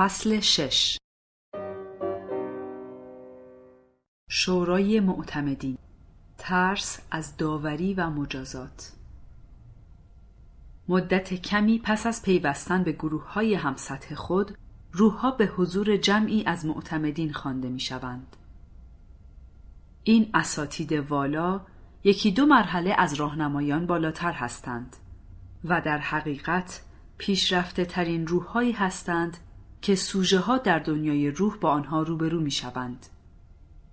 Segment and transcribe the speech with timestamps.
[0.00, 0.98] فصل شش.
[4.30, 5.78] شورای معتمدین.
[6.38, 8.92] ترس از داوری و مجازات.
[10.88, 14.58] مدت کمی پس از پیوستن به گروه های همسطح خود
[14.92, 18.36] روحها به حضور جمعی از معتمدین خوانده می شوند.
[20.04, 21.60] این اساتید والا
[22.04, 24.96] یکی دو مرحله از راهنمایان بالاتر هستند
[25.64, 26.82] و در حقیقت
[27.18, 29.38] پیشرفته ترین روحهایی هستند
[29.82, 33.06] که سوژه ها در دنیای روح با آنها روبرو می شوند.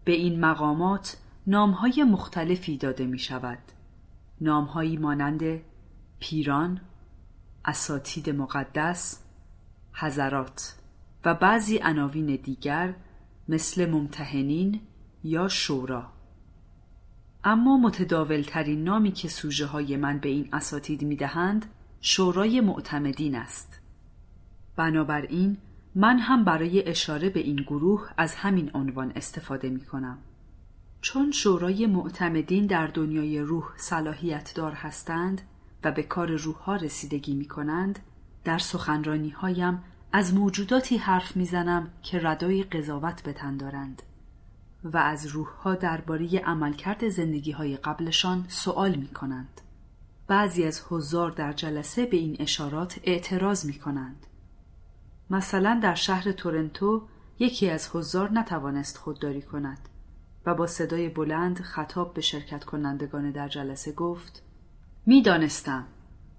[0.05, 3.59] به این مقامات نامهای مختلفی داده می شود.
[4.41, 5.61] نامهایی مانند
[6.19, 6.81] پیران،
[7.65, 9.23] اساتید مقدس،
[9.93, 10.75] حضرات
[11.25, 12.95] و بعضی عناوین دیگر
[13.47, 14.81] مثل ممتحنین
[15.23, 16.11] یا شورا.
[17.43, 21.65] اما متداولترین نامی که سوژه های من به این اساتید می دهند
[22.01, 23.79] شورای معتمدین است.
[24.75, 25.57] بنابراین
[25.99, 30.17] من هم برای اشاره به این گروه از همین عنوان استفاده می کنم.
[31.01, 35.41] چون شورای معتمدین در دنیای روح صلاحیت دار هستند
[35.83, 37.99] و به کار روح ها رسیدگی می کنند
[38.43, 44.01] در سخنرانی هایم از موجوداتی حرف می‌زنم که ردای قضاوت به تن دارند
[44.83, 49.61] و از روح ها درباره عملکرد زندگی های قبلشان سوال می کنند.
[50.27, 54.27] بعضی از حضار در جلسه به این اشارات اعتراض می کنند.
[55.29, 57.07] مثلا در شهر تورنتو
[57.39, 59.89] یکی از حضار نتوانست خودداری کند
[60.45, 64.43] و با صدای بلند خطاب به شرکت کنندگان در جلسه گفت
[65.05, 65.85] می‌دانستم.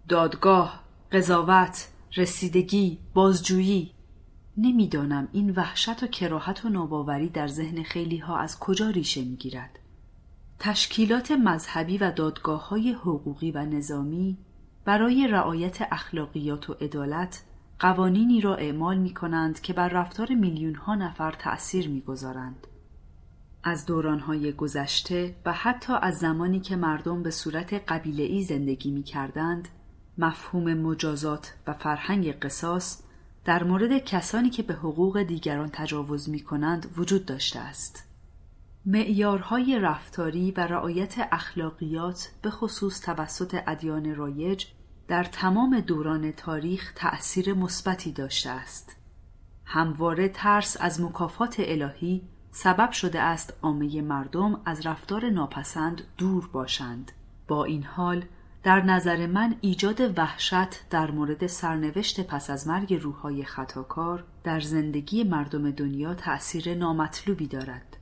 [0.09, 3.95] دادگاه قضاوت رسیدگی بازجویی.
[4.57, 9.79] نمی‌دانم این وحشت و کراهت و ناباوری در ذهن خیلی ها از کجا ریشه می‌گیرد.
[10.59, 14.39] تشکیلات مذهبی و دادگاه های حقوقی و نظامی
[14.85, 17.43] برای رعایت اخلاقیات و عدالت
[17.81, 22.67] قوانینی را اعمال می کنند که بر رفتار میلیون ها نفر تأثیر می گذارند.
[23.65, 29.69] از دورانهای گذشته و حتی از زمانی که مردم به صورت قبیله زندگی می کردند،
[30.19, 33.03] مفهوم مجازات و فرهنگ قصاص
[33.45, 38.05] در مورد کسانی که به حقوق دیگران تجاوز می کنند وجود داشته است.
[38.87, 44.67] معیارهای رفتاری و رعایت اخلاقیات به خصوص توسط ادیان رایج
[45.09, 48.97] در تمام دوران تاریخ تأثیر مثبتی داشته است.
[49.65, 57.13] همواره ترس از مکافات الهی سبب شده است عامه مردم از رفتار ناپسند دور باشند.
[57.49, 58.25] با این حال
[58.63, 65.25] در نظر من ایجاد وحشت در مورد سرنوشت پس از مرگ روحهای خطاکار در زندگی
[65.25, 67.97] مردم دنیا تأثیر نامطلوبی دارد.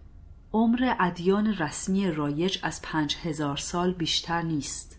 [0.53, 4.96] عمر ادیان رسمی رایج از پنج هزار سال بیشتر نیست.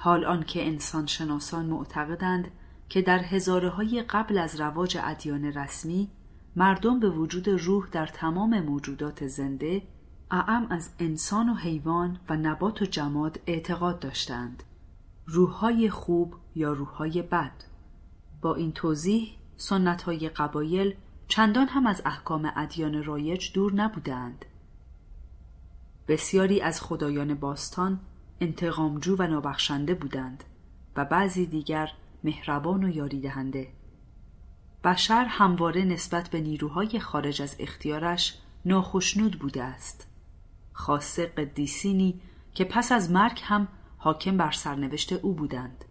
[0.00, 2.48] حال آنکه انسان شناسان معتقدند
[2.88, 6.10] که در هزاره های قبل از رواج ادیان رسمی
[6.56, 9.82] مردم به وجود روح در تمام موجودات زنده
[10.30, 14.62] اعم از انسان و حیوان و نبات و جماد اعتقاد داشتند.
[15.26, 17.64] روحهای خوب یا روحهای بد.
[18.42, 20.94] با این توضیح سنت های قبایل
[21.28, 24.44] چندان هم از احکام ادیان رایج دور نبودند.
[26.08, 28.00] بسیاری از خدایان باستان
[28.40, 30.44] انتقامجو و نابخشنده بودند
[30.96, 31.92] و بعضی دیگر
[32.24, 33.68] مهربان و یاری دهنده.
[34.84, 40.06] بشر همواره نسبت به نیروهای خارج از اختیارش ناخشنود بوده است.
[40.72, 42.20] خاصه قدیسینی
[42.54, 43.68] که پس از مرگ هم
[43.98, 45.84] حاکم بر سرنوشت او بودند.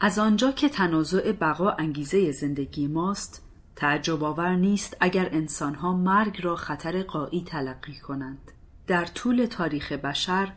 [0.00, 6.56] از آنجا که تنازع بقا انگیزه زندگی ماست، تعجب آور نیست اگر انسانها مرگ را
[6.56, 8.52] خطر قایی تلقی کنند.
[8.86, 10.52] در طول تاریخ بشر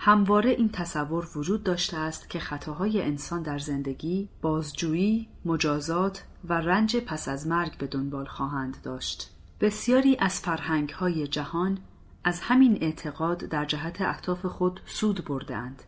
[0.00, 6.96] همواره این تصور وجود داشته است که خطاهای انسان در زندگی بازجویی، مجازات و رنج
[6.96, 9.30] پس از مرگ به دنبال خواهند داشت.
[9.60, 11.78] بسیاری از فرهنگهای جهان
[12.24, 15.82] از همین اعتقاد در جهت اهداف خود سود بردهاند.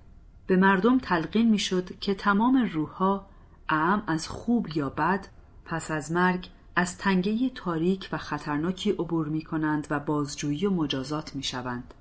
[0.47, 3.27] به مردم تلقین می‌شد که تمام روحها
[3.69, 5.27] اعم از خوب یا بد
[5.65, 11.37] پس از مرگ از تنگه تاریک و خطرناکی عبور می کنند و بازجویی و مجازات
[11.37, 11.95] می شوند.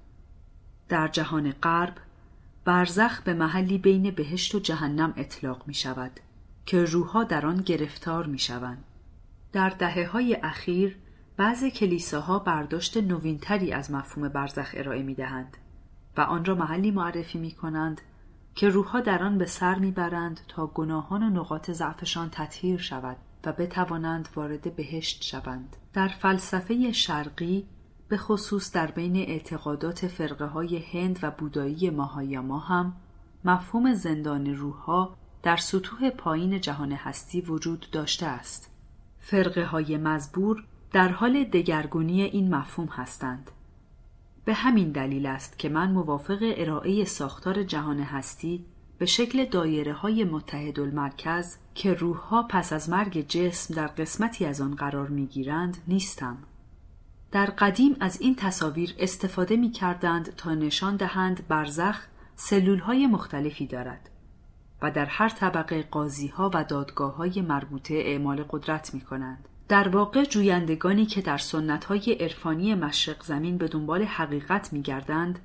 [0.89, 1.95] در جهان غرب
[2.65, 6.19] برزخ به محلی بین بهشت و جهنم اطلاق می شود
[6.65, 8.83] که روحها در آن گرفتار می شوند.
[9.51, 10.97] در دهه های اخیر
[11.37, 15.57] بعض کلیساها برداشت نوینتری از مفهوم برزخ ارائه می دهند
[16.17, 18.01] و آن را محلی معرفی می کنند
[18.55, 23.53] که روحها در آن به سر می‌برند تا گناهان و نقاط ضعفشان تطهیر شود و
[23.53, 25.75] بتوانند وارد بهشت شوند.
[25.93, 27.67] در فلسفه شرقی
[28.09, 32.93] به خصوص در بین اعتقادات فرقه های هند و بودایی ماهایاما هم
[33.45, 38.71] مفهوم زندان روحها در سطوح پایین جهان هستی وجود داشته است.
[39.19, 43.51] فرقه های مزبور در حال دگرگونی این مفهوم هستند.
[44.45, 48.65] به همین دلیل است که من موافق ارائه ساختار جهان هستی
[48.97, 54.61] به شکل دایره های متحد المرکز که روحها پس از مرگ جسم در قسمتی از
[54.61, 56.37] آن قرار می گیرند نیستم.
[57.31, 63.67] در قدیم از این تصاویر استفاده می کردند تا نشان دهند برزخ سلول های مختلفی
[63.67, 64.09] دارد
[64.81, 69.47] و در هر طبقه قاضی ها و دادگاه های مربوطه اعمال قدرت می کنند.
[69.67, 75.39] در واقع جویندگانی که در سنت های عرفانی مشرق زمین به دنبال حقیقت می گردند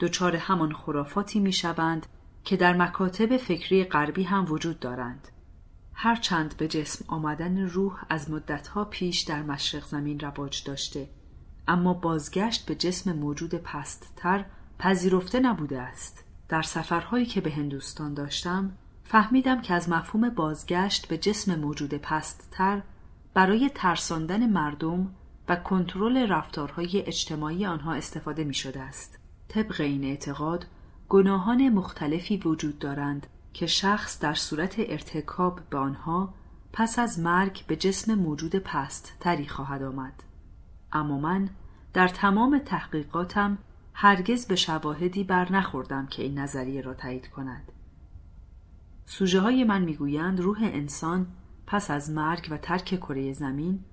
[0.00, 2.06] دچار همان خرافاتی می شوند
[2.44, 5.28] که در مکاتب فکری غربی هم وجود دارند.
[5.94, 11.08] هرچند به جسم آمدن روح از مدتها پیش در مشرق زمین رواج داشته
[11.68, 14.44] اما بازگشت به جسم موجود پستتر
[14.78, 16.24] پذیرفته نبوده است.
[16.48, 18.72] در سفرهایی که به هندوستان داشتم
[19.04, 22.82] فهمیدم که از مفهوم بازگشت به جسم موجود پستتر
[23.34, 25.14] برای ترساندن مردم
[25.48, 29.18] و کنترل رفتارهای اجتماعی آنها استفاده می شده است.
[29.48, 30.66] طبق این اعتقاد
[31.08, 36.34] گناهان مختلفی وجود دارند که شخص در صورت ارتکاب به آنها
[36.72, 40.22] پس از مرگ به جسم موجود پست تری خواهد آمد.
[40.92, 41.48] اما من
[41.92, 43.58] در تمام تحقیقاتم
[43.94, 47.72] هرگز به شواهدی بر نخوردم که این نظریه را تایید کند.
[49.06, 51.26] سوژه های من می‌گویند روح انسان
[51.66, 53.84] پس از مرگ و ترک کره زمین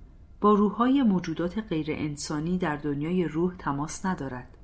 [0.41, 4.57] با روحهای موجودات غیر انسانی در دنیای روح تماس ندارد.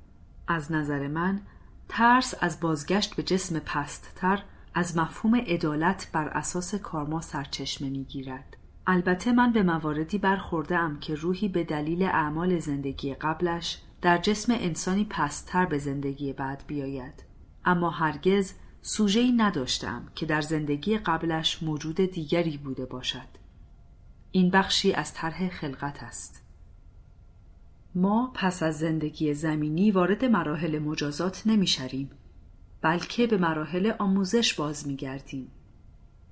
[0.48, 1.40] از نظر من
[1.88, 4.42] ترس از بازگشت به جسم پستتر
[4.74, 8.56] از مفهوم عدالت بر اساس کارما سرچشمه می‌گیرد.
[8.86, 14.52] البته من به مواردی برخورده ام که روحی به دلیل اعمال زندگی قبلش در جسم
[14.52, 17.24] انسانی پستتر به زندگی بعد بیاید.
[17.64, 18.52] اما هرگز
[18.82, 23.28] سوژه‌ای نداشتم که در زندگی قبلش موجود دیگری بوده باشد.
[24.32, 26.42] این بخشی از طرح خلقت است.
[27.94, 32.10] ما پس از زندگی زمینی وارد مراحل مجازات نمی‌شویم
[32.82, 35.50] بلکه به مراحل آموزش باز میگردیم.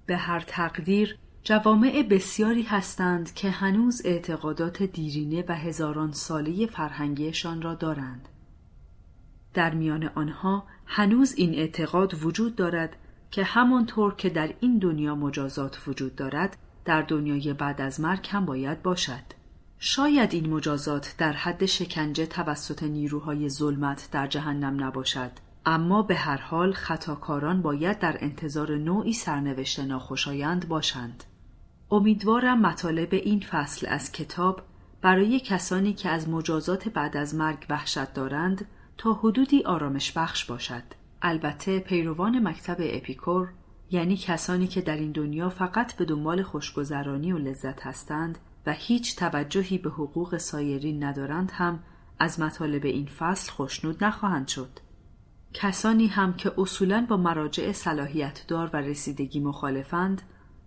[0.06, 7.75] به هر تقدیر جوامع بسیاری هستند که هنوز اعتقادات دیرینه و هزاران ساله فرهنگیشان را
[7.75, 8.29] دارند.
[9.55, 12.96] در میان آنها هنوز این اعتقاد وجود دارد
[13.31, 18.44] که همانطور که در این دنیا مجازات وجود دارد در دنیای بعد از مرگ هم
[18.44, 19.25] باید باشد.
[19.79, 25.31] شاید این مجازات در حد شکنجه توسط نیروهای ظلمت در جهنم نباشد
[25.67, 31.25] اما به هر حال خطاکاران باید در انتظار نوعی سرنوشت ناخوشایند باشند.
[31.90, 34.62] امیدوارم مطالب این فصل از کتاب
[35.02, 38.66] برای کسانی که از مجازات بعد از مرگ وحشت دارند
[38.98, 40.82] تا حدودی آرامش بخش باشد.
[41.22, 43.48] البته پیروان مکتب اپیکور
[43.90, 49.16] یعنی کسانی که در این دنیا فقط به دنبال خوشگذرانی و لذت هستند و هیچ
[49.16, 51.82] توجهی به حقوق سایرین ندارند هم
[52.19, 54.70] از مطالب این فصل خوشنود نخواهند شد.
[55.52, 60.22] کسانی هم که اصولا با مراجع صلاحیت دار و رسیدگی مخالفند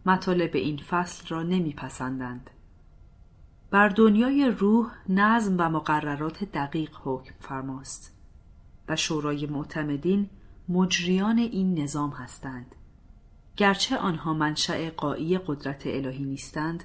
[0.07, 2.49] مطالب این فصل را نمیپسندند.
[3.71, 8.15] بر دنیای روح نظم و مقررات دقیق حکم فرماست
[8.89, 10.29] و شورای معتمدین
[10.69, 12.75] مجریان این نظام هستند.
[13.57, 16.83] گرچه آنها منشأ قایی قدرت الهی نیستند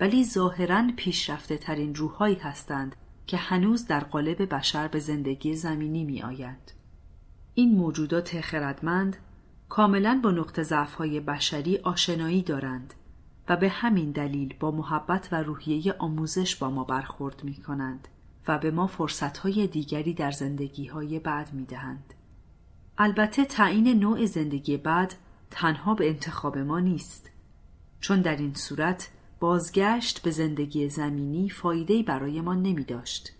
[0.00, 6.22] ولی ظاهرا پیشرفته ترین روحهایی هستند که هنوز در قالب بشر به زندگی زمینی می
[6.22, 6.74] آید.
[7.54, 9.16] این موجودات خردمند
[9.72, 12.94] کاملا با نقطه ضعف‌های بشری آشنایی دارند
[13.48, 18.08] و به همین دلیل با محبت و روحیه آموزش با ما برخورد می کنند
[18.48, 22.14] و به ما فرصتهای دیگری در زندگیهای بعد می دهند.
[22.98, 25.14] البته تعیین نوع زندگی بعد
[25.50, 27.30] تنها به انتخاب ما نیست
[28.00, 29.10] چون در این صورت
[29.40, 33.32] بازگشت به زندگی زمینی فایده‌ای برای ما نمی داشت.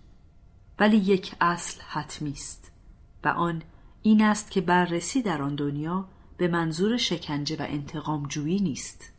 [0.78, 2.72] ولی یک اصل حتمی است
[3.24, 3.62] و آن
[4.02, 6.08] این است که بررسی در آن دنیا
[6.42, 9.12] به منظور شکنجه و انتقام جویی نیست.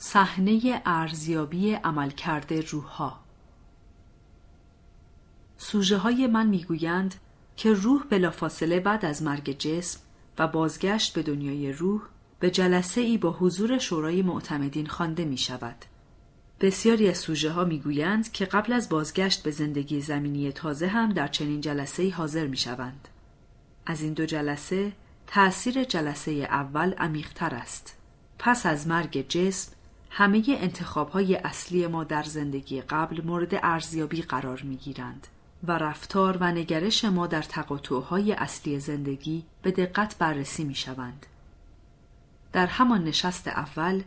[0.00, 3.20] صحنه ارزیابی عملکرد روحها
[5.56, 7.14] سوژه های من می‌گویند
[7.56, 10.00] که روح بلافاصله بعد از مرگ جسم
[10.38, 12.02] و بازگشت به دنیای روح
[12.40, 15.84] به جلسه ای با حضور شورای معتمدین خوانده می شود.
[16.62, 21.12] بسیاری از سوژه ها می گویند که قبل از بازگشت به زندگی زمینی تازه هم
[21.12, 23.08] در چنین جلسه حاضر می شوند.
[23.86, 24.92] از این دو جلسه
[25.26, 27.96] تأثیر جلسه اول عمیقتر است.
[28.38, 29.72] پس از مرگ جسم
[30.10, 35.26] همه انتخاب های اصلی ما در زندگی قبل مورد ارزیابی قرار می گیرند
[35.64, 41.26] و رفتار و نگرش ما در تقاطعهای اصلی زندگی به دقت بررسی می شوند.
[42.52, 44.02] در همان نشست اول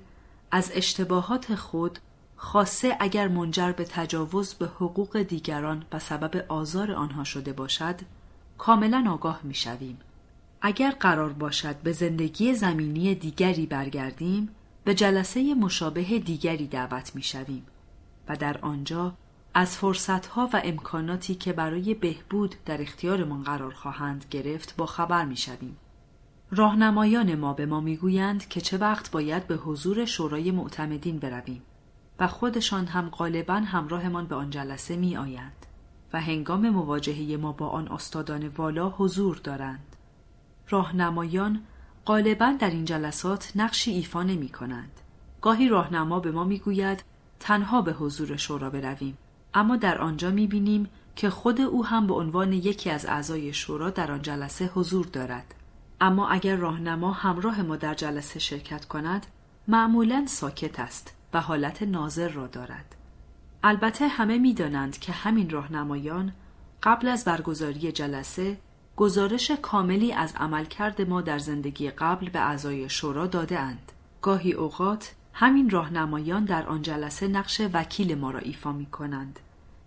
[0.51, 1.99] از اشتباهات خود
[2.35, 7.95] خاصه اگر منجر به تجاوز به حقوق دیگران و سبب آزار آنها شده باشد
[8.57, 9.99] کاملا آگاه می شویم.
[10.61, 14.49] اگر قرار باشد به زندگی زمینی دیگری برگردیم
[14.83, 17.65] به جلسه مشابه دیگری دعوت می شویم
[18.27, 19.13] و در آنجا
[19.53, 25.37] از فرصتها و امکاناتی که برای بهبود در اختیارمان قرار خواهند گرفت با خبر می
[25.37, 25.77] شویم.
[26.51, 31.61] راهنمایان ما به ما می‌گویند که چه وقت باید به حضور شورای معتمدین برویم
[32.19, 35.65] و خودشان هم غالبا همراهمان به آن جلسه می آیند
[36.13, 39.95] و هنگام مواجهه ما با آن استادان والا حضور دارند.
[40.69, 41.61] راهنمایان
[42.05, 44.91] غالبا در این جلسات نقشی ایفا نمی کنند.
[45.41, 47.03] گاهی راهنما به ما می‌گوید
[47.39, 49.17] تنها به حضور شورا برویم
[49.53, 53.89] اما در آنجا می بینیم که خود او هم به عنوان یکی از اعضای شورا
[53.89, 55.55] در آن جلسه حضور دارد
[56.01, 59.25] اما اگر راهنما همراه ما در جلسه شرکت کند
[59.67, 62.95] معمولا ساکت است و حالت ناظر را دارد
[63.63, 66.33] البته همه می‌دانند که همین راهنمایان
[66.83, 68.57] قبل از برگزاری جلسه
[68.95, 73.91] گزارش کاملی از عملکرد ما در زندگی قبل به اعضای شورا داده اند.
[74.21, 79.39] گاهی اوقات همین راهنمایان در آن جلسه نقش وکیل ما را ایفا می کنند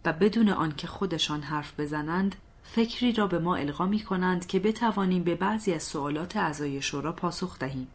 [0.04, 5.22] و بدون آنکه خودشان حرف بزنند فکری را به ما القا می کنند که بتوانیم
[5.22, 7.88] به بعضی از سوالات اعضای شورا پاسخ دهیم.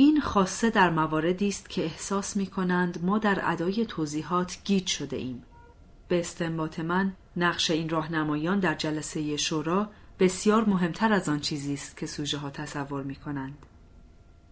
[0.00, 5.16] این خاصه در مواردی است که احساس می کنند ما در ادای توضیحات گیج شده
[5.16, 5.42] ایم.
[6.08, 11.96] به استنباط من نقش این راهنمایان در جلسه شورا بسیار مهمتر از آن چیزی است
[11.96, 13.66] که سوژه ها تصور می کنند.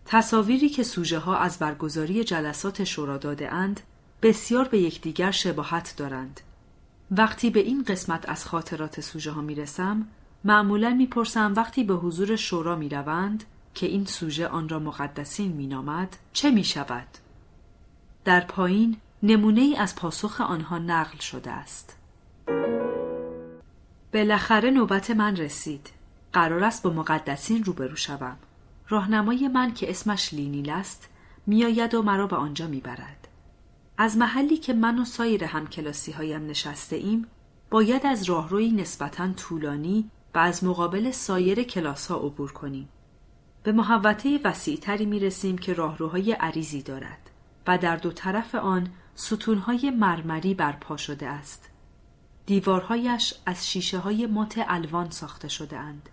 [0.07, 3.81] تصاویری که سوژه ها از برگزاری جلسات شورا داده اند
[4.23, 6.41] بسیار به یکدیگر شباهت دارند.
[7.11, 10.07] وقتی به این قسمت از خاطرات سوژه ها می رسم،
[10.45, 13.45] معمولا می پرسم وقتی به حضور شورا می روند
[13.77, 17.07] که این سوژه آن را مقدسین می نامد چه می شود؟
[18.25, 21.97] در پایین نمونه ای از پاسخ آنها نقل شده است.
[24.15, 25.91] بالاخره نوبت من رسید.
[26.33, 28.37] قرار است با مقدسین روبرو شوم.
[28.89, 31.09] راهنمای من که اسمش لینیل است
[31.47, 33.29] میآید و مرا به آنجا می‌برد.
[33.99, 37.27] از محلی که من و سایر همکلاسی هایم نشسته ایم
[37.71, 42.89] باید از راهروی نسبتا طولانی و از مقابل سایر کلاس ها عبور کنیم.
[43.67, 47.31] به محوطه وسیعتری می رسیم که راهروهای عریضی دارد
[47.67, 51.71] و در دو طرف آن ستونهای مرمری برپا شده است.
[52.47, 56.09] دیوارهایش از شیشه های مات الوان ساخته شده اند.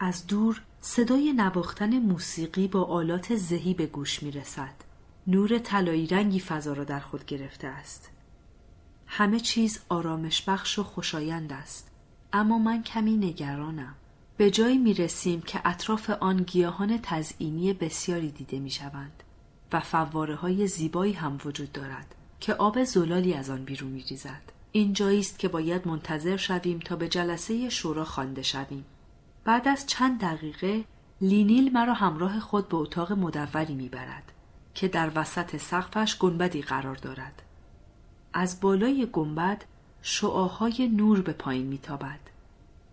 [0.00, 4.74] از دور صدای نواختن موسیقی با آلات زهی به گوش می رسد.
[5.26, 8.10] نور طلایی رنگی فضا را در خود گرفته است.
[9.06, 11.90] همه چیز آرامش بخش و خوشایند است.
[12.32, 13.94] اما من کمی نگرانم.
[14.36, 19.22] به جایی می رسیم که اطراف آن گیاهان تزئینی بسیاری دیده می شوند
[19.72, 24.52] و فواره های زیبایی هم وجود دارد که آب زلالی از آن بیرون می ریزد.
[24.72, 28.84] این جایی است که باید منتظر شویم تا به جلسه شورا خوانده شویم.
[29.44, 30.84] بعد از چند دقیقه
[31.20, 34.32] لینیل مرا همراه خود به اتاق مدوری می‌برد
[34.74, 37.42] که در وسط سقفش گنبدی قرار دارد.
[38.32, 39.64] از بالای گنبد
[40.02, 42.20] شعاهای نور به پایین میتابد.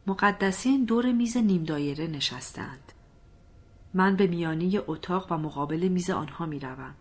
[0.07, 2.91] مقدسین دور میز نیم دایره نشستند.
[3.93, 6.95] من به میانی اتاق و مقابل میز آنها می‌روم.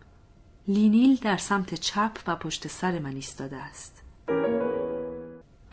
[0.67, 4.01] لینیل در سمت چپ و پشت سر من ایستاده است.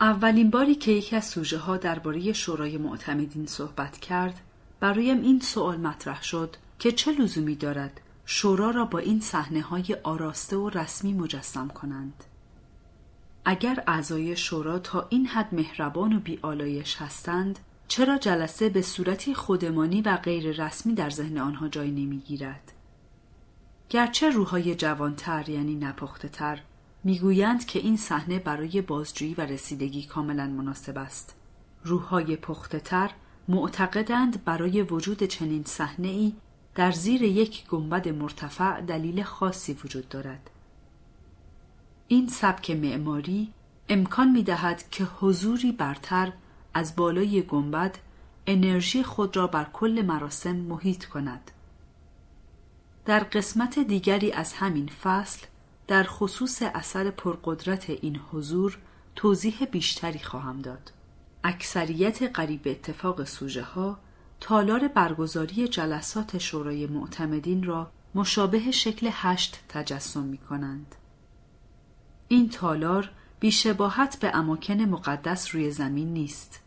[0.01, 4.41] اولین باری که یکی از سوژه ها درباره شورای معتمدین صحبت کرد
[4.79, 9.97] برایم این سوال مطرح شد که چه لزومی دارد شورا را با این صحنه های
[10.03, 12.23] آراسته و رسمی مجسم کنند
[13.45, 20.01] اگر اعضای شورا تا این حد مهربان و بیالایش هستند چرا جلسه به صورتی خودمانی
[20.01, 22.71] و غیر رسمی در ذهن آنها جای نمی‌گیرد
[23.89, 26.59] گرچه روحای جوانتر یعنی نپخته تر
[27.03, 31.35] می‌گویند که این صحنه برای بازجویی و رسیدگی کاملا مناسب است.
[31.83, 33.11] روحهای پخته تر
[33.47, 36.33] معتقدند برای وجود چنین صحنه ای
[36.75, 40.49] در زیر یک گنبد مرتفع دلیل خاصی وجود دارد.
[42.11, 43.53] این سبک معماری
[43.89, 46.33] امکان می دهد که حضوری برتر
[46.73, 47.97] از بالای گنبد
[48.47, 51.51] انرژی خود را بر کل مراسم محیط کند.
[53.05, 55.45] در قسمت دیگری از همین فصل
[55.87, 58.77] در خصوص اثر پرقدرت این حضور
[59.15, 60.91] توضیح بیشتری خواهم داد.
[61.43, 63.99] اکثریت قریب اتفاق سوژه ها
[64.39, 70.95] تالار برگزاری جلسات شورای معتمدین را مشابه شکل هشت تجسم می کنند.
[72.31, 73.09] این تالار
[73.39, 76.63] بیشباهت به اماکن مقدس روی زمین نیست.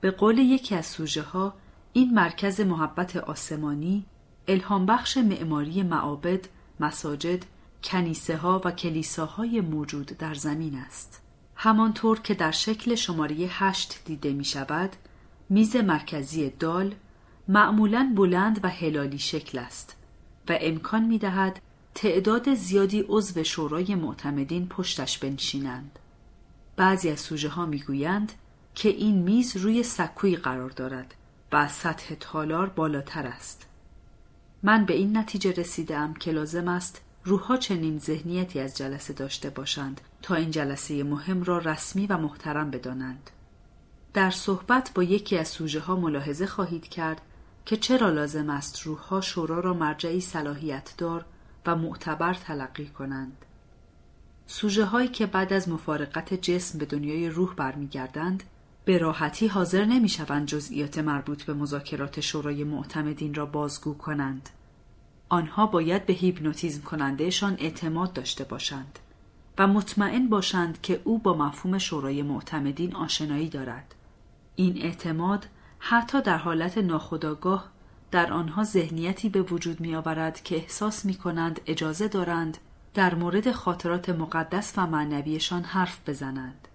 [0.00, 1.54] به قول یکی از سوژه ها
[1.92, 4.06] این مرکز محبت آسمانی
[4.48, 6.48] الهام بخش معماری معابد،
[6.80, 7.44] مساجد،
[7.84, 11.22] کنیسه ها و کلیساهای موجود در زمین است.
[11.54, 14.96] همانطور که در شکل شماره هشت دیده می شود،
[15.48, 16.94] میز مرکزی دال
[17.48, 19.96] معمولا بلند و هلالی شکل است
[20.48, 21.60] و امکان می دهد
[21.96, 25.98] تعداد زیادی عضو شورای معتمدین پشتش بنشینند.
[26.76, 28.32] بعضی از سوژه ها می گویند
[28.74, 31.14] که این میز روی سکوی قرار دارد
[31.52, 33.66] و سطح تالار بالاتر است.
[34.62, 40.00] من به این نتیجه رسیدم که لازم است روحها چنین ذهنیتی از جلسه داشته باشند
[40.22, 43.30] تا این جلسه مهم را رسمی و محترم بدانند.
[44.14, 47.20] در صحبت با یکی از سوژه ها ملاحظه خواهید کرد
[47.66, 51.24] که چرا لازم است روحها شورا را مرجعی صلاحیت دار
[51.66, 53.44] و معتبر تلقی کنند.
[54.46, 58.42] سوژه هایی که بعد از مفارقت جسم به دنیای روح برمیگردند
[58.84, 64.48] به راحتی حاضر نمی شوند جزئیات مربوط به مذاکرات شورای معتمدین را بازگو کنند.
[65.28, 68.98] آنها باید به هیپنوتیزم کنندهشان اعتماد داشته باشند
[69.58, 73.94] و مطمئن باشند که او با مفهوم شورای معتمدین آشنایی دارد.
[74.56, 75.46] این اعتماد
[75.78, 77.70] حتی در حالت ناخودآگاه
[78.10, 82.58] در آنها ذهنیتی به وجود می آورد که احساس می کنند اجازه دارند
[82.94, 86.68] در مورد خاطرات مقدس و معنویشان حرف بزنند.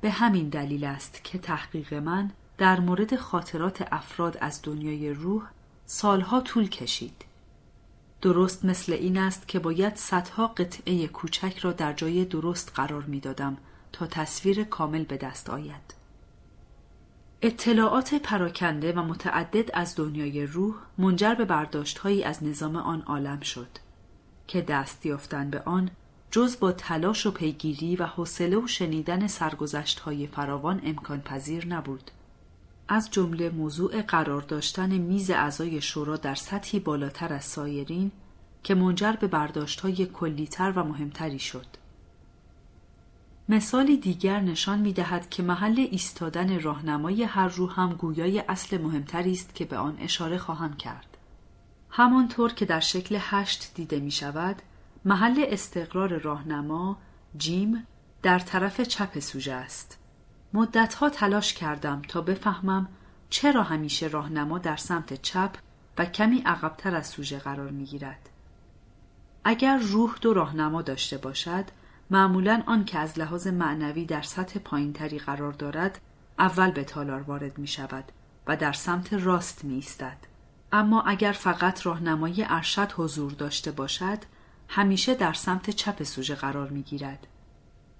[0.00, 5.42] به همین دلیل است که تحقیق من در مورد خاطرات افراد از دنیای روح
[5.86, 7.24] سالها طول کشید.
[8.22, 13.20] درست مثل این است که باید صدها قطعه کوچک را در جای درست قرار می
[13.20, 13.56] دادم
[13.92, 15.99] تا تصویر کامل به دست آید.
[17.42, 23.68] اطلاعات پراکنده و متعدد از دنیای روح منجر به برداشتهایی از نظام آن عالم شد
[24.46, 25.90] که دست یافتن به آن
[26.30, 32.10] جز با تلاش و پیگیری و حوصله و شنیدن سرگذشت های فراوان امکان پذیر نبود.
[32.88, 38.10] از جمله موضوع قرار داشتن میز اعضای شورا در سطحی بالاتر از سایرین
[38.62, 41.66] که منجر به برداشت های کلیتر و مهمتری شد.
[43.50, 49.32] مثالی دیگر نشان می دهد که محل ایستادن راهنمای هر روح هم گویای اصل مهمتری
[49.32, 51.16] است که به آن اشاره خواهم کرد.
[51.90, 54.62] همانطور که در شکل هشت دیده می شود،
[55.04, 56.98] محل استقرار راهنما
[57.36, 57.86] جیم
[58.22, 59.98] در طرف چپ سوژه است.
[60.52, 62.88] مدتها تلاش کردم تا بفهمم
[63.30, 65.50] چرا همیشه راهنما در سمت چپ
[65.98, 68.30] و کمی عقبتر از سوژه قرار می گیرد.
[69.44, 71.64] اگر روح دو راهنما داشته باشد
[72.10, 76.00] معمولا آن که از لحاظ معنوی در سطح پایینتری قرار دارد
[76.38, 78.04] اول به تالار وارد می شود
[78.46, 80.16] و در سمت راست می ایستد.
[80.72, 84.18] اما اگر فقط راهنمای ارشد حضور داشته باشد
[84.68, 87.26] همیشه در سمت چپ سوژه قرار می گیرد.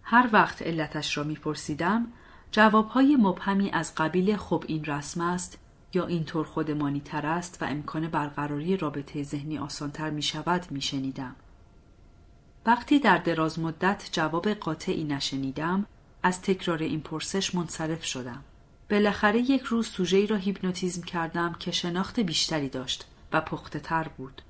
[0.03, 2.07] هر وقت علتش را می پرسیدم
[2.51, 5.59] جوابهای مبهمی از قبیل خب این رسم است
[5.95, 11.37] یا اینطور خودمانی تر است و امکان برقراری رابطه ذهنی آسانتر می شود می شنیدم.
[12.67, 15.87] وقتی در دراز مدت جواب قاطعی نشنیدم
[16.23, 18.45] از تکرار این پرسش منصرف شدم.
[18.91, 24.43] بالاخره یک روز سوژه را هیپنوتیزم کردم که شناخت بیشتری داشت و پخته تر بود.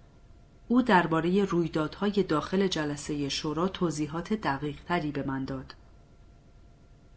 [0.68, 5.74] او درباره رویدادهای داخل جلسه شورا توضیحات دقیق تری به من داد.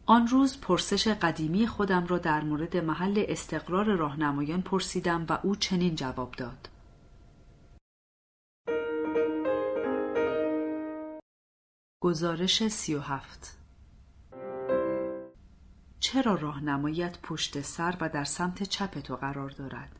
[0.05, 5.95] آن روز پرسش قدیمی خودم را در مورد محل استقرار راهنمایان پرسیدم و او چنین
[5.95, 6.69] جواب داد.
[12.03, 13.57] گزارش سی و هفت
[15.99, 19.99] چرا راهنمایت پشت سر و در سمت چپ تو قرار دارد؟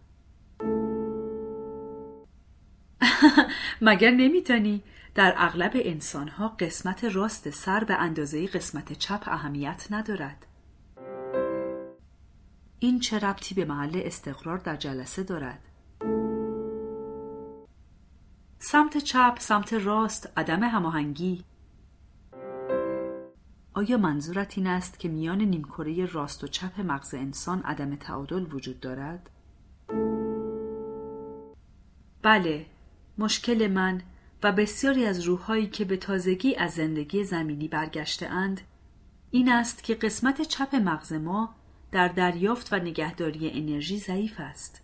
[3.82, 4.84] مگر نمیتانی
[5.16, 10.46] در اغلب انسانها قسمت راست سر به اندازه قسمت چپ اهمیت ندارد.
[12.80, 15.60] این چه ربطی به محل استقرار در جلسه دارد؟
[18.60, 21.44] سمت چپ، سمت راست، عدم هماهنگی
[23.76, 28.80] آیا منظورت این است که میان نیمکره راست و چپ مغز انسان عدم تعادل وجود
[28.80, 29.30] دارد؟
[32.22, 32.66] بله،
[33.18, 34.02] مشکل من
[34.44, 38.62] و بسیاری از روحهایی که به تازگی از زندگی زمینی برگشته اند
[39.32, 41.56] این است که قسمت چپ مغز ما
[41.92, 44.82] در دریافت و نگهداری انرژی ضعیف است.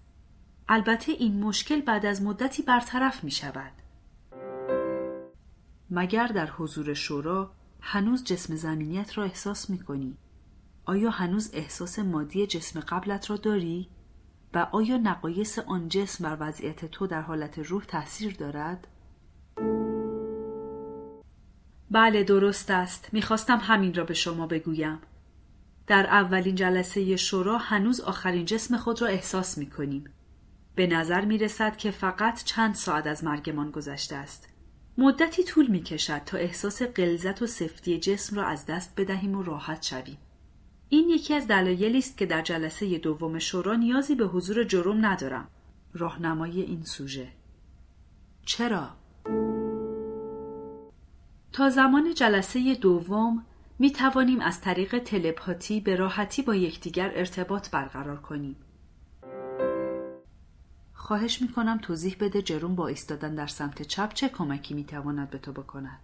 [0.69, 3.71] البته این مشکل بعد از مدتی برطرف می شود.
[5.89, 10.17] مگر در حضور شورا هنوز جسم زمینیت را احساس می کنی؟
[10.85, 13.89] آیا هنوز احساس مادی جسم قبلت را داری؟
[14.53, 18.87] و آیا نقایص آن جسم بر وضعیت تو در حالت روح تاثیر دارد؟
[21.91, 24.99] بله درست است می‌خواستم همین را به شما بگویم
[25.87, 30.03] در اولین جلسه شورا هنوز آخرین جسم خود را احساس می کنیم.
[30.75, 34.49] به نظر می رسد که فقط چند ساعت از مرگمان گذشته است.
[34.99, 39.43] مدتی طول می کشد تا احساس قلزت و سفتی جسم را از دست بدهیم و
[39.43, 40.17] راحت شویم.
[40.89, 45.47] این یکی از دلایلی است که در جلسه دوم شورا نیازی به حضور جروم ندارم.
[45.93, 47.27] راهنمای این سوژه.
[48.45, 48.89] چرا؟
[51.51, 53.45] تا زمان جلسه دوم
[53.79, 58.55] می توانیم از طریق تلپاتی به راحتی با یکدیگر ارتباط برقرار کنیم.
[61.09, 65.29] خواهش می کنم توضیح بده جروم با ایستادن در سمت چپ چه کمکی می تواند
[65.29, 65.99] به تو بکند.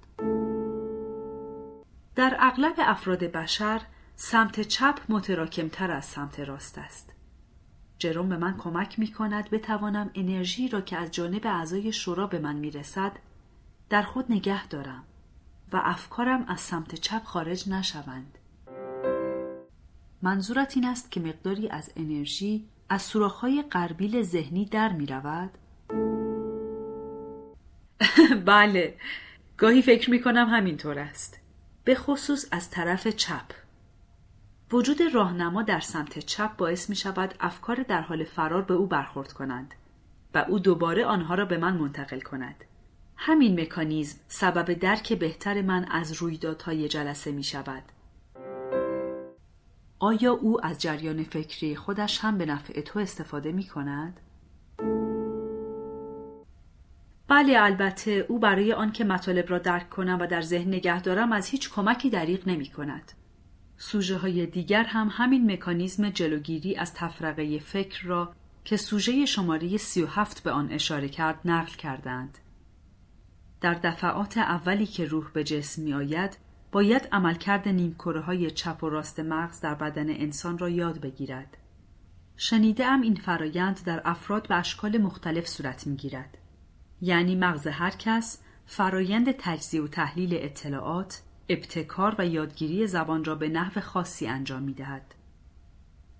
[2.15, 3.81] در اغلب افراد بشر
[4.15, 7.13] سمت چپ متراکمتر از سمت راست است.
[7.99, 12.39] جروم به من کمک می کند بتوانم انرژی را که از جانب اعضای شورا به
[12.39, 13.11] من می رسد
[13.89, 15.03] در خود نگه دارم
[15.73, 18.37] و افکارم از سمت چپ خارج نشوند.
[20.21, 25.49] منظورت این است که مقداری از انرژی از سوراخ‌های قربیل ذهنی در می رود؟
[28.45, 28.97] بله.
[29.57, 31.39] گاهی فکر می کنم همینطور است.
[31.83, 33.51] به خصوص از طرف چپ.
[34.71, 39.33] وجود راهنما در سمت چپ باعث می شود افکار در حال فرار به او برخورد
[39.33, 39.73] کنند
[40.33, 42.63] و او دوباره آنها را به من منتقل کند.
[43.15, 47.83] همین مکانیزم سبب درک بهتر من از رویدادهای جلسه می شود.
[49.99, 54.19] آیا او از جریان فکری خودش هم به نفع تو استفاده می کند؟
[57.27, 61.49] بله البته او برای آنکه مطالب را درک کنم و در ذهن نگه دارم از
[61.49, 63.11] هیچ کمکی دریغ نمی کند.
[63.77, 70.43] سوژه های دیگر هم همین مکانیزم جلوگیری از تفرقه فکر را که سوژه شماره 37
[70.43, 72.37] به آن اشاره کرد نقل کردند.
[73.61, 76.37] در دفعات اولی که روح به جسم می آید
[76.71, 81.57] باید عملکرد نیمکره های چپ و راست مغز در بدن انسان را یاد بگیرد.
[82.37, 86.37] شنیده ام این فرایند در افراد به اشکال مختلف صورت می گیرد.
[87.01, 93.49] یعنی مغز هر کس فرایند تجزیه و تحلیل اطلاعات، ابتکار و یادگیری زبان را به
[93.49, 95.15] نحو خاصی انجام می دهد.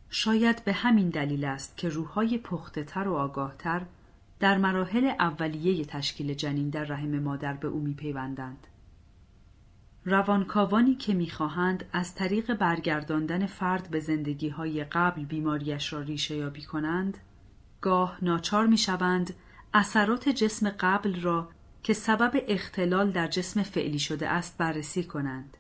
[0.10, 3.82] شاید به همین دلیل است که روحهای پخته تر و آگاهتر
[4.40, 8.68] در مراحل اولیه تشکیل جنین در رحم مادر به او میپیوندند.
[10.06, 16.62] روانکاوانی که می‌خواهند از طریق برگرداندن فرد به زندگی های قبل بیماریش را ریشه یابی
[16.62, 17.18] کنند
[17.82, 19.34] گاه ناچار می‌شوند
[19.74, 21.50] اثرات جسم قبل را
[21.84, 25.58] که سبب اختلال در جسم فعلی شده است بررسی کنند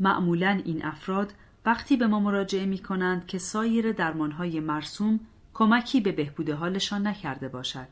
[0.00, 1.32] معمولا این افراد
[1.66, 5.20] وقتی به ما مراجعه می کنند که سایر درمانهای مرسوم
[5.54, 7.88] کمکی به بهبود حالشان نکرده باشد.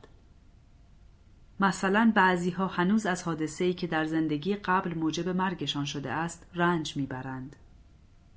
[1.60, 6.96] مثلا بعضی ها هنوز از حادثه‌ای که در زندگی قبل موجب مرگشان شده است رنج
[6.96, 7.56] می‌برند.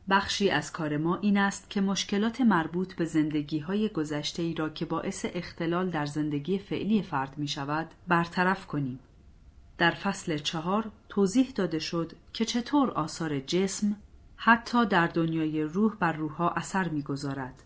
[0.09, 4.69] بخشی از کار ما این است که مشکلات مربوط به زندگی های گذشته ای را
[4.69, 8.99] که باعث اختلال در زندگی فعلی فرد می شود برطرف کنیم.
[9.77, 13.95] در فصل چهار توضیح داده شد که چطور آثار جسم
[14.35, 17.63] حتی در دنیای روح بر روحها اثر می‌گذارد.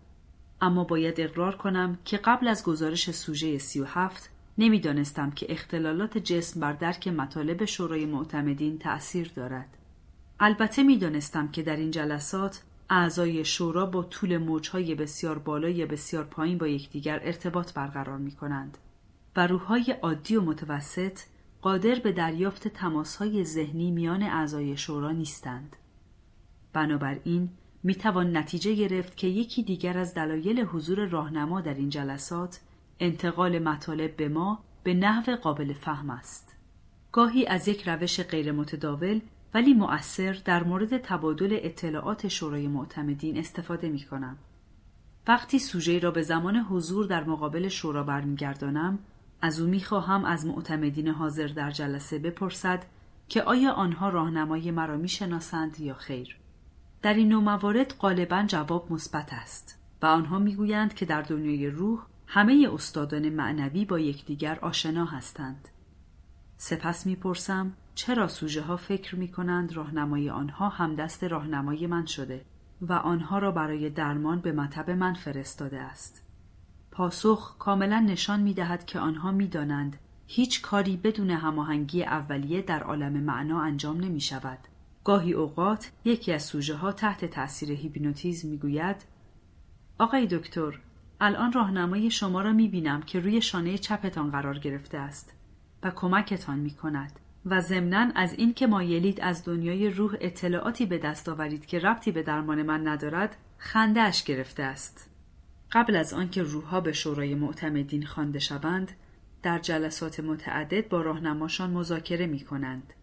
[0.61, 6.73] اما باید اقرار کنم که قبل از گزارش سوژه 37 نمی‌دانستم که اختلالات جسم بر
[6.73, 9.77] درک مطالب شورای معتمدین تأثیر دارد.
[10.39, 16.23] البته می‌دانستم که در این جلسات اعضای شورا با طول موجهای بسیار بالا یا بسیار
[16.23, 18.77] پایین با یکدیگر ارتباط برقرار می کنند
[19.35, 21.19] و روحهای عادی و متوسط
[21.61, 25.75] قادر به دریافت تماسهای ذهنی میان اعضای شورا نیستند.
[26.73, 27.49] بنابراین
[27.83, 32.59] می توان نتیجه گرفت که یکی دیگر از دلایل حضور راهنما در این جلسات
[33.03, 36.57] انتقال مطالب به ما به نحو قابل فهم است.
[37.11, 39.21] گاهی از یک روش غیر متداول
[39.53, 44.37] ولی مؤثر در مورد تبادل اطلاعات شورای معتمدین استفاده می کنم.
[45.27, 48.99] وقتی سوژه را به زمان حضور در مقابل شورا برمیگردانم
[49.41, 52.85] از او می‌خواهم از معتمدین حاضر در جلسه بپرسد
[53.29, 56.37] که آیا آنها راهنمای مرا می‌شناسند یا خیر
[57.01, 61.99] در این نوع موارد غالبا جواب مثبت است و آنها می‌گویند که در دنیای روح
[62.33, 65.67] همه استادان معنوی با یکدیگر آشنا هستند.
[66.57, 72.45] سپس می‌پرسم چرا سوژه ها فکر می کنند راهنمای آنها همدست راهنمای من شده
[72.81, 76.27] و آنها را برای درمان به مطب من فرستاده است؟
[76.91, 82.83] پاسخ کاملا نشان می دهد که آنها می دانند هیچ کاری بدون هماهنگی اولیه در
[82.83, 84.59] عالم معنا انجام نمی شود
[85.03, 89.05] گاهی اوقات یکی از سوژه ها تحت تأثیر هیپنوتیزم می‌گوید
[89.99, 90.79] آقای دکتر
[91.23, 95.33] الان راهنمای شما را می بینم که روی شانه چپتان قرار گرفته است
[95.83, 101.29] و کمکتان می کند و ضمنا از اینکه مایلید از دنیای روح اطلاعاتی به دست
[101.29, 105.09] آورید که ربطی به درمان من ندارد خنده اش گرفته است
[105.71, 108.91] قبل از آنکه روحها به شورای معتمدین خوانده شوند
[109.43, 112.93] در جلسات متعدد با راهنماشان مذاکره می کنند.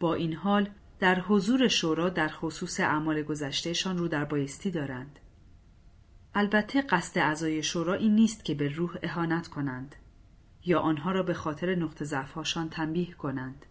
[0.00, 0.68] با این حال
[1.00, 5.18] در حضور شورا در خصوص اعمال گذشتهشان رو در بایستی دارند.
[6.34, 9.94] البته قصد اعضای شورا این نیست که به روح اهانت کنند
[10.64, 13.66] یا آنها را به خاطر نقط ضعفهاشان تنبیه کنند.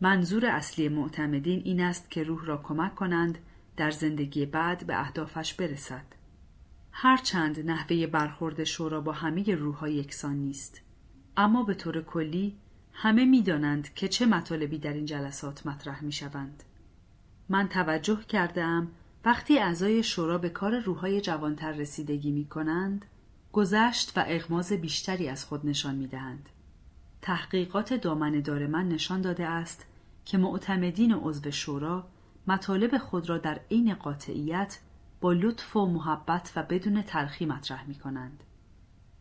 [0.00, 3.38] منظور اصلی معتمدین این است که روح را کمک کنند
[3.76, 6.04] در زندگی بعد به اهدافش برسد.
[6.92, 10.80] هرچند نحوه برخورد شورا با همه روحها یکسان نیست
[11.36, 12.56] اما به طور کلی
[12.92, 16.62] همه می‌دانند که چه مطالبی در این جلسات مطرح می شوند.
[17.48, 18.88] من توجه کردم
[19.28, 23.04] وقتی اعضای شورا به کار روحای جوانتر رسیدگی می کنند
[23.52, 26.48] گذشت و اغماز بیشتری از خود نشان می دهند.
[27.22, 29.86] تحقیقات دامن دار من نشان داده است
[30.24, 32.06] که معتمدین عضو شورا
[32.46, 34.78] مطالب خود را در عین قاطعیت
[35.20, 38.44] با لطف و محبت و بدون تلخی مطرح می کنند.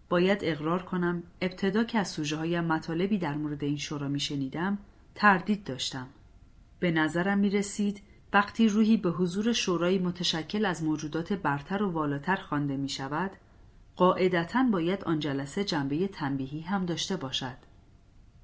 [0.10, 4.78] باید اقرار کنم ابتدا که از سوژه هایم مطالبی در مورد این شورا می شنیدم
[5.16, 6.08] تردید داشتم.
[6.80, 8.02] به نظرم می رسید
[8.34, 13.32] وقتی روحی به حضور شورای متشکل از موجودات برتر و والاتر خوانده می شود
[13.96, 17.58] قاعدتا باید آن جلسه جنبه تنبیهی هم داشته باشد.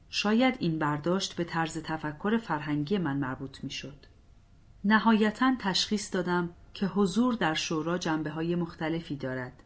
[0.09, 4.05] شاید این برداشت به طرز تفکر فرهنگی من مربوط می شد.
[4.83, 9.63] نهایتا تشخیص دادم که حضور در شورا جنبه های مختلفی دارد.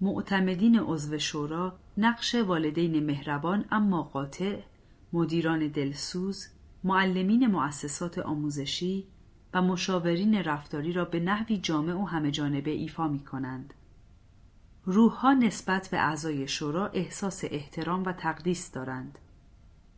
[0.00, 4.60] معتمدین عضو شورا نقش والدین مهربان اما قاطع،
[5.12, 6.48] مدیران دلسوز،
[6.84, 9.06] معلمین مؤسسات آموزشی
[9.54, 13.74] و مشاورین رفتاری را به نحوی جامع و همه جانبه ایفا می کنند.
[14.84, 19.18] روحها نسبت به اعضای شورا احساس احترام و تقدیس دارند.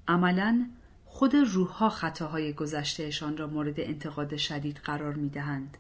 [0.09, 0.67] عملا
[1.05, 5.79] خود روحها خطاهای گذشتهشان را مورد انتقاد شدید قرار می دهند.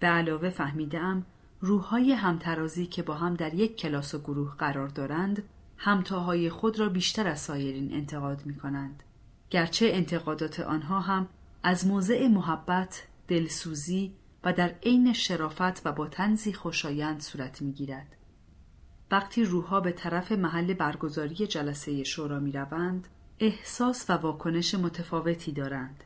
[0.00, 1.26] به علاوه فهمیدم
[1.60, 5.42] روحهای همترازی که با هم در یک کلاس و گروه قرار دارند
[5.76, 9.02] همتاهای خود را بیشتر از سایرین انتقاد می کنند.
[9.50, 11.28] گرچه انتقادات آنها هم
[11.66, 18.16] از موضع محبت، دلسوزی و در عین شرافت و با تنزی خوشایند صورت می گیرد.
[19.10, 23.08] وقتی روحها به طرف محل برگزاری جلسه شورا می روند،
[23.40, 26.04] احساس و واکنش متفاوتی دارند.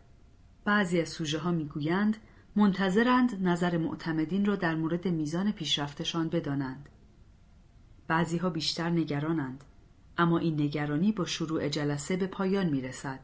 [0.65, 2.17] بعضی از سوژه ها می گویند
[2.57, 6.89] منتظرند نظر معتمدین را در مورد میزان پیشرفتشان بدانند.
[8.09, 9.65] بعضی ها بیشتر نگرانند
[10.19, 13.21] اما این نگرانی با شروع جلسه به پایان می رسد.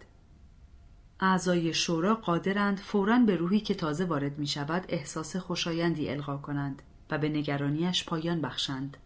[1.20, 6.82] اعضای شورا قادرند فورا به روحی که تازه وارد می شود احساس خوشایندی القا کنند
[7.10, 8.96] و به نگرانیش پایان بخشند.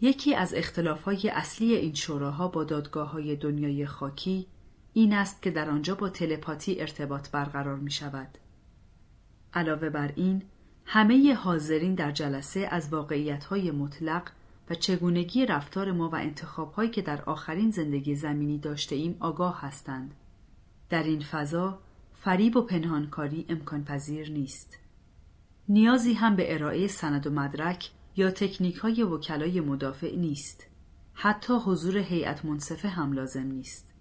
[0.00, 4.46] یکی از اختلافهای اصلی این شوراها با دادگاه های دنیای خاکی
[4.92, 8.38] این است که در آنجا با تلپاتی ارتباط برقرار می شود.
[9.54, 10.42] علاوه بر این
[10.84, 14.22] همه حاضرین در جلسه از واقعیت مطلق
[14.70, 20.14] و چگونگی رفتار ما و انتخاب که در آخرین زندگی زمینی داشته ایم آگاه هستند.
[20.90, 21.78] در این فضا
[22.14, 24.78] فریب و پنهانکاری امکان پذیر نیست.
[25.68, 30.66] نیازی هم به ارائه سند و مدرک یا تکنیک های وکلای مدافع نیست.
[31.14, 33.94] حتی حضور هیئت منصفه هم لازم نیست.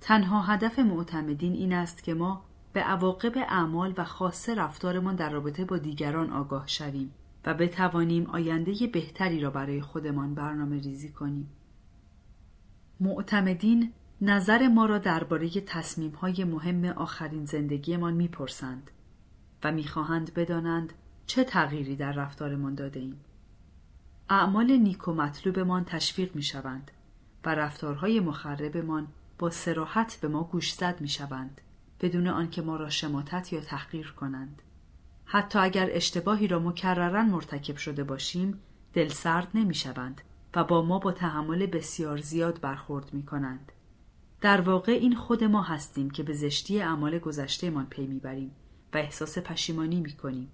[0.00, 5.64] تنها هدف معتمدین این است که ما به عواقب اعمال و خاصه رفتارمان در رابطه
[5.64, 7.14] با دیگران آگاه شویم
[7.46, 11.50] و بتوانیم آینده بهتری را برای خودمان برنامه ریزی کنیم.
[13.00, 18.90] معتمدین نظر ما را درباره تصمیم های مهم آخرین زندگیمان می‌پرسند
[19.64, 20.92] و می‌خواهند بدانند
[21.26, 23.20] چه تغییری در رفتارمان داده ایم.
[24.30, 26.90] اعمال نیک و مطلوبمان تشویق می شوند
[27.44, 29.06] و رفتارهای مخربمان
[29.38, 31.60] با سراحت به ما گوشزد می شوند
[32.00, 34.62] بدون آنکه ما را شماتت یا تحقیر کنند.
[35.24, 38.60] حتی اگر اشتباهی را مکررا مرتکب شده باشیم
[38.92, 40.20] دلسرد نمی شوند
[40.54, 43.72] و با ما با تحمل بسیار زیاد برخورد می کنند.
[44.44, 48.50] در واقع این خود ما هستیم که به زشتی اعمال گذشتهمان پی می‌بریم
[48.94, 50.52] و احساس پشیمانی می کنیم.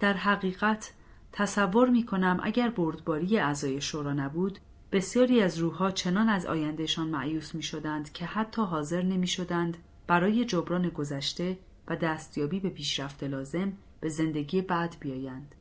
[0.00, 0.92] در حقیقت
[1.32, 4.58] تصور می کنم اگر بردباری اعضای شورا نبود
[4.92, 10.44] بسیاری از روحها چنان از آیندهشان معیوس می شدند که حتی حاضر نمی شدند برای
[10.44, 15.54] جبران گذشته و دستیابی به پیشرفت لازم به زندگی بعد بیایند.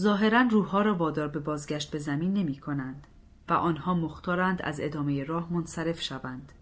[0.00, 3.06] ظاهرا روحها را وادار به بازگشت به زمین نمی کنند
[3.48, 6.52] و آنها مختارند از ادامه راه منصرف شوند.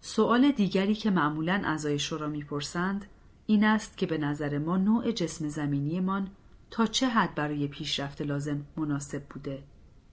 [0.00, 3.04] سوال دیگری که معمولا اعضای شورا می‌پرسند
[3.46, 6.28] این است که به نظر ما نوع جسم زمینیمان
[6.70, 9.62] تا چه حد برای پیشرفت لازم مناسب بوده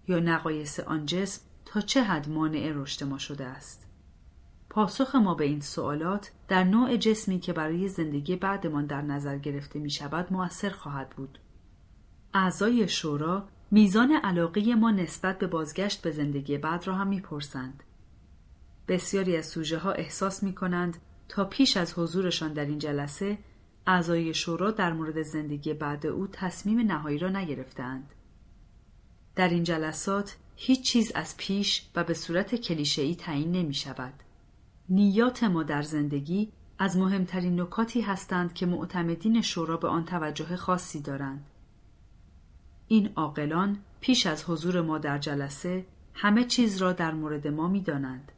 [0.08, 3.88] یا نقایص آن جسم تا چه حد مانع رشد ما شده است
[4.69, 9.80] پاسخ ما به این سوالات در نوع جسمی که برای زندگی بعدمان در نظر گرفته
[9.80, 11.39] می شود مؤثر خواهد بود
[12.34, 17.84] اعضای شورا میزان علاقه ما نسبت به بازگشت به زندگی بعد را هم می‌پرسند.
[18.88, 20.98] بسیاری از سوژه ها احساس می کنند
[21.30, 23.38] تا پیش از حضورشان در این جلسه
[23.88, 28.13] اعضای شورا در مورد زندگی بعد او تصمیم نهایی را نگرفتند.
[29.36, 34.13] در این جلسات هیچ چیز از پیش و به صورت کلیشه‌ای تعیین نمی شود.
[34.89, 41.02] نیات ما در زندگی از مهمترین نکاتی هستند که معتمدین شورا به آن توجه خاصی
[41.02, 41.45] دارند.
[42.88, 47.82] این عاقلان پیش از حضور ما در جلسه همه چیز را در مورد ما می
[47.82, 48.32] دانند.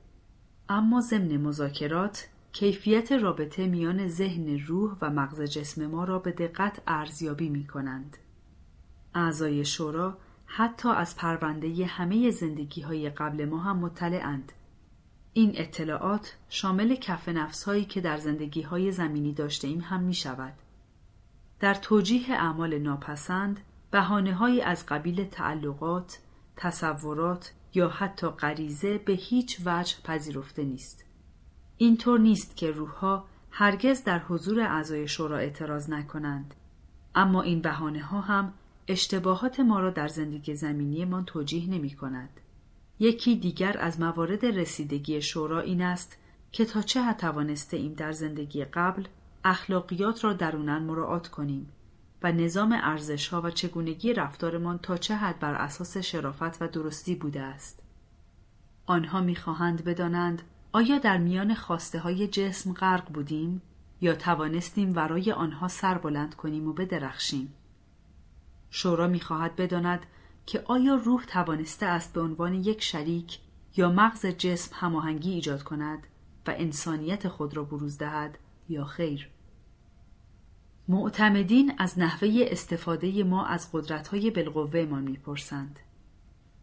[0.69, 6.82] اما ضمن مذاکرات کیفیت رابطه میان ذهن روح و مغز جسم ما را به دقت
[6.88, 8.17] ارزیابی می کنند.
[9.15, 14.51] اعضای شورا حتی از پرونده همه زندگی های قبل ما هم مطلعند.
[15.34, 20.13] این اطلاعات شامل کف نفس هایی که در زندگی های زمینی داشته ایم هم می
[20.13, 20.53] شود.
[21.60, 23.60] در توجیه اعمال ناپسند
[23.91, 26.19] بحانه های از قبیل تعلقات،
[26.56, 31.05] تصورات یا حتی غریزه به هیچ وجه پذیرفته نیست.
[31.77, 36.53] اینطور نیست که روحها هرگز در حضور اعضای شورا اعتراض نکنند
[37.15, 38.53] اما این بهانه ها هم
[38.87, 42.29] اشتباهات ما را در زندگی زمینی ما توجیه نمی کند.
[42.99, 46.17] یکی دیگر از موارد رسیدگی شورا این است
[46.51, 49.07] که تا چه حد توانسته ایم در زندگی قبل
[49.43, 51.69] اخلاقیات را درونن مراعات کنیم
[52.23, 57.15] و نظام ارزش ها و چگونگی رفتارمان تا چه حد بر اساس شرافت و درستی
[57.15, 57.84] بوده است.
[58.86, 63.62] آنها می‌خواهند بدانند آیا در میان خواسته های جسم غرق بودیم
[64.01, 67.53] یا توانستیم ورای آنها سر بلند کنیم و بدرخشیم؟
[68.69, 70.06] شورا می‌خواهد بداند
[70.45, 73.39] که آیا روح توانسته است به عنوان یک شریک
[73.77, 76.08] یا مغز جسم هماهنگی ایجاد کند
[76.47, 78.38] و انسانیت خود را بروز دهد
[78.69, 79.30] یا خیر؟
[80.89, 85.80] معتمدین از نحوه استفاده ما از قدرت‌های بالقوه ما می‌پرسند.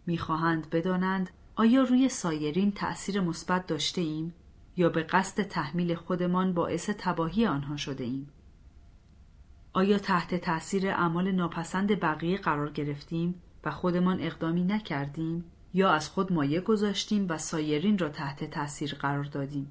[0.07, 4.35] می‌خواهند بدانند آیا روی سایرین تأثیر مثبت داشته ایم
[4.77, 8.31] یا به قصد تحمیل خودمان باعث تباهی آنها شده ایم؟
[9.73, 13.35] آیا تحت تأثیر اعمال ناپسند بقیه قرار گرفتیم
[13.65, 19.25] و خودمان اقدامی نکردیم یا از خود مایه گذاشتیم و سایرین را تحت تأثیر قرار
[19.25, 19.71] دادیم؟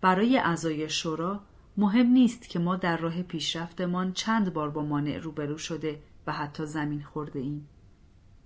[0.00, 1.40] برای اعضای شورا
[1.76, 6.66] مهم نیست که ما در راه پیشرفتمان چند بار با مانع روبرو شده و حتی
[6.66, 7.68] زمین خورده ایم.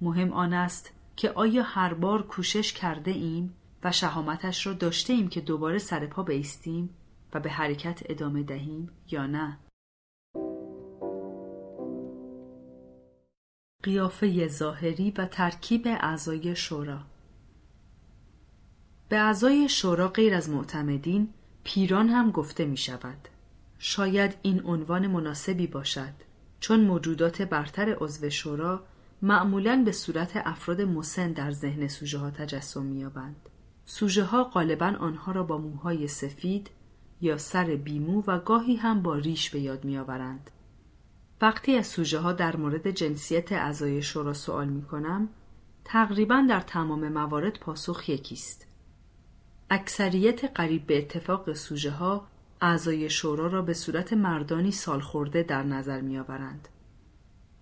[0.00, 5.28] مهم آن است که آیا هر بار کوشش کرده ایم و شهامتش را داشته ایم
[5.28, 6.90] که دوباره سر پا بیستیم
[7.34, 9.58] و به حرکت ادامه دهیم یا نه؟
[13.82, 17.00] قیافه ظاهری و ترکیب اعضای شورا
[19.08, 21.28] به اعضای شورا غیر از معتمدین
[21.68, 23.28] پیران هم گفته می شود.
[23.78, 26.12] شاید این عنوان مناسبی باشد
[26.60, 28.84] چون موجودات برتر عضو شورا
[29.22, 33.48] معمولا به صورت افراد مسن در ذهن سوژه ها تجسم می‌یابند.
[33.84, 36.70] سوژه ها غالبا آنها را با موهای سفید
[37.20, 40.50] یا سر بیمو و گاهی هم با ریش به یاد میآورند.
[41.40, 45.28] وقتی از سوژه ها در مورد جنسیت اعضای شورا سوال می کنم،
[45.84, 48.65] تقریبا در تمام موارد پاسخ یکیست.
[49.70, 52.26] اکثریت قریب به اتفاق سوژه ها
[52.60, 56.68] اعضای شورا را به صورت مردانی سالخورده در نظر می آورند.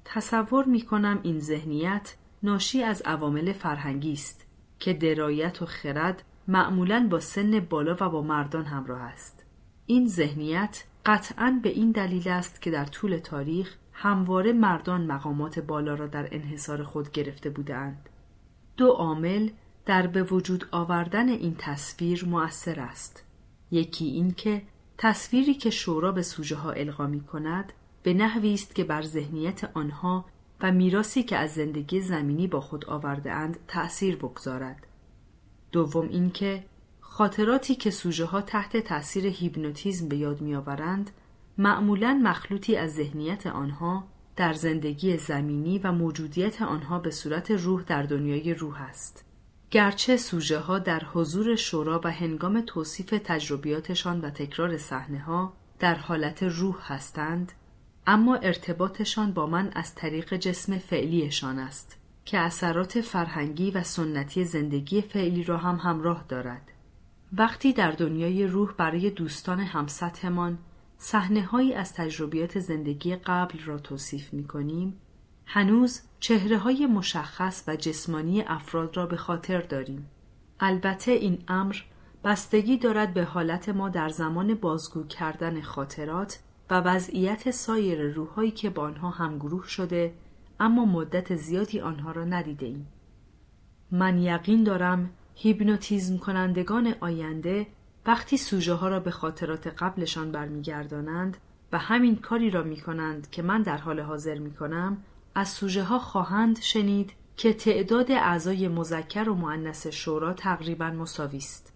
[0.05, 4.47] تصور می کنم این ذهنیت ناشی از عوامل فرهنگی است
[4.79, 9.45] که درایت و خرد معمولا با سن بالا و با مردان همراه است.
[9.87, 15.95] این ذهنیت قطعا به این دلیل است که در طول تاریخ همواره مردان مقامات بالا
[15.95, 18.09] را در انحصار خود گرفته بودند.
[18.77, 19.51] دو عامل
[19.87, 23.25] در به وجود آوردن این تصویر مؤثر است.
[23.71, 24.63] یکی این که
[24.99, 29.65] تصویری که شورا به سوژه ها القا می کند به نحوی است که بر ذهنیت
[29.75, 30.25] آنها
[30.61, 34.87] و میراسی که از زندگی زمینی با خود آورده اند تأثیر بگذارد.
[35.73, 36.65] دوم اینکه
[37.01, 41.11] خاطراتی که سوژه ها تحت تأثیر هیپنوتیزم به یاد میآورند
[41.59, 44.05] معمولا مخلوطی از ذهنیت آنها
[44.37, 49.24] در زندگی زمینی و موجودیت آنها به صورت روح در دنیای روح است.
[49.75, 55.95] گرچه سوژه ها در حضور شورا و هنگام توصیف تجربیاتشان و تکرار صحنه ها در
[55.95, 57.53] حالت روح هستند
[58.07, 65.01] اما ارتباطشان با من از طریق جسم فعلیشان است که اثرات فرهنگی و سنتی زندگی
[65.01, 66.71] فعلی را هم همراه دارد.
[67.33, 70.59] وقتی در دنیای روح برای دوستان همسطحمان
[70.99, 75.01] صحنه هایی از تجربیات زندگی قبل را توصیف می کنیم،
[75.47, 80.11] هنوز چهره های مشخص و جسمانی افراد را به خاطر داریم.
[80.61, 81.77] البته این امر
[82.25, 86.39] بستگی دارد به حالت ما در زمان بازگو کردن خاطرات
[86.71, 90.15] و وضعیت سایر روحهایی که با آنها همگروه شده
[90.61, 92.87] اما مدت زیادی آنها را ندیده ایم.
[93.91, 97.67] من یقین دارم هیپنوتیزم کنندگان آینده
[98.07, 101.37] وقتی سوژه ها را به خاطرات قبلشان برمیگردانند
[101.73, 104.99] و همین کاری را می کنند که من در حال حاضر می کنم
[105.35, 111.73] از سوژه ها خواهند شنید که تعداد اعضای مذکر و معنس شورا تقریبا مساوی است.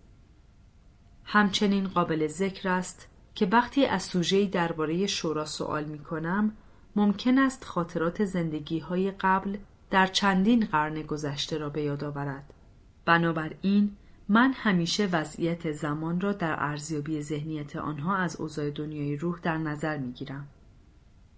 [1.24, 6.52] همچنین قابل ذکر است که وقتی از سوژه‌ای درباره شورا سوال می کنم
[6.96, 9.56] ممکن است خاطرات زندگی های قبل
[9.90, 12.54] در چندین قرن گذشته را به یاد آورد.
[13.04, 13.96] بنابراین
[14.28, 19.98] من همیشه وضعیت زمان را در ارزیابی ذهنیت آنها از اوضاع دنیای روح در نظر
[19.98, 20.48] می گیرم.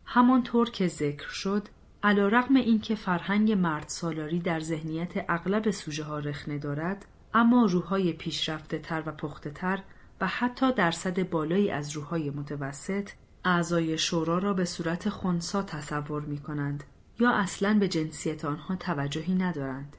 [0.04, 1.68] همانطور که ذکر شد
[2.02, 7.64] علا رقم این که فرهنگ مرد سالاری در ذهنیت اغلب سوژه ها رخنه دارد اما
[7.64, 9.82] روحهای پیشرفته تر و پخته تر
[10.20, 13.10] و حتی درصد بالایی از روحهای متوسط
[13.44, 16.84] اعضای شورا را به صورت خونسا تصور می کنند
[17.20, 19.96] یا اصلا به جنسیت آنها توجهی ندارند.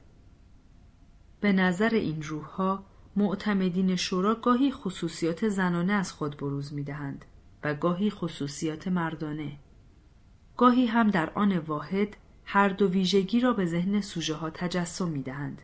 [1.40, 2.84] به نظر این روحها
[3.16, 7.24] معتمدین شورا گاهی خصوصیات زنانه از خود بروز می دهند
[7.64, 9.52] و گاهی خصوصیات مردانه.
[10.62, 15.22] گاهی هم در آن واحد هر دو ویژگی را به ذهن سوژه ها تجسم می
[15.22, 15.62] دهند.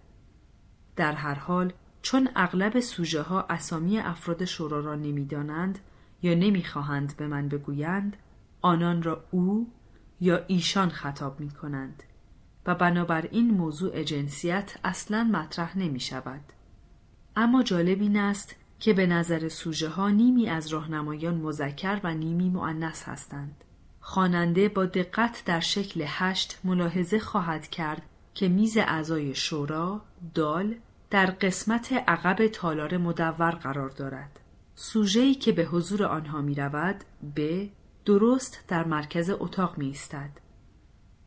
[0.96, 1.72] در هر حال
[2.02, 5.78] چون اغلب سوژه ها اسامی افراد شورا را نمی‌دانند
[6.22, 8.16] یا نمی‌خواهند به من بگویند
[8.62, 9.72] آنان را او
[10.20, 12.02] یا ایشان خطاب می کنند
[12.66, 16.42] و بنابراین موضوع جنسیت اصلا مطرح نمی شود.
[17.36, 22.50] اما جالب این است که به نظر سوژه ها نیمی از راهنمایان مذکر و نیمی
[22.50, 23.64] معنس هستند.
[24.08, 28.02] خواننده با دقت در شکل هشت ملاحظه خواهد کرد
[28.34, 30.00] که میز اعضای شورا
[30.34, 30.74] دال
[31.10, 34.40] در قسمت عقب تالار مدور قرار دارد.
[34.74, 37.04] سوژه‌ای که به حضور آنها می رود
[37.34, 37.68] به
[38.04, 40.30] درست در مرکز اتاق می ایستد.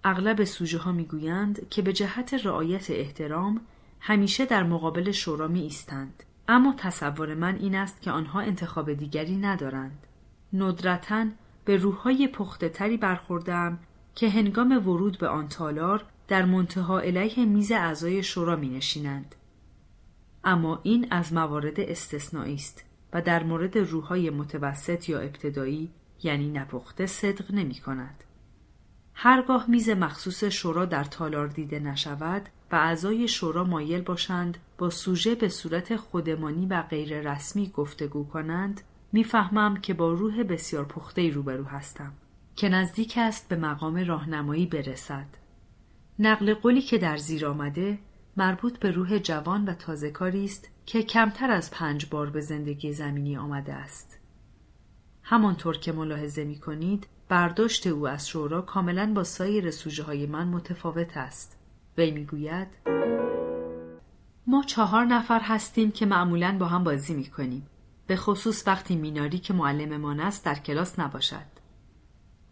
[0.03, 3.61] اغلب سوژه ها می گویند که به جهت رعایت احترام
[3.99, 6.23] همیشه در مقابل شورا می ایستند.
[6.47, 10.07] اما تصور من این است که آنها انتخاب دیگری ندارند.
[10.53, 11.25] ندرتا
[11.65, 13.79] به روحهای پخته تری برخوردم
[14.15, 19.35] که هنگام ورود به آن تالار در منتها علیه میز اعضای شورا می نشینند.
[20.43, 25.91] اما این از موارد استثنایی است و در مورد روحهای متوسط یا ابتدایی
[26.23, 28.23] یعنی نپخته صدق نمی کند.
[29.13, 35.35] هرگاه میز مخصوص شورا در تالار دیده نشود و اعضای شورا مایل باشند با سوژه
[35.35, 38.81] به صورت خودمانی و غیر رسمی گفتگو کنند
[39.11, 42.13] می‌فهمم که با روح بسیار پخته روبرو هستم
[42.55, 45.27] که نزدیک است به مقام راهنمایی برسد
[46.19, 47.99] نقل قولی که در زیر آمده
[48.37, 52.93] مربوط به روح جوان و تازه کاری است که کمتر از پنج بار به زندگی
[52.93, 54.19] زمینی آمده است.
[55.23, 60.47] همانطور که ملاحظه می کنید برداشت او از شورا کاملا با سایر سوژه های من
[60.47, 61.57] متفاوت است.
[61.97, 62.67] وی گوید
[64.47, 67.67] ما چهار نفر هستیم که معمولا با هم بازی می کنیم.
[68.11, 71.45] به خصوص وقتی میناری که معلممان است در کلاس نباشد.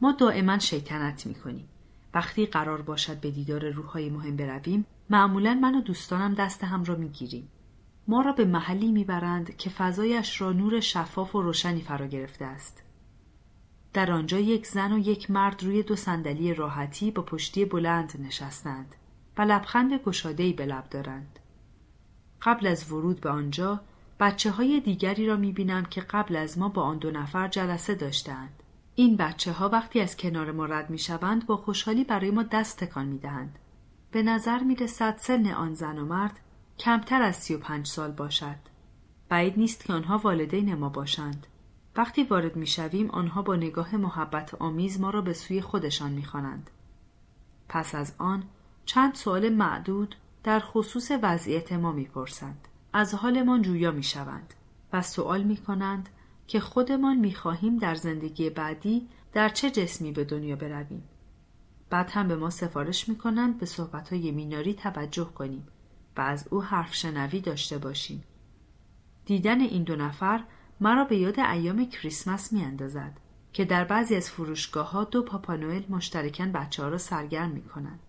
[0.02, 1.70] ما دائما شیطنت می کنیم.
[2.14, 6.96] وقتی قرار باشد به دیدار روحهای مهم برویم معمولا من و دوستانم دست هم را
[6.96, 7.50] می‌گیریم
[8.08, 12.84] ما را به محلی می‌برند که فضایش را نور شفاف و روشنی فرا گرفته است
[13.94, 18.96] در آنجا یک زن و یک مرد روی دو صندلی راحتی با پشتی بلند نشستند
[19.38, 21.40] و لبخند گشادهای به لب دارند
[22.42, 23.82] قبل از ورود به آنجا
[24.20, 27.96] بچه های دیگری را می بینم که قبل از ما با آن دو نفر جلسه
[27.96, 28.64] داشتند.
[28.96, 32.84] این بچه ها وقتی از کنار ما رد می شوند با خوشحالی برای ما دست
[32.84, 33.60] تکان می دهند.
[34.12, 36.40] به نظر می رسد سن آن زن و مرد
[36.80, 38.56] کمتر از سی و پنج سال باشد.
[39.30, 41.48] بعید نیست که آنها والدین ما باشند.
[41.96, 46.26] وقتی وارد می شویم آنها با نگاه محبت آمیز ما را به سوی خودشان می
[46.26, 46.70] خوانند.
[47.70, 48.44] پس از آن
[48.86, 52.69] چند سوال معدود در خصوص وضعیت ما می پرسند.
[52.94, 54.54] از حالمان جویا می شوند
[54.94, 56.10] و سوال می کنند
[56.48, 61.04] که خودمان می خواهیم در زندگی بعدی در چه جسمی به دنیا برویم.
[61.90, 65.68] بعد هم به ما سفارش می کنند به صحبتهای میناری توجه کنیم
[66.18, 68.24] و از او حرف شنوی داشته باشیم.
[69.26, 70.44] دیدن این دو نفر
[70.80, 73.12] مرا به یاد ایام کریسمس می اندازد
[73.54, 78.00] که در بعضی از فروشگاه ها دو پاپانوئل مشترکن بچه ها را سرگرم می کنند.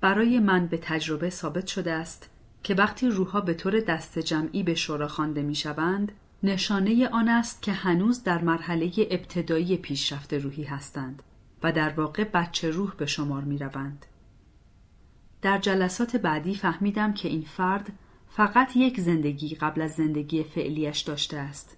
[0.00, 2.30] برای من به تجربه ثابت شده است
[2.62, 7.62] که وقتی روحها به طور دست جمعی به شورا خوانده می شوند نشانه آن است
[7.62, 11.22] که هنوز در مرحله ابتدایی پیشرفت روحی هستند
[11.62, 14.06] و در واقع بچه روح به شمار می روند.
[15.42, 17.92] در جلسات بعدی فهمیدم که این فرد
[18.28, 21.76] فقط یک زندگی قبل از زندگی فعلیش داشته است.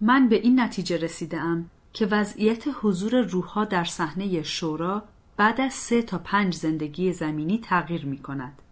[0.00, 5.02] من به این نتیجه رسیدم که وضعیت حضور روحها در صحنه شورا
[5.36, 8.62] بعد از سه تا پنج زندگی زمینی تغییر می کند.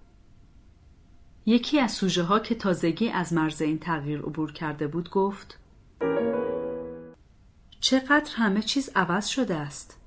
[1.48, 5.58] یکی از سوژه ها که تازگی از مرز این تغییر عبور کرده بود گفت
[7.80, 10.00] چقدر همه چیز عوض شده است.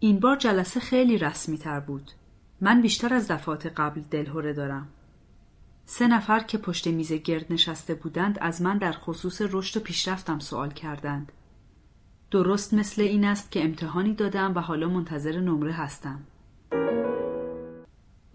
[0.00, 2.10] این بار جلسه خیلی رسمی تر بود.
[2.60, 4.88] من بیشتر از دفعات قبل دلهوره دارم.
[5.86, 10.38] سه نفر که پشت میز گرد نشسته بودند از من در خصوص رشد و پیشرفتم
[10.38, 11.32] سوال کردند.
[12.30, 16.20] درست مثل این است که امتحانی دادم و حالا منتظر نمره هستم.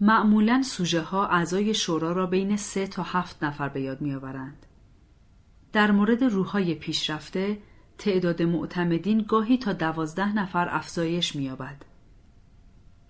[0.00, 4.66] معمولا سوژه ها اعضای شورا را بین سه تا هفت نفر به یاد میآورند.
[5.72, 7.58] در مورد روحهای پیشرفته
[7.98, 11.84] تعداد معتمدین گاهی تا دوازده نفر افزایش مییابد.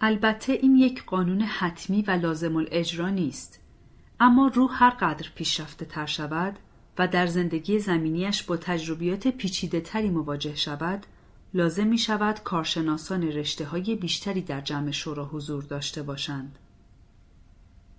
[0.01, 3.61] البته این یک قانون حتمی و لازم الاجرا نیست
[4.21, 6.59] اما روح هر قدر پیشرفته تر شود
[6.99, 11.07] و در زندگی زمینیش با تجربیات پیچیده تری مواجه شود
[11.55, 16.59] لازم می شود کارشناسان رشته های بیشتری در جمع شورا حضور داشته باشند.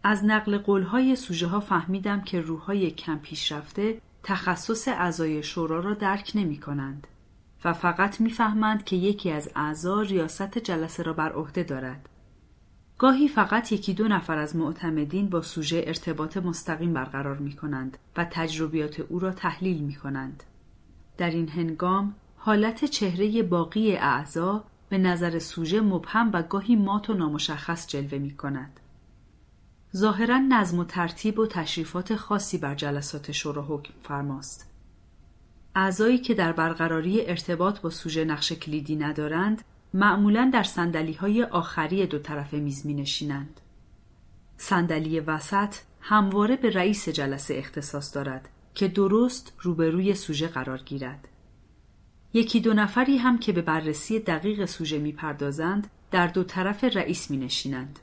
[0.04, 6.32] از نقل قولهای سوژه ها فهمیدم که روحهای کم پیشرفته تخصص اعضای شورا را درک
[6.36, 7.08] نمی کنند
[7.66, 12.10] و فقط می‌فهمند که یکی از اعضا ریاست جلسه را بر عهده دارد.
[12.98, 18.26] گاهی فقط یکی دو نفر از معتمدین با سوژه ارتباط مستقیم برقرار می کنند و
[18.32, 20.44] تجربیات او را تحلیل می کنند.
[21.18, 27.14] در این هنگام حالت چهره باقی اعضا به نظر سوژه مبهم و گاهی مات و
[27.14, 28.80] نامشخص جلوه می کند.
[29.96, 34.70] ظاهرا نظم و ترتیب و تشریفات خاصی بر جلسات شورا حکم فرماست.
[35.76, 39.62] اعضایی که در برقراری ارتباط با سوژه نقش کلیدی ندارند
[39.94, 43.62] معمولا در سندلی های آخری دو طرف میز می نشینند.
[44.58, 51.28] صندلی وسط همواره به رئیس جلسه اختصاص دارد که درست روبروی سوژه قرار گیرد.
[52.34, 57.32] یکی دو نفری هم که به بررسی دقیق سوژه می پردازند در دو طرف رئیس
[57.32, 58.00] می نشینند.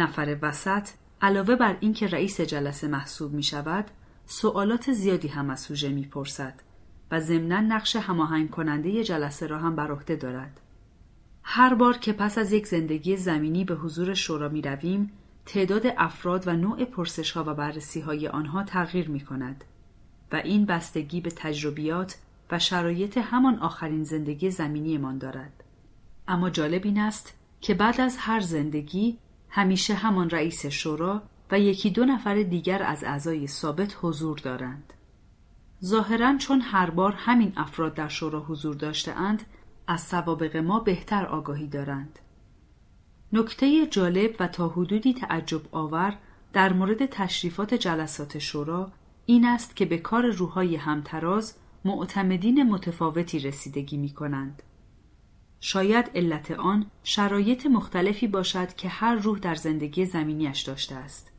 [0.00, 0.88] نفر وسط
[1.22, 3.84] علاوه بر اینکه رئیس جلسه محسوب می شود
[4.26, 6.54] سوالات زیادی هم از سوژه می پرسد
[7.10, 10.60] و ضمنا نقش هماهنگ کننده جلسه را هم بر عهده دارد.
[11.42, 15.12] هر بار که پس از یک زندگی زمینی به حضور شورا می رویم،
[15.46, 19.64] تعداد افراد و نوع پرسش ها و بررسی های آنها تغییر می کند
[20.32, 22.18] و این بستگی به تجربیات
[22.50, 25.64] و شرایط همان آخرین زندگی زمینی من دارد.
[26.28, 29.18] اما جالب این است که بعد از هر زندگی
[29.50, 34.92] همیشه همان رئیس شورا و یکی دو نفر دیگر از اعضای ثابت حضور دارند.
[35.84, 39.42] ظاهرا چون هر بار همین افراد در شورا حضور داشته اند
[39.86, 42.18] از سوابق ما بهتر آگاهی دارند.
[43.32, 46.16] نکته جالب و تا حدودی تعجب آور
[46.52, 48.92] در مورد تشریفات جلسات شورا
[49.26, 54.62] این است که به کار روحای همتراز معتمدین متفاوتی رسیدگی می کنند.
[55.60, 61.32] شاید علت آن شرایط مختلفی باشد که هر روح در زندگی زمینیش داشته است.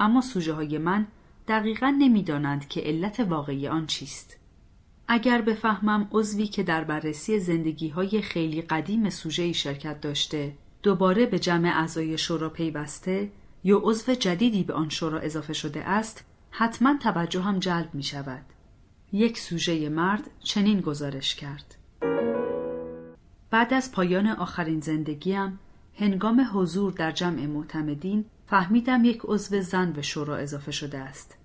[0.00, 1.06] اما سوژه های من
[1.48, 4.36] دقیقا نمی‌دانند که علت واقعی آن چیست.
[5.08, 11.38] اگر بفهمم عضوی که در بررسی زندگی های خیلی قدیم سوژه شرکت داشته دوباره به
[11.38, 13.30] جمع اعضای شورا پیوسته
[13.64, 18.44] یا عضو جدیدی به آن شورا اضافه شده است حتما توجه هم جلب می شود.
[19.12, 21.74] یک سوژه مرد چنین گزارش کرد.
[23.54, 25.58] بعد از پایان آخرین زندگیم
[25.94, 31.38] هنگام حضور در جمع معتمدین فهمیدم یک عضو زن به شورا اضافه شده است.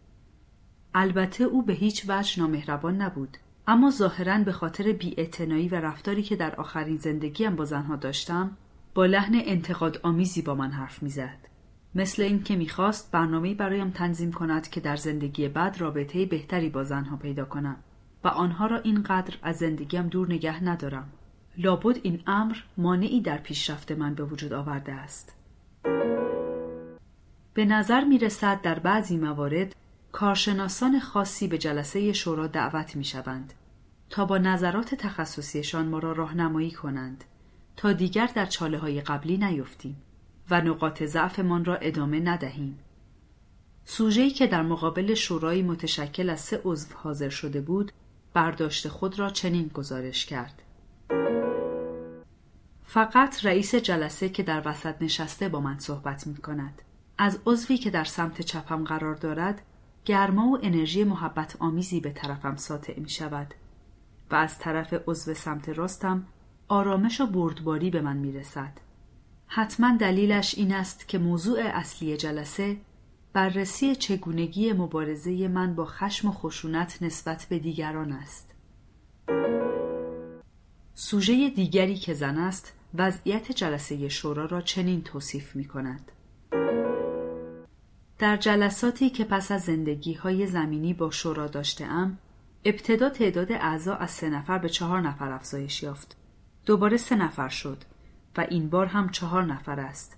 [0.93, 3.37] البته او به هیچ وجه نامهربان نبود
[3.67, 8.57] اما ظاهرا به خاطر بیاعتنایی و رفتاری که در آخرین زندگیم با زنها داشتم
[8.93, 11.47] با لحن انتقاد آمیزی با من حرف می‌زد
[11.95, 17.17] مثل اینکه می‌خواست برنامه‌ای برایم تنظیم کند که در زندگی بعد رابطه بهتری با زنها
[17.17, 17.75] پیدا کنم
[18.23, 21.09] و آنها را اینقدر از زندگیم دور نگه ندارم
[21.57, 25.35] لابد این امر مانعی در پیشرفت من به وجود آورده است
[27.53, 29.75] به نظر می رسد در بعضی موارد
[30.11, 33.53] کارشناسان خاصی به جلسه شورا دعوت می شوند
[34.09, 37.23] تا با نظرات تخصصیشان ما را راهنمایی کنند
[37.77, 40.01] تا دیگر در چاله های قبلی نیفتیم
[40.49, 42.79] و نقاط ضعفمان را ادامه ندهیم.
[43.85, 47.91] سوژه‌ای که در مقابل شورایی متشکل از سه عضو حاضر شده بود
[48.33, 50.61] برداشت خود را چنین گزارش کرد.
[52.91, 56.81] فقط رئیس جلسه که در وسط نشسته با من صحبت می کند.
[57.17, 59.61] از عضوی که در سمت چپم قرار دارد
[60.05, 63.53] گرما و انرژی محبت آمیزی به طرفم ساطع می شود
[64.31, 66.27] و از طرف عضو سمت راستم
[66.67, 68.71] آرامش و بردباری به من می رسد.
[69.47, 72.77] حتما دلیلش این است که موضوع اصلی جلسه
[73.33, 78.55] بررسی چگونگی مبارزه من با خشم و خشونت نسبت به دیگران است.
[80.93, 86.11] سوژه دیگری که زن است وضعیت جلسه شورا را چنین توصیف می کند.
[88.19, 92.17] در جلساتی که پس از زندگی های زمینی با شورا داشته ام
[92.65, 96.17] ابتدا تعداد اعضا از سه نفر به چهار نفر افزایش یافت.
[96.65, 97.83] دوباره سه نفر شد
[98.37, 100.17] و این بار هم چهار نفر است.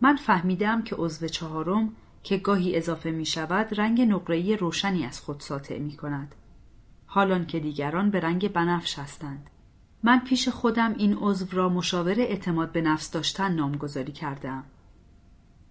[0.00, 5.40] من فهمیدم که عضو چهارم که گاهی اضافه می شود رنگ نقره‌ای روشنی از خود
[5.40, 6.34] ساطع می کند.
[7.06, 9.50] حالان که دیگران به رنگ بنفش هستند.
[10.02, 14.64] من پیش خودم این عضو را مشاور اعتماد به نفس داشتن نامگذاری کردم.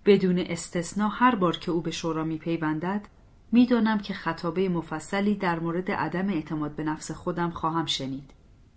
[0.05, 3.07] بدون استثنا هر بار که او به شورا می پیوندد
[3.51, 8.31] می‌دانم که خطابه مفصلی در مورد عدم اعتماد به نفس خودم خواهم شنید.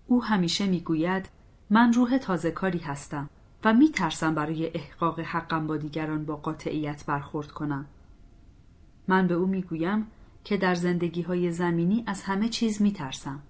[0.06, 1.28] او همیشه می‌گوید
[1.70, 3.30] من روح تازه کاری هستم
[3.64, 7.86] و می ترسم برای احقاق حقم با دیگران با قاطعیت برخورد کنم.
[9.08, 10.06] من به او می گویم
[10.44, 13.42] که در زندگی های زمینی از همه چیز می ترسم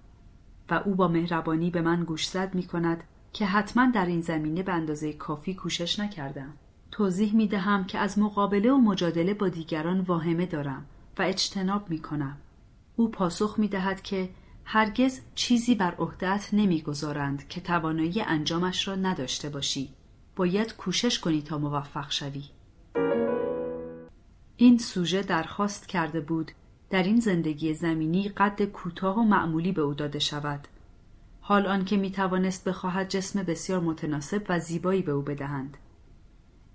[0.69, 3.03] و او با مهربانی به من گوشزد می کند
[3.33, 6.53] که حتما در این زمینه به اندازه کافی کوشش نکردم.
[6.91, 10.85] توضیح می دهم که از مقابله و مجادله با دیگران واهمه دارم
[11.19, 12.37] و اجتناب می کنم.
[12.95, 14.29] او پاسخ می دهد که
[14.65, 19.89] هرگز چیزی بر عهدهت نمی‌گذارند که توانایی انجامش را نداشته باشی
[20.35, 22.43] باید کوشش کنی تا موفق شوی
[24.57, 26.51] این سوژه درخواست کرده بود
[26.89, 30.67] در این زندگی زمینی قد کوتاه و معمولی به او داده شود.
[31.41, 35.77] حال آنکه می توانست بخواهد جسم بسیار متناسب و زیبایی به او بدهند.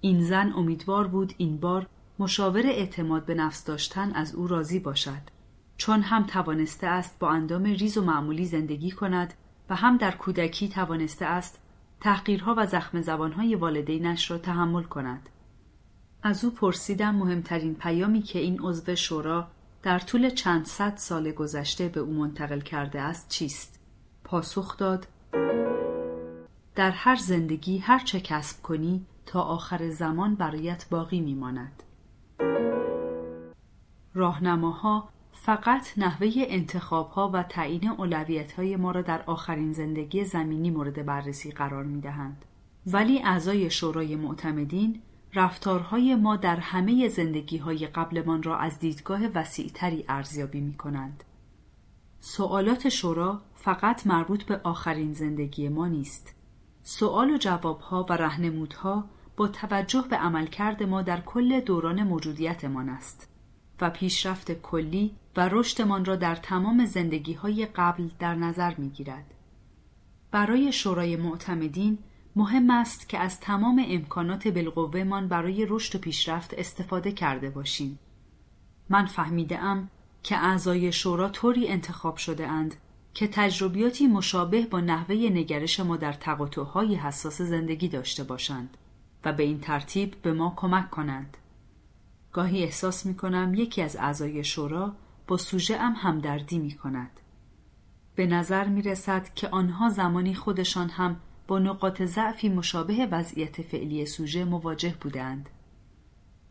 [0.00, 1.86] این زن امیدوار بود این بار
[2.18, 5.20] مشاور اعتماد به نفس داشتن از او راضی باشد.
[5.76, 9.34] چون هم توانسته است با اندام ریز و معمولی زندگی کند
[9.70, 11.60] و هم در کودکی توانسته است
[12.00, 15.28] تحقیرها و زخم زبانهای والدینش را تحمل کند.
[16.22, 19.48] از او پرسیدم مهمترین پیامی که این عضو شورا
[19.84, 23.80] در طول چند صد سال گذشته به او منتقل کرده است چیست؟
[24.24, 25.06] پاسخ داد
[26.74, 31.82] در هر زندگی هر چه کسب کنی تا آخر زمان برایت باقی میماند.
[34.14, 40.70] راهنماها فقط نحوه انتخاب ها و تعیین اولویت های ما را در آخرین زندگی زمینی
[40.70, 42.44] مورد بررسی قرار می دهند.
[42.86, 45.02] ولی اعضای شورای معتمدین
[45.34, 51.24] رفتارهای ما در همه زندگی های قبلمان را از دیدگاه وسیعتری ارزیابی می کنند.
[52.20, 56.34] سوالات شورا فقط مربوط به آخرین زندگی ما نیست.
[56.82, 59.04] سوال و جوابها و رهنمودها
[59.36, 63.28] با توجه به عملکرد ما در کل دوران موجودیتمان است.
[63.80, 69.34] و پیشرفت کلی و رشدمان را در تمام زندگی های قبل در نظر می گیرد.
[70.30, 71.98] برای شورای معتمدین
[72.36, 77.98] مهم است که از تمام امکانات بالقوهمان برای رشد و پیشرفت استفاده کرده باشیم.
[78.88, 79.90] من فهمیده ام
[80.22, 82.74] که اعضای شورا طوری انتخاب شده اند
[83.14, 88.76] که تجربیاتی مشابه با نحوه نگرش ما در تقاطعهای حساس زندگی داشته باشند
[89.24, 91.36] و به این ترتیب به ما کمک کنند.
[92.32, 94.92] گاهی احساس می کنم یکی از اعضای شورا
[95.26, 97.10] با سوژه ام همدردی می کند.
[98.14, 101.16] به نظر می رسد که آنها زمانی خودشان هم
[101.48, 105.48] با نقاط ضعفی مشابه وضعیت فعلی سوژه مواجه بودند.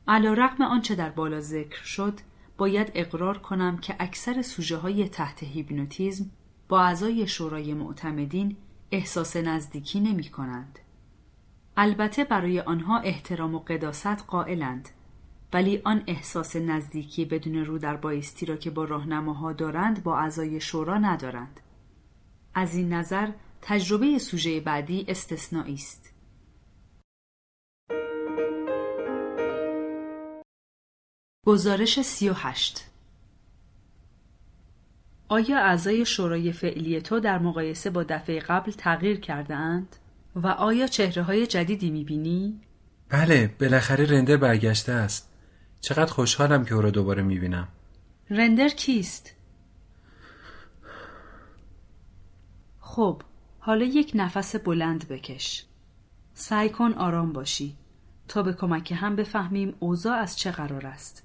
[0.08, 2.20] علا رقم آنچه در بالا ذکر شد
[2.58, 6.26] باید اقرار کنم که اکثر سوژه های تحت هیپنوتیزم
[6.70, 8.56] با اعضای شورای معتمدین
[8.92, 10.80] احساس نزدیکی نمی کنند.
[11.78, 14.90] البته برای آنها احترام و قداست قائلند
[15.54, 20.62] ولی آن احساس نزدیکی بدون رو در بایستی را که با راهنماها دارند با اعضای
[20.62, 21.60] شورا ندارند
[22.54, 23.30] از این نظر
[23.66, 26.14] تجربه سوژه بعدی استثنایی است
[31.46, 32.86] گزارش سی و هشت
[35.28, 39.96] آیا اعضای شورای فعلی تو در مقایسه با دفعه قبل تغییر کرده اند؟
[40.36, 42.62] و آیا چهره های جدیدی می‌بینی؟
[43.10, 45.34] بله بالاخره رندر برگشته است
[45.82, 47.68] چقدر خوشحالم که او را دوباره می‌بینم
[48.30, 49.36] رندر کیست؟
[52.80, 53.22] خب
[53.66, 55.66] حالا یک نفس بلند بکش.
[56.34, 57.78] سعی کن آرام باشی.
[58.28, 61.24] تا به کمک هم بفهمیم اوضاع از چه قرار است.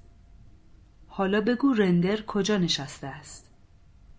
[1.07, 3.49] حالا بگو رندر کجا نشسته است.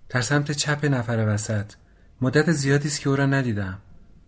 [0.09, 1.73] در سمت چپ نفر وسط.
[2.21, 3.79] مدت زیادی است که او را ندیدم.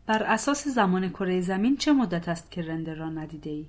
[0.06, 3.66] بر اساس زمان کره زمین چه مدت است که رندر را ندیده ای؟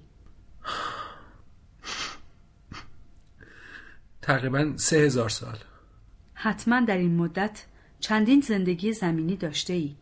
[4.22, 5.58] تقریبا سه هزار سال.
[6.34, 7.66] حتما در این مدت
[8.00, 9.96] چندین زندگی زمینی داشته ای.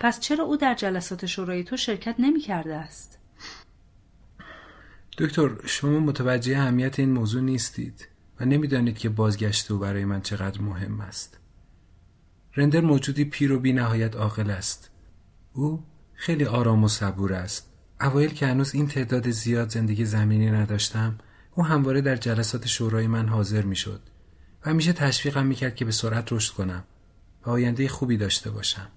[0.00, 3.18] پس چرا او در جلسات شورای تو شرکت نمی کرده است؟
[5.18, 8.08] دکتر شما متوجه اهمیت این موضوع نیستید
[8.40, 11.38] و نمی‌دانید که بازگشت او برای من چقدر مهم است
[12.56, 14.90] رندر موجودی پیر و بی نهایت عاقل است.
[15.52, 15.84] او
[16.14, 17.72] خیلی آرام و صبور است.
[18.00, 21.18] اوایل که هنوز این تعداد زیاد زندگی زمینی نداشتم
[21.54, 24.00] او همواره در جلسات شورای من حاضر می شد
[24.64, 26.84] و همیشه تشویقم می کرد که به سرعت رشد کنم
[27.46, 28.88] و آینده خوبی داشته باشم.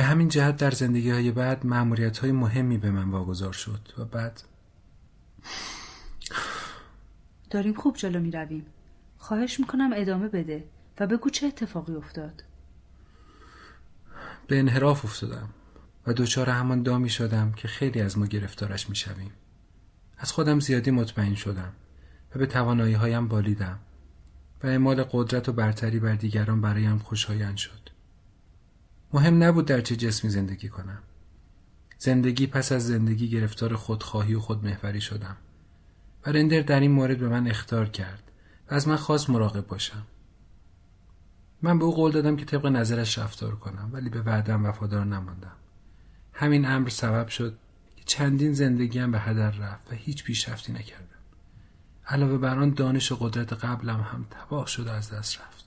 [0.00, 4.04] به همین جهت در زندگی های بعد معمولیت های مهمی به من واگذار شد و
[4.04, 4.42] بعد
[7.50, 8.66] داریم خوب جلو می رویم.
[9.18, 10.64] خواهش می‌کنم ادامه بده
[11.00, 12.44] و بگو چه اتفاقی افتاد.
[14.46, 15.48] به انحراف افتادم
[16.06, 19.32] و دوچار همان دامی شدم که خیلی از ما گرفتارش می شویم.
[20.18, 21.72] از خودم زیادی مطمئن شدم
[22.34, 23.78] و به توانایی هایم بالیدم
[24.62, 27.89] و اعمال قدرت و برتری بر دیگران برایم خوشایند شد.
[29.12, 31.02] مهم نبود در چه جسمی زندگی کنم.
[31.98, 35.36] زندگی پس از زندگی گرفتار خودخواهی و خودمحوری شدم
[36.26, 38.22] رندر در این مورد به من اختار کرد
[38.70, 40.06] و از من خواست مراقب باشم.
[41.62, 45.56] من به او قول دادم که طبق نظرش رفتار کنم ولی به وعدم وفادار نماندم.
[46.32, 47.58] همین امر سبب شد
[47.96, 51.06] که چندین زندگیم به هدر رفت و هیچ پیشرفتی نکردم.
[52.06, 55.59] علاوه بر آن دانش و قدرت قبلم هم تباه شده از دست رفت.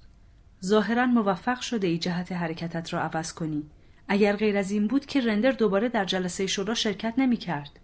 [0.65, 3.63] ظاهرا موفق شده ای جهت حرکتت را عوض کنی.
[4.07, 7.79] اگر غیر از این بود که رندر دوباره در جلسه شورا شرکت نمی کرد.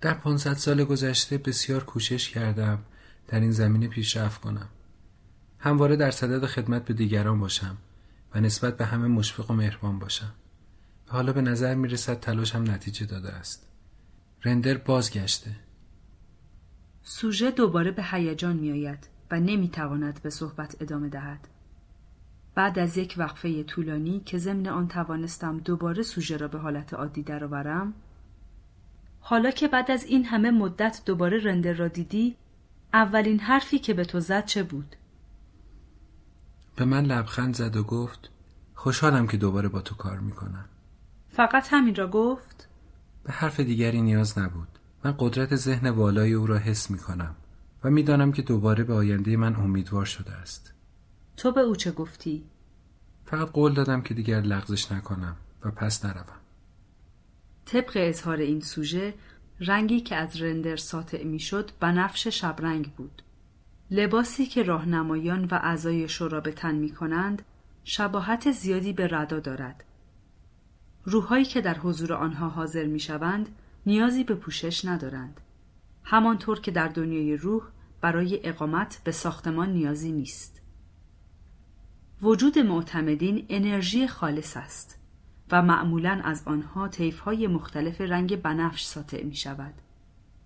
[0.00, 2.78] در 500 سال گذشته بسیار کوشش کردم
[3.28, 4.68] در این زمینه پیشرفت کنم.
[5.58, 7.76] همواره در صدد خدمت به دیگران باشم
[8.34, 10.32] و نسبت به همه مشفق و مهربان باشم.
[11.08, 13.66] و حالا به نظر می رسد تلاشم نتیجه داده است.
[14.42, 15.50] رندر بازگشته.
[17.02, 21.48] سوژه دوباره به هیجان می آید و نمی تواند به صحبت ادامه دهد.
[22.54, 27.22] بعد از یک وقفه طولانی که ضمن آن توانستم دوباره سوژه را به حالت عادی
[27.22, 27.94] درآورم
[29.20, 32.36] حالا که بعد از این همه مدت دوباره رندر را دیدی
[32.92, 34.96] اولین حرفی که به تو زد چه بود؟
[36.76, 38.30] به من لبخند زد و گفت
[38.74, 40.64] خوشحالم که دوباره با تو کار می‌کنم
[41.28, 42.68] فقط همین را گفت؟
[43.24, 44.68] به حرف دیگری نیاز نبود
[45.04, 47.34] من قدرت ذهن والای او را حس می‌کنم
[47.84, 50.74] و می‌دانم که دوباره به آینده من امیدوار شده است.
[51.36, 52.44] تو به او چه گفتی؟
[53.24, 56.40] فقط قول دادم که دیگر لغزش نکنم و پس نروم.
[57.64, 59.14] طبق اظهار این سوژه
[59.60, 63.22] رنگی که از رندر ساطع می‌شد بنفش شبرنگ بود.
[63.90, 67.42] لباسی که راهنمایان و اعضای شورا به تن می کنند
[67.84, 69.84] شباهت زیادی به ردا دارد.
[71.04, 73.48] روحهایی که در حضور آنها حاضر می شوند
[73.86, 75.40] نیازی به پوشش ندارند.
[76.04, 77.62] همانطور که در دنیای روح
[78.00, 80.62] برای اقامت به ساختمان نیازی نیست
[82.22, 84.98] وجود معتمدین انرژی خالص است
[85.52, 89.74] و معمولا از آنها طیفهای مختلف رنگ بنفش ساطع می شود.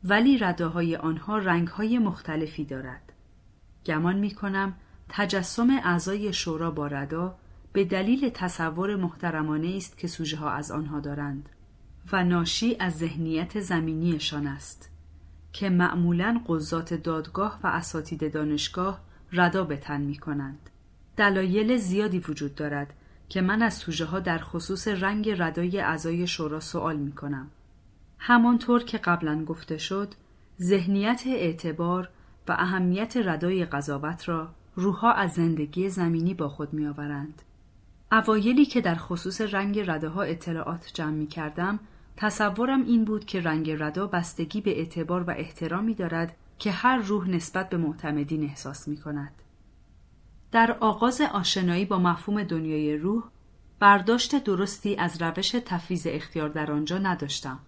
[0.05, 3.13] ولی رداهای آنها رنگهای مختلفی دارد.
[3.87, 4.75] گمان می کنم
[5.09, 7.39] تجسم اعضای شورا با ردا
[7.73, 11.49] به دلیل تصور محترمانه است که سوژه ها از آنها دارند
[12.13, 14.91] و ناشی از ذهنیت زمینیشان است
[15.59, 19.01] که معمولا قضات دادگاه و اساتید دانشگاه
[19.33, 20.71] ردا به تن می کنند.
[21.17, 22.95] دلایل زیادی وجود دارد
[23.29, 27.51] که من از سوژه ها در خصوص رنگ ردای اعضای شورا سوال می کنم.
[28.19, 30.15] همانطور که قبلا گفته شد،
[30.61, 32.09] ذهنیت اعتبار
[32.49, 37.43] و اهمیت ردای قضاوت را روحها از زندگی زمینی با خود می آورند.
[38.13, 41.81] اوایلی که در خصوص رنگ رده ها اطلاعات جمع می کردم،
[42.17, 47.31] تصورم این بود که رنگ ردا بستگی به اعتبار و احترامی دارد که هر روح
[47.31, 49.33] نسبت به معتمدین احساس می کند.
[50.53, 53.25] در آغاز آشنایی با مفهوم دنیای روح
[53.81, 57.59] برداشت درستی از روش تفویض اختیار در آنجا نداشتم.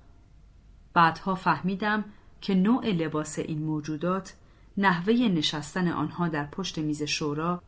[0.95, 2.05] بعدها فهمیدم
[2.41, 4.35] که نوع لباس این موجودات،
[4.77, 7.63] نحوه نشستن آنها در پشت میز شورا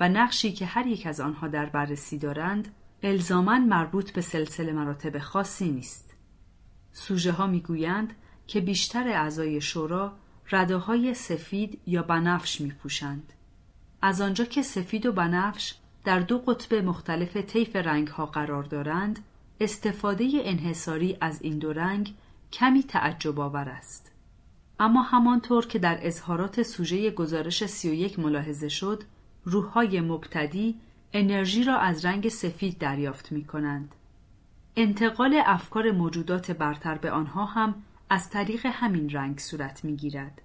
[0.00, 2.68] و نقشی که هر یک از آنها در بررسی دارند،
[3.02, 6.07] الزاما مربوط به سلسله مراتب خاصی نیست.
[6.92, 8.14] سوژه ها می‌گویند
[8.46, 10.12] که بیشتر اعضای شورا
[10.50, 13.32] رداهای سفید یا بنفش می پوشند.
[14.02, 15.74] از آنجا که سفید و بنفش
[16.04, 19.18] در دو قطب مختلف طیف رنگ ها قرار دارند
[19.60, 22.14] استفاده انحصاری از این دو رنگ
[22.52, 24.12] کمی تعجب آور است
[24.80, 29.02] اما همانطور که در اظهارات سوژه گزارش 31 ملاحظه شد
[29.44, 30.80] روحهای مبتدی
[31.12, 33.94] انرژی را از رنگ سفید دریافت می کنند.
[34.80, 37.74] انتقال افکار موجودات برتر به آنها هم
[38.10, 40.42] از طریق همین رنگ صورت می گیرد.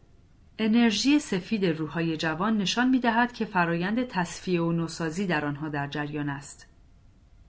[0.60, 5.88] انرژی سفید روحای جوان نشان می دهد که فرایند تصفیه و نوسازی در آنها در
[5.88, 6.68] جریان است.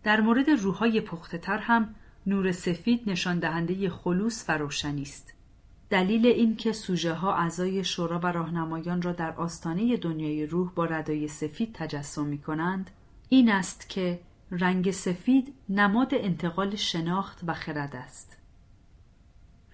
[0.03, 1.95] در مورد روحای پخته تر هم
[2.27, 5.35] نور سفید نشان دهنده خلوص و روشنی است.
[5.91, 10.85] دلیل این که سوژه ها اعضای شورا و راهنمایان را در آستانه دنیای روح با
[10.85, 12.91] ردای سفید تجسم می کنند
[13.29, 14.21] این است که
[14.61, 18.39] رنگ سفید نماد انتقال شناخت و خرد است.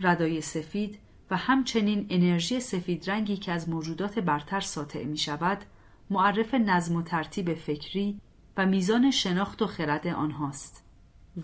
[0.01, 0.99] ردای سفید
[1.31, 5.59] و همچنین انرژی سفید رنگی که از موجودات برتر ساطع می شود
[6.11, 8.21] معرف نظم و ترتیب فکری
[8.57, 10.85] و میزان شناخت و خرد آنهاست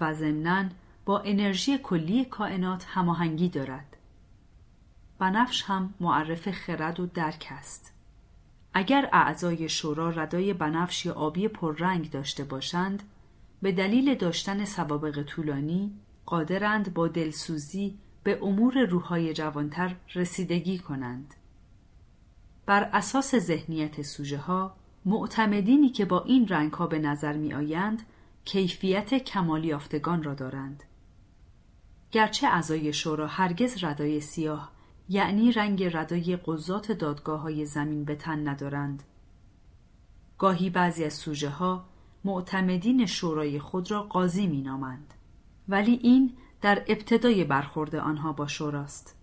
[0.01, 0.65] و ضمناً
[1.05, 3.97] با انرژی کلی کائنات هماهنگی دارد.
[5.19, 7.95] بنفش هم معرف خرد و درک است.
[8.75, 13.03] اگر اعضای شورا ردای بنفش یا آبی پررنگ داشته باشند
[13.63, 15.93] به دلیل داشتن سوابق طولانی
[16.27, 21.35] قادرند با دلسوزی به امور روحای جوانتر رسیدگی کنند.
[22.67, 28.03] بر اساس ذهنیت سوژه ها معتمدینی که با این رنگ ها به نظر می آیند
[28.45, 30.83] کیفیت کمالی یافتگان را دارند.
[32.11, 34.73] گرچه اعضای شورا هرگز ردای سیاه
[35.09, 39.03] یعنی رنگ ردای قضات دادگاه های زمین به تن ندارند.
[40.39, 41.85] گاهی بعضی از سوژه ها
[42.27, 45.15] معتمدین شورای خود را قاضی می نامند.
[45.69, 49.17] ولی این در ابتدای برخورد آنها با شوراست.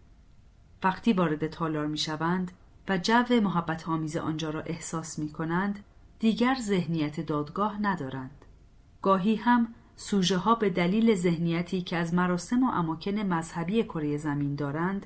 [0.84, 2.52] وقتی وارد تالار می شوند
[2.90, 5.84] و جو محبت آمیز آنجا را احساس می کنند
[6.20, 8.46] دیگر ذهنیت دادگاه ندارند.
[9.02, 14.56] گاهی هم سوژه ها به دلیل ذهنیتی که از مراسم و اماکن مذهبی کره زمین
[14.56, 15.06] دارند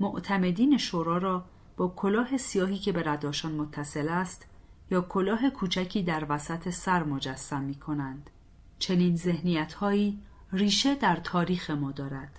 [0.00, 1.44] معتمدین شورا را
[1.76, 4.47] با کلاه سیاهی که به رداشان متصل است
[4.90, 8.30] یا کلاه کوچکی در وسط سر مجسم می کنند.
[8.78, 10.18] چنین ذهنیت هایی
[10.52, 12.38] ریشه در تاریخ ما دارد.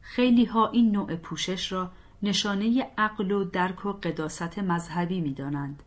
[0.00, 1.90] خیلی ها این نوع پوشش را
[2.22, 5.82] نشانه عقل و درک و قداست مذهبی می دانند.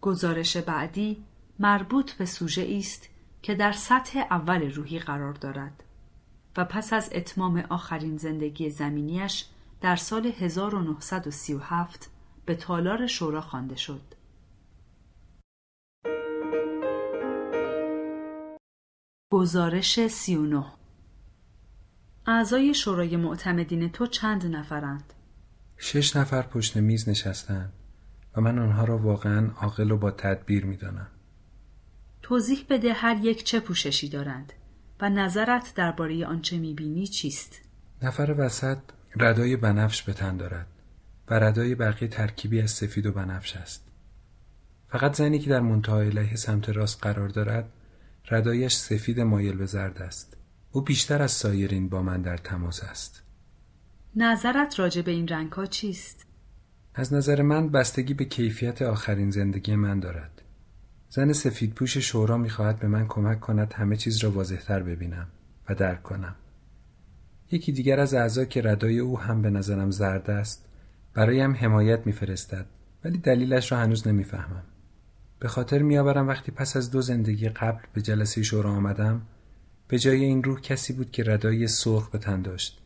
[0.00, 1.24] گزارش بعدی
[1.58, 3.08] مربوط به سوژه است
[3.42, 5.82] که در سطح اول روحی قرار دارد
[6.56, 9.44] و پس از اتمام آخرین زندگی زمینیش
[9.80, 12.10] در سال 1937
[12.46, 14.15] به تالار شورا خوانده شد.
[19.30, 20.64] گزارش 39
[22.26, 25.12] اعضای شورای معتمدین تو چند نفرند؟
[25.78, 27.72] شش نفر پشت میز نشستند
[28.36, 31.06] و من آنها را واقعا عاقل و با تدبیر می‌دانم.
[32.22, 34.52] توضیح بده هر یک چه پوششی دارند
[35.00, 37.60] و نظرت درباره آنچه می‌بینی چیست؟
[38.02, 38.78] نفر وسط
[39.16, 40.66] ردای بنفش به تن دارد
[41.28, 43.88] و ردای بقیه ترکیبی از سفید و بنفش است.
[44.88, 47.72] فقط زنی که در منتهای علیه سمت راست قرار دارد
[48.30, 50.36] ردایش سفید مایل به زرد است.
[50.72, 53.22] او بیشتر از سایرین با من در تماس است.
[54.16, 56.26] نظرت راجع به این رنگ ها چیست؟
[56.94, 60.42] از نظر من بستگی به کیفیت آخرین زندگی من دارد.
[61.08, 65.26] زن سفید پوش شورا می‌خواهد به من کمک کند همه چیز را واضحتر ببینم
[65.68, 66.34] و درک کنم.
[67.50, 70.68] یکی دیگر از اعضا که ردای او هم به نظرم زرد است
[71.14, 72.66] برایم حمایت میفرستد
[73.04, 74.62] ولی دلیلش را هنوز نمی‌فهمم.
[75.38, 79.22] به خاطر میآورم وقتی پس از دو زندگی قبل به جلسه شورا آمدم
[79.88, 82.78] به جای این روح کسی بود که ردای سرخ به تن داشت.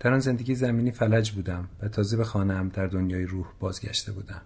[0.00, 4.42] در آن زندگی زمینی فلج بودم و تازه به خانهام در دنیای روح بازگشته بودم.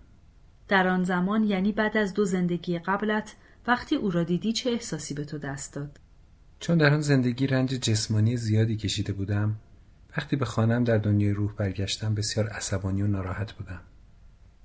[0.68, 3.34] در آن زمان یعنی بعد از دو زندگی قبلت
[3.66, 6.01] وقتی او را دیدی چه احساسی به تو دست داد؟
[6.61, 9.57] چون در آن زندگی رنج جسمانی زیادی کشیده بودم
[10.16, 13.80] وقتی به خانم در دنیای روح برگشتم بسیار عصبانی و ناراحت بودم.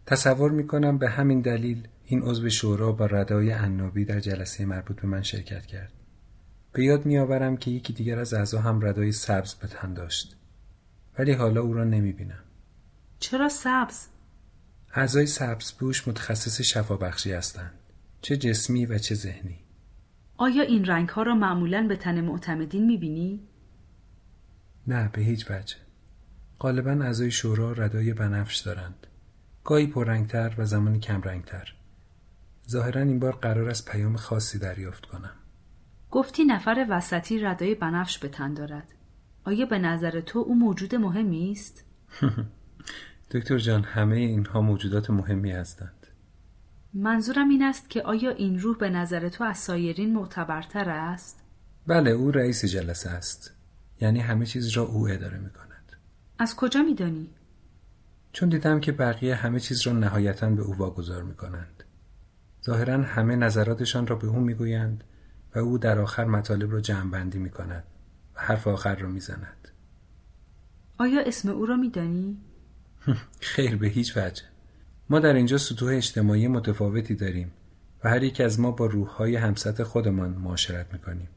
[0.09, 5.01] تصور می کنم به همین دلیل این عضو شورا با ردای عنابی در جلسه مربوط
[5.01, 5.91] به من شرکت کرد
[6.73, 10.37] به یاد میآورم که یکی دیگر از اعضا هم ردای سبز به تن داشت
[11.19, 12.43] ولی حالا او را نمی بینم.
[13.19, 14.07] چرا سبز؟
[14.93, 17.73] اعضای سبز پوش متخصص شفابخشی هستند
[18.21, 19.59] چه جسمی و چه ذهنی
[20.37, 23.39] آیا این رنگ ها را معمولا به تن معتمدین می بینی؟
[24.87, 25.75] نه به هیچ وجه
[26.59, 29.07] غالبا اعضای شورا ردای بنفش دارند
[29.63, 31.73] گاهی پررنگتر و زمانی کم رنگتر
[32.69, 35.33] ظاهرا این بار قرار است پیام خاصی دریافت کنم
[36.11, 38.93] گفتی نفر وسطی ردای بنفش به تن دارد
[39.43, 41.83] آیا به نظر تو او موجود مهمی است؟
[43.31, 46.07] دکتر جان همه اینها موجودات مهمی هستند
[46.93, 51.43] منظورم این است که آیا این روح به نظر تو از سایرین معتبرتر است؟
[51.87, 53.53] بله او رئیس جلسه است
[54.01, 55.97] یعنی همه چیز را او اداره می کند
[56.39, 57.29] از کجا می دانی؟
[58.31, 61.83] چون دیدم که بقیه همه چیز را نهایتا به او واگذار می کنند
[62.65, 65.03] ظاهرا همه نظراتشان را به او می گویند
[65.55, 67.83] و او در آخر مطالب را جمع بندی می کند
[68.35, 69.67] و حرف آخر را می زند.
[70.97, 72.37] آیا اسم او را می دانی؟
[73.39, 74.43] خیر به هیچ وجه.
[75.09, 77.51] ما در اینجا سطوح اجتماعی متفاوتی داریم
[78.03, 81.29] و هر یک از ما با روحهای همسط خودمان معاشرت می کنیم.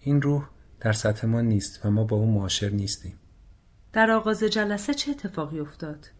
[0.00, 0.48] این روح
[0.80, 3.18] در سطح ما نیست و ما با او معاشر نیستیم.
[3.92, 6.10] در آغاز جلسه چه اتفاقی افتاد؟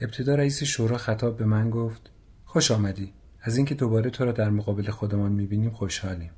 [0.00, 2.10] ابتدا رئیس شورا خطاب به من گفت
[2.44, 3.12] خوش آمدی.
[3.40, 6.30] از اینکه دوباره تو را در مقابل خودمان می‌بینیم خوشحالیم.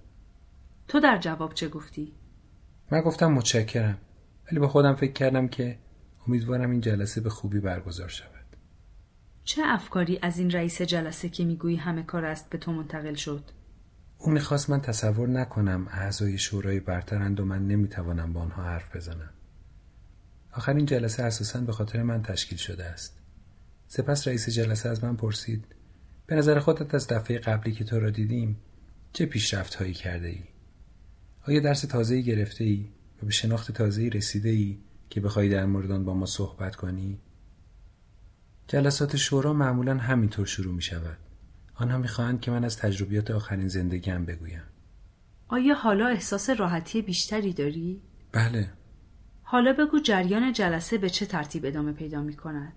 [0.88, 2.12] تو در جواب چه گفتی؟
[2.92, 3.98] من گفتم متشکرم.
[4.50, 5.78] ولی با خودم فکر کردم که
[6.26, 8.56] امیدوارم این جلسه به خوبی برگزار شود.
[9.44, 13.44] چه افکاری از این رئیس جلسه که می‌گویی همه کار است به تو منتقل شد؟
[14.18, 19.30] او می‌خواست من تصور نکنم اعضای شورای برترند و من نمی‌توانم با آنها حرف بزنم.
[20.52, 23.19] آخر این جلسه اساسا به خاطر من تشکیل شده است.
[23.92, 25.64] سپس رئیس جلسه از من پرسید
[26.26, 28.56] به نظر خودت از دفعه قبلی که تو را دیدیم
[29.12, 30.42] چه پیشرفت هایی کرده ای؟
[31.48, 32.88] آیا درس تازه‌ای گرفته ای
[33.22, 34.78] و به شناخت تازه‌ای رسیده ای
[35.10, 37.18] که بخوای در مورد با ما صحبت کنی؟
[38.68, 41.18] جلسات شورا معمولا همینطور شروع می شود.
[41.74, 44.62] آنها می‌خواهند که من از تجربیات آخرین زندگیم بگویم.
[45.48, 48.72] آیا حالا احساس راحتی بیشتری داری؟ بله.
[49.42, 52.72] حالا بگو جریان جلسه به چه ترتیب ادامه پیدا می کند؟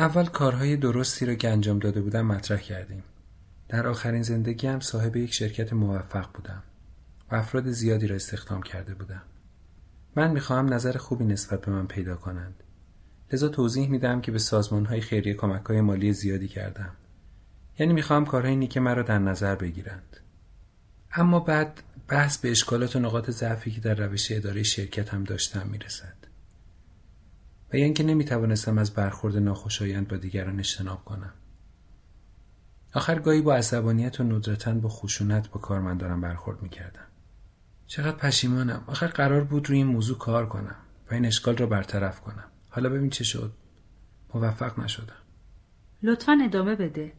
[0.00, 3.02] اول کارهای درستی را که انجام داده بودم مطرح کردیم.
[3.68, 6.62] در آخرین زندگی هم صاحب یک شرکت موفق بودم
[7.30, 9.22] و افراد زیادی را استخدام کرده بودم.
[10.16, 12.62] من می‌خواهم نظر خوبی نسبت به من پیدا کنند.
[13.32, 16.92] لذا توضیح میدم که به سازمان های خیریه کمک های مالی زیادی کردم.
[17.78, 20.16] یعنی می‌خواهم کارهای نیک مرا در نظر بگیرند.
[21.12, 25.66] اما بعد بحث به اشکالات و نقاط ضعفی که در روش اداره شرکت هم داشتم
[25.66, 26.19] می‌رسد.
[27.72, 31.32] و یا اینکه نمی‌توانستم از برخورد ناخوشایند با دیگران اجتناب کنم.
[32.94, 37.06] آخر گاهی با عصبانیت و ندرتا با خشونت با کارمندانم برخورد می‌کردم.
[37.86, 38.84] چقدر پشیمانم.
[38.86, 40.76] آخر قرار بود روی این موضوع کار کنم
[41.10, 42.50] و این اشکال را برطرف کنم.
[42.68, 43.52] حالا ببین چه شد
[44.34, 45.16] موفق نشدم
[46.02, 47.12] لطفا ادامه بده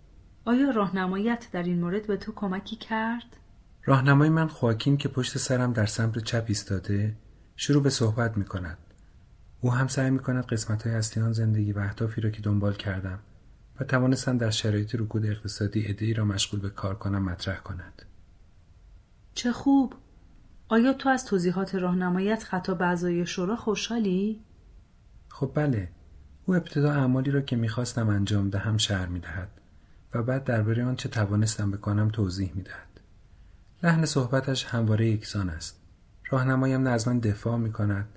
[0.45, 3.37] آیا راهنماییت در این مورد به تو کمکی کرد
[3.85, 7.17] راهنمای من خواکین که پشت سرم در سمت چپ ایستاده
[7.55, 8.77] شروع به صحبت می کند
[9.61, 12.73] او هم سعی می کند قسمت های اصلی آن زندگی و اهدافی را که دنبال
[12.73, 13.19] کردم
[13.79, 18.01] و توانستم در شرایط رکود اقتصادی ادهی را مشغول به کار کنم مطرح کند.
[19.33, 19.93] چه خوب.
[20.69, 24.41] آیا تو از توضیحات راهنماییت خطا به اعضای شورا خوشحالی؟
[25.29, 25.89] خب بله.
[26.45, 29.49] او ابتدا اعمالی را که می‌خواستم انجام دهم شهر می‌دهد
[30.13, 33.01] و بعد درباره آنچه توانستم بکنم توضیح می‌دهد.
[33.83, 35.81] لحن صحبتش همواره یکسان است.
[36.29, 38.09] راهنمایم نه از من دفاع می‌کند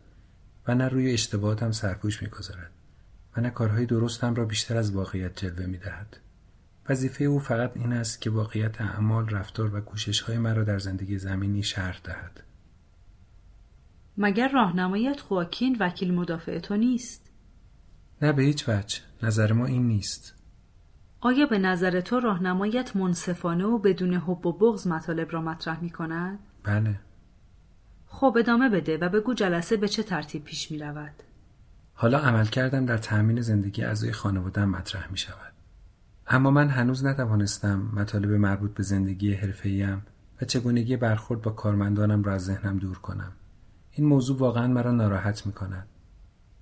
[0.66, 2.70] و نه روی اشتباهاتم سرپوش می‌گذارد
[3.36, 6.16] و نه کارهای درستم را بیشتر از واقعیت جلوه می‌دهد.
[6.88, 11.62] وظیفه او فقط این است که واقعیت اعمال رفتار و کوششهای مرا در زندگی زمینی
[11.62, 12.42] شرح دهد.
[14.18, 17.30] مگر راهنمایت خواکین وکیل مدافع تو نیست؟
[18.22, 19.00] نه به هیچ وجه.
[19.22, 20.34] نظر ما این نیست.
[21.20, 25.90] آیا به نظر تو راهنمایت منصفانه و بدون حب و بغض مطالب را مطرح می
[25.90, 27.00] کند؟ بله.
[28.14, 31.22] خب ادامه بده و بگو جلسه به چه ترتیب پیش می رود؟
[31.94, 35.52] حالا عمل کردم در تأمین زندگی اعضای خانوادم مطرح می شود.
[36.26, 40.02] اما من هنوز نتوانستم مطالب مربوط به زندگی حرفه‌ایم
[40.42, 43.32] و چگونگی برخورد با کارمندانم را از ذهنم دور کنم.
[43.90, 45.88] این موضوع واقعا مرا ناراحت می کند.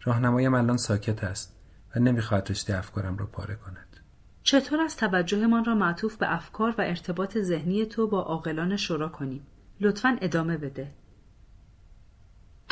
[0.03, 1.57] راهنمایم الان ساکت است
[1.97, 3.97] و نمی‌خواهد رشته افکارم را پاره کند.
[4.43, 9.47] چطور از توجهمان را معطوف به افکار و ارتباط ذهنی تو با عاقلان شورا کنیم؟
[9.81, 10.93] لطفا ادامه بده.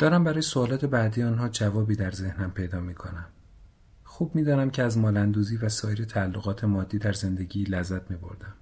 [0.01, 3.25] دارم برای سوالات بعدی آنها جوابی در ذهنم پیدا می کنم.
[4.03, 8.53] خوب می‌دانم که از مالندوزی و سایر تعلقات مادی در زندگی لذت می بردم.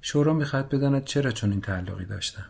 [0.00, 2.44] شورا می‌خواهد بداند چرا چون این تعلقی داشتم.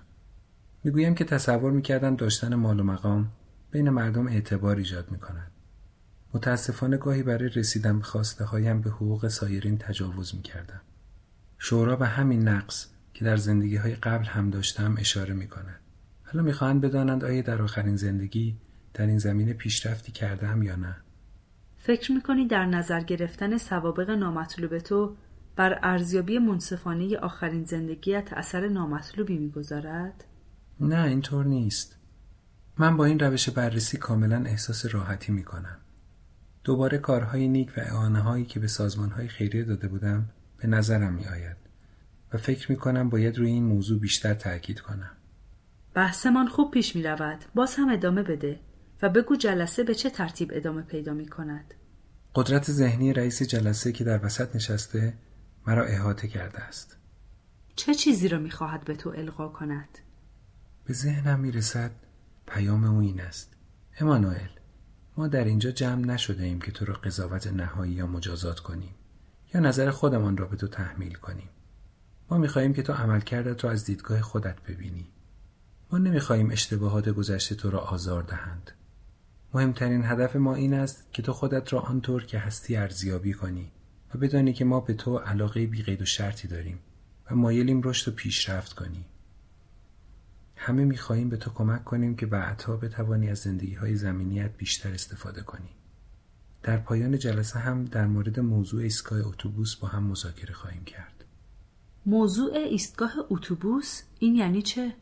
[0.84, 3.32] می‌گویم که تصور می‌کردم داشتن مال و مقام
[3.70, 5.50] بین مردم اعتبار ایجاد می‌کند
[6.34, 10.80] متاسفانه گاهی برای رسیدن به خواسته هایم به حقوق سایرین تجاوز می‌کردم
[11.58, 15.80] شورا به همین نقص که در زندگی های قبل هم داشتم اشاره می‌کند
[16.26, 18.56] حالا می‌خواهند بدانند آیا در آخرین زندگی
[18.94, 20.96] در این زمینه پیشرفتی کردم یا نه
[21.76, 25.16] فکر می‌کنی در نظر گرفتن سوابق نامطلوب تو
[25.56, 30.24] بر ارزیابی منصفانه آخرین زندگیت اثر نامطلوبی می‌گذارد
[30.80, 31.96] نه اینطور نیست
[32.78, 35.78] من با این روش بررسی کاملا احساس راحتی می کنم.
[36.64, 41.12] دوباره کارهای نیک و اعانه هایی که به سازمان های خیریه داده بودم به نظرم
[41.12, 41.56] می آید
[42.32, 45.10] و فکر می کنم باید روی این موضوع بیشتر تاکید کنم.
[45.96, 47.44] بحثمان خوب پیش می رود.
[47.54, 48.60] باز هم ادامه بده
[49.02, 51.74] و بگو جلسه به چه ترتیب ادامه پیدا می کند.
[52.34, 55.14] قدرت ذهنی رئیس جلسه که در وسط نشسته
[55.66, 56.96] مرا احاطه کرده است.
[57.76, 59.98] چه چیزی را می خواهد به تو القا کند؟
[60.84, 61.90] به ذهنم می رسد
[62.46, 63.56] پیام او این است
[64.00, 64.48] امانوئل
[65.16, 68.94] ما در اینجا جمع نشده ایم که تو را قضاوت نهایی یا مجازات کنیم
[69.54, 71.48] یا نظر خودمان را به تو تحمیل کنیم
[72.30, 75.08] ما می‌خواهیم که تو عملکردت را از دیدگاه خودت ببینی
[75.92, 78.70] ما نمی‌خواهیم اشتباهات گذشته تو را آزار دهند.
[79.54, 83.72] مهمترین هدف ما این است که تو خودت را آنطور که هستی ارزیابی کنی
[84.14, 86.78] و بدانی که ما به تو علاقه بی قید و شرطی داریم
[87.30, 89.04] و مایلیم رشد و پیشرفت کنی.
[90.56, 95.42] همه می‌خواهیم به تو کمک کنیم که بعدها بتوانی از زندگی های زمینیت بیشتر استفاده
[95.42, 95.70] کنی.
[96.62, 101.24] در پایان جلسه هم در مورد موضوع ایستگاه اتوبوس با هم مذاکره خواهیم کرد.
[102.06, 104.92] موضوع ایستگاه اتوبوس این یعنی چه؟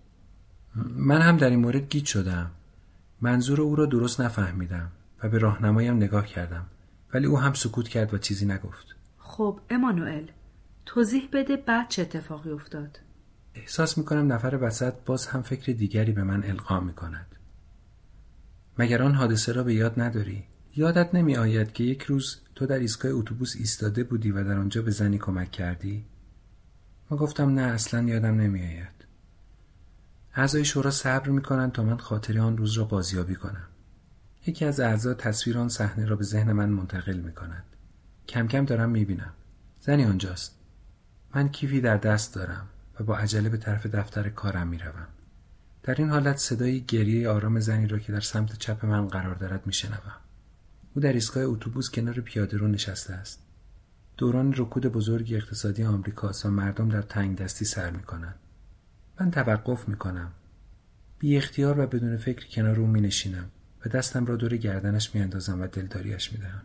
[0.76, 2.50] من هم در این مورد گیج شدم.
[3.20, 6.66] منظور او را درست نفهمیدم و به راهنمایم نگاه کردم.
[7.14, 8.96] ولی او هم سکوت کرد و چیزی نگفت.
[9.18, 10.26] خب امانوئل
[10.86, 12.98] توضیح بده بعد چه اتفاقی افتاد.
[13.54, 17.26] احساس می‌کنم نفر وسط باز هم فکر دیگری به من القا می‌کند.
[18.78, 20.44] مگر آن حادثه را به یاد نداری؟
[20.76, 24.82] یادت نمی آید که یک روز تو در ایستگاه اتوبوس ایستاده بودی و در آنجا
[24.82, 26.04] به زنی کمک کردی؟
[27.10, 29.03] ما گفتم نه اصلا یادم نمی آید
[30.34, 33.66] اعضای شورا صبر می‌کنند تا من خاطری آن روز را بازیابی کنم
[34.46, 37.64] یکی از اعضا تصویر آن صحنه را به ذهن من منتقل می کند.
[38.28, 39.32] کم کم دارم می بینم.
[39.80, 40.58] زنی آنجاست.
[41.34, 42.68] من کیفی در دست دارم
[43.00, 45.06] و با عجله به طرف دفتر کارم می روم.
[45.82, 49.66] در این حالت صدای گریه آرام زنی را که در سمت چپ من قرار دارد
[49.66, 50.16] می شنوم.
[50.94, 53.42] او در ایستگاه اتوبوس کنار پیاده رو نشسته است.
[54.16, 58.38] دوران رکود بزرگی اقتصادی آمریکاست و مردم در تنگ دستی سر می کنند.
[59.20, 60.32] من توقف می کنم.
[61.18, 63.50] بی اختیار و بدون فکر کنار او می نشینم
[63.86, 66.62] و دستم را دور گردنش می اندازم و دلداریش می دهم.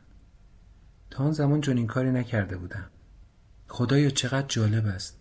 [1.10, 2.89] تا آن زمان این کاری نکرده بودم.
[3.68, 5.18] خدایا چقدر جالب است.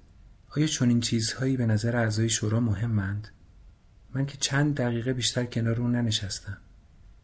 [0.57, 3.29] آیا چنین چیزهایی به نظر اعضای شورا مهمند؟
[4.15, 6.59] من که چند دقیقه بیشتر کنار او ننشستم.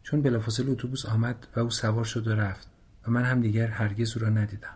[0.03, 2.67] چون بلافاصله اتوبوس آمد و او سوار شد و رفت
[3.07, 4.75] و من هم دیگر هرگز او را ندیدم.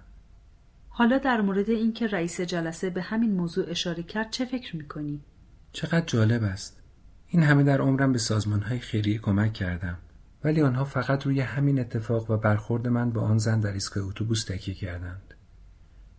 [1.00, 5.24] حالا در مورد اینکه رئیس جلسه به همین موضوع اشاره کرد چه فکر می‌کنی؟
[5.72, 6.82] چقدر جالب است.
[7.28, 9.98] این همه در عمرم به سازمان های خیریه کمک کردم.
[10.44, 14.44] ولی آنها فقط روی همین اتفاق و برخورد من با آن زن در ایستگاه اتوبوس
[14.44, 15.34] تکیه کردند.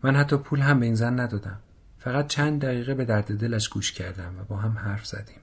[0.03, 1.61] من حتی پول هم به این زن ندادم.
[1.99, 5.41] فقط چند دقیقه به درد دلش گوش کردم و با هم حرف زدیم.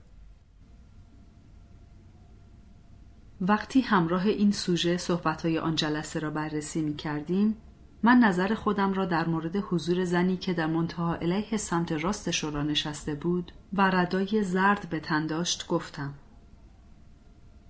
[3.41, 7.55] وقتی همراه این سوژه صحبتهای آن جلسه را بررسی می کردیم
[8.03, 12.63] من نظر خودم را در مورد حضور زنی که در منتها علیه سمت راست شورا
[12.63, 16.13] نشسته بود و ردای زرد به تن داشت گفتم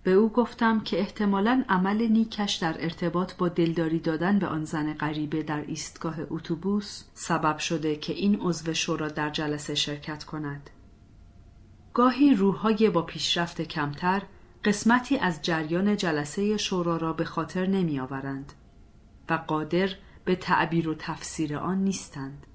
[0.03, 4.93] به او گفتم که احتمالا عمل نیکش در ارتباط با دلداری دادن به آن زن
[4.93, 10.69] غریبه در ایستگاه اتوبوس سبب شده که این عضو شورا در جلسه شرکت کند.
[11.93, 14.21] گاهی روحهای با پیشرفت کمتر
[14.63, 18.53] قسمتی از جریان جلسه شورا را به خاطر نمی آورند
[19.29, 19.89] و قادر
[20.27, 22.47] به تعبیر و تفسیر آن نیستند.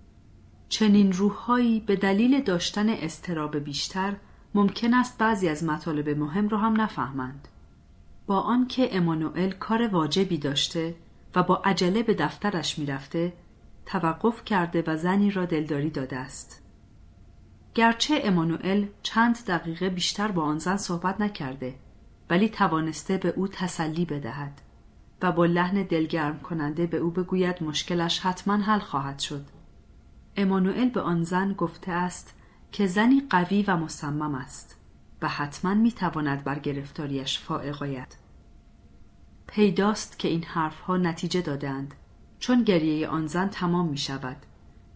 [0.69, 4.17] چنین روحهایی به دلیل داشتن استراب بیشتر
[4.55, 7.49] ممکن است بعضی از مطالب مهم را هم نفهمند.
[8.27, 10.95] با آنکه امانوئل کار واجبی داشته
[11.35, 13.33] و با عجله به دفترش می‌رفته
[13.87, 16.63] توقف کرده و زنی را دلداری داده است.
[17.75, 21.75] گرچه امانوئل چند دقیقه بیشتر با آن زن صحبت نکرده
[22.31, 24.61] ولی توانسته به او تسلی بدهد
[25.23, 29.45] و با لحن دلگرم کننده به او بگوید مشکلش حتما حل خواهد شد.
[30.37, 32.35] امانوئل به آن زن گفته است
[32.73, 34.77] که زنی قوی و مصمم است
[35.23, 38.17] و حتما می تواند بر گرفتاریش فائق آید.
[39.47, 41.95] پیداست که این حرفها نتیجه دادند
[42.39, 44.37] چون گریه آن زن تمام می شود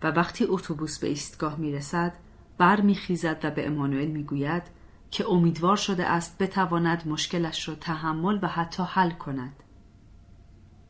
[0.02, 2.12] و وقتی اتوبوس به ایستگاه می رسد
[2.58, 4.62] بر می خیزد و به امانوئل می گوید
[5.10, 9.62] که امیدوار شده است بتواند مشکلش را تحمل و حتی حل کند.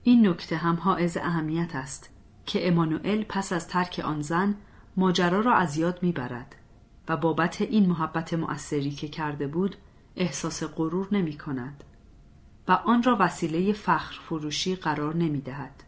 [0.06, 2.10] این نکته هم حائز اهمیت است
[2.46, 4.54] که امانوئل پس از ترک آن زن
[4.96, 6.56] ماجرا را از یاد می‌برد
[7.08, 9.76] و بابت این محبت مؤثری که کرده بود
[10.16, 11.84] احساس غرور نمی کند
[12.68, 15.82] و آن را وسیله فخر فروشی قرار نمی دهد.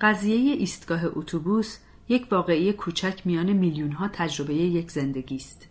[0.00, 1.78] قضیه ایستگاه اتوبوس
[2.08, 5.68] یک واقعی کوچک میان میلیون ها تجربه یک زندگی است.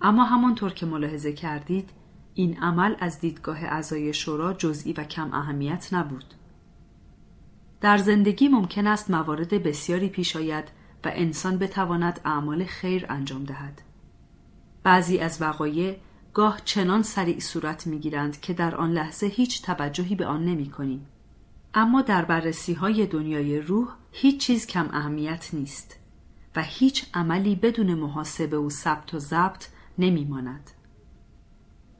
[0.00, 1.90] اما همانطور که ملاحظه کردید
[2.34, 6.24] این عمل از دیدگاه اعضای شورا جزئی و کم اهمیت نبود.
[7.80, 10.64] در زندگی ممکن است موارد بسیاری پیش آید
[11.04, 13.82] و انسان بتواند اعمال خیر انجام دهد.
[14.82, 15.96] بعضی از وقایع
[16.34, 20.70] گاه چنان سریع صورت می گیرند که در آن لحظه هیچ توجهی به آن نمی
[20.70, 21.06] کنیم.
[21.74, 25.96] اما در بررسی های دنیای روح هیچ چیز کم اهمیت نیست
[26.56, 29.66] و هیچ عملی بدون محاسبه و ثبت و ضبط
[29.98, 30.70] نمی ماند.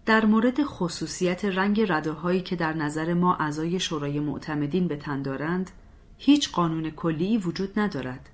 [0.07, 5.70] در مورد خصوصیت رنگ رداهایی که در نظر ما اعضای شورای معتمدین به تن دارند
[6.19, 8.28] هیچ قانون کلی وجود ندارد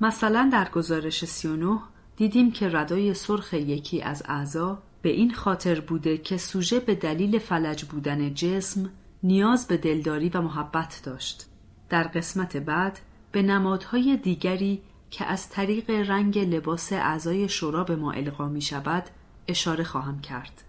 [0.00, 1.78] مثلا در گزارش 39
[2.16, 7.38] دیدیم که ردای سرخ یکی از اعضا به این خاطر بوده که سوژه به دلیل
[7.38, 8.90] فلج بودن جسم
[9.22, 11.46] نیاز به دلداری و محبت داشت
[11.88, 12.98] در قسمت بعد
[13.32, 19.04] به نمادهای دیگری که از طریق رنگ لباس اعضای شورا به ما القا می شود
[19.48, 20.67] اشاره خواهم کرد.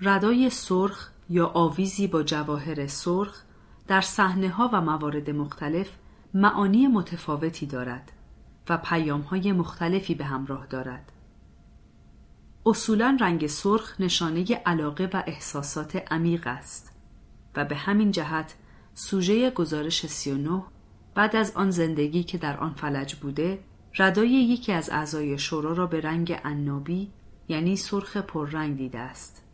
[0.00, 3.42] ردای سرخ یا آویزی با جواهر سرخ
[3.86, 5.88] در صحنه ها و موارد مختلف
[6.34, 8.12] معانی متفاوتی دارد
[8.68, 11.12] و پیام های مختلفی به همراه دارد.
[12.66, 16.92] اصولا رنگ سرخ نشانه علاقه و احساسات عمیق است
[17.56, 18.54] و به همین جهت
[18.94, 20.62] سوژه گزارش 39
[21.14, 23.58] بعد از آن زندگی که در آن فلج بوده
[23.98, 27.10] ردای یکی از اعضای شورا را به رنگ عنابی
[27.48, 29.45] یعنی سرخ پررنگ دیده است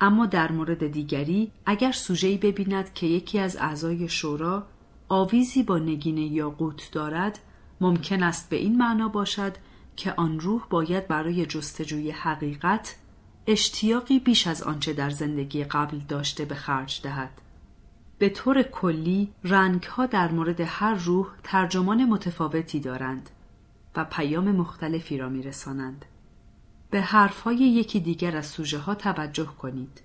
[0.00, 4.66] اما در مورد دیگری اگر سوژه‌ای ببیند که یکی از اعضای شورا
[5.08, 7.38] آویزی با نگین یاقوت دارد
[7.80, 9.56] ممکن است به این معنا باشد
[9.96, 12.96] که آن روح باید برای جستجوی حقیقت
[13.46, 17.40] اشتیاقی بیش از آنچه در زندگی قبل داشته به خرج دهد
[18.18, 23.30] به طور کلی رنگها در مورد هر روح ترجمان متفاوتی دارند
[23.96, 26.04] و پیام مختلفی را میرسانند.
[26.90, 30.02] به حرفهای یکی دیگر از سوژه ها توجه کنید.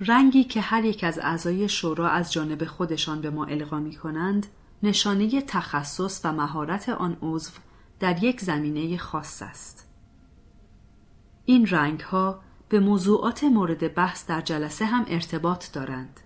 [0.00, 4.46] رنگی که هر یک از اعضای شورا از جانب خودشان به ما القا می کنند
[4.82, 7.50] نشانه تخصص و مهارت آن عضو
[8.00, 9.88] در یک زمینه خاص است.
[11.44, 16.20] این رنگ ها به موضوعات مورد بحث در جلسه هم ارتباط دارند.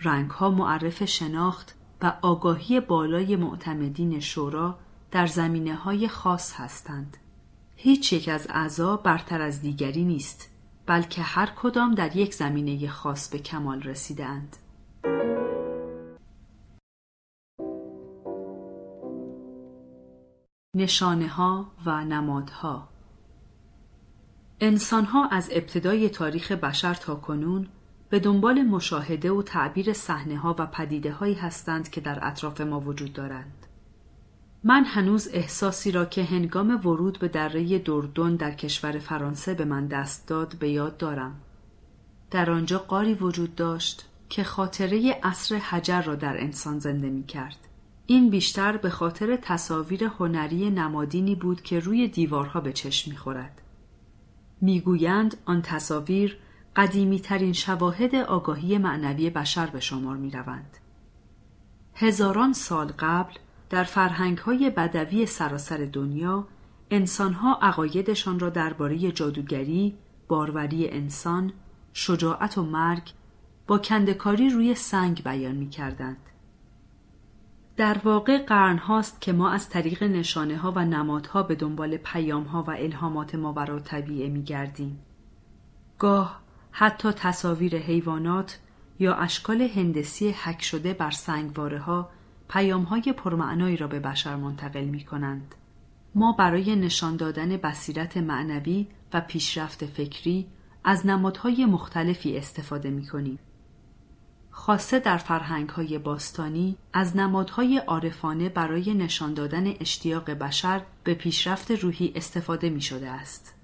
[0.00, 4.78] رنگ ها معرف شناخت و آگاهی بالای معتمدین شورا
[5.14, 7.16] در زمینه های خاص هستند.
[7.76, 10.50] هیچ یک از اعضا برتر از دیگری نیست
[10.86, 14.56] بلکه هر کدام در یک زمینه خاص به کمال رسیدند.
[20.76, 22.88] نشانه ها و نمادها
[24.60, 27.68] انسانها از ابتدای تاریخ بشر تا کنون
[28.08, 32.80] به دنبال مشاهده و تعبیر صحنه ها و پدیده هایی هستند که در اطراف ما
[32.80, 33.63] وجود دارند.
[34.66, 39.86] من هنوز احساسی را که هنگام ورود به دره دردون در کشور فرانسه به من
[39.86, 41.40] دست داد به یاد دارم.
[42.30, 47.56] در آنجا قاری وجود داشت که خاطره اصر حجر را در انسان زنده می کرد.
[48.06, 53.60] این بیشتر به خاطر تصاویر هنری نمادینی بود که روی دیوارها به چشم می خورد.
[54.60, 56.38] می‌گویند آن تصاویر
[56.76, 60.76] قدیمی ترین شواهد آگاهی معنوی بشر به شمار می روند.
[61.94, 63.34] هزاران سال قبل
[63.70, 66.46] در فرهنگ های بدوی سراسر دنیا
[66.90, 69.94] انسانها عقایدشان را درباره جادوگری،
[70.28, 71.52] باروری انسان،
[71.92, 73.12] شجاعت و مرگ
[73.66, 76.30] با کندکاری روی سنگ بیان می کردند.
[77.76, 82.44] در واقع قرن هاست که ما از طریق نشانه ها و نمادها به دنبال پیام
[82.44, 84.98] ها و الهامات ماورا طبیعه می گردیم.
[85.98, 88.58] گاه حتی تصاویر حیوانات
[88.98, 92.10] یا اشکال هندسی حک شده بر سنگواره ها
[92.54, 95.54] پیام های پرمعنایی را به بشر منتقل می کنند.
[96.14, 100.46] ما برای نشان دادن بصیرت معنوی و پیشرفت فکری
[100.84, 103.38] از نمادهای مختلفی استفاده می کنیم.
[104.50, 111.70] خاصه در فرهنگ های باستانی از نمادهای عارفانه برای نشان دادن اشتیاق بشر به پیشرفت
[111.70, 113.54] روحی استفاده می شده است.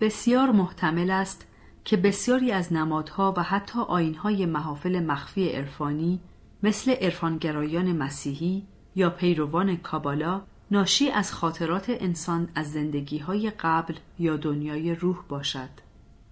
[0.00, 1.46] بسیار محتمل است
[1.84, 6.20] که بسیاری از نمادها و حتی آینهای محافل مخفی عرفانی
[6.62, 14.36] مثل عرفانگرایان مسیحی یا پیروان کابالا ناشی از خاطرات انسان از زندگی های قبل یا
[14.36, 15.68] دنیای روح باشد.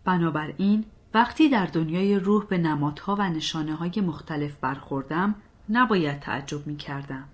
[0.05, 0.85] بنابراین
[1.15, 5.35] وقتی در دنیای روح به نمادها و نشانه های مختلف برخوردم
[5.69, 7.25] نباید تعجب می کردم.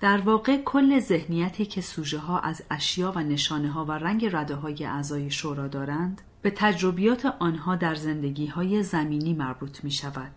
[0.00, 4.54] در واقع کل ذهنیتی که سوژه ها از اشیا و نشانه ها و رنگ رده
[4.54, 10.32] های اعضای شورا دارند به تجربیات آنها در زندگی های زمینی مربوط می شود.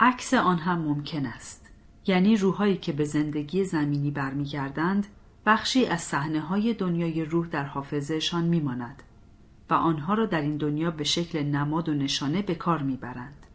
[0.00, 1.70] عکس آن هم ممکن است.
[2.06, 5.06] یعنی روحایی که به زندگی زمینی برمیگردند
[5.46, 9.02] بخشی از صحنه های دنیای روح در حافظهشان میماند
[9.70, 13.46] و آنها را در این دنیا به شکل نماد و نشانه به کار می‌برند.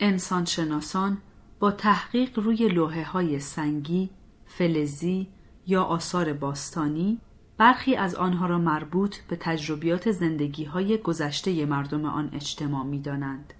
[0.00, 1.18] انسان شناسان
[1.58, 4.10] با تحقیق روی لوحه های سنگی،
[4.46, 5.28] فلزی
[5.66, 7.20] یا آثار باستانی
[7.58, 13.54] برخی از آنها را مربوط به تجربیات زندگی های گذشته مردم آن اجتماع می دانند.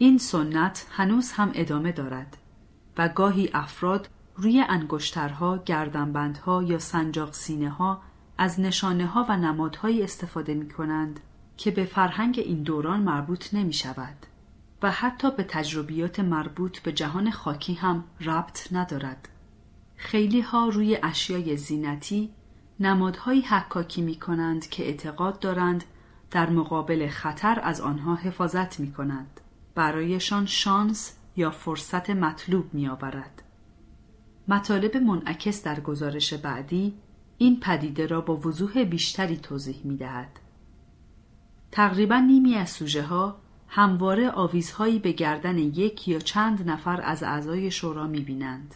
[0.00, 2.36] این سنت هنوز هم ادامه دارد
[2.98, 8.02] و گاهی افراد روی انگشترها، گردنبندها یا سنجاق سینه ها
[8.38, 11.20] از نشانه ها و نمادهایی استفاده می کنند
[11.56, 14.26] که به فرهنگ این دوران مربوط نمی شود
[14.82, 19.28] و حتی به تجربیات مربوط به جهان خاکی هم ربط ندارد.
[19.96, 22.30] خیلی ها روی اشیای زینتی
[22.80, 25.84] نمادهایی حکاکی می کنند که اعتقاد دارند
[26.30, 29.40] در مقابل خطر از آنها حفاظت می کنند.
[29.78, 33.42] برایشان شانس یا فرصت مطلوب می آورد.
[34.48, 36.94] مطالب منعکس در گزارش بعدی
[37.38, 40.40] این پدیده را با وضوح بیشتری توضیح می دهد.
[41.72, 43.38] تقریبا نیمی از سوژه ها
[43.68, 48.74] همواره آویزهایی به گردن یک یا چند نفر از اعضای شورا می بینند.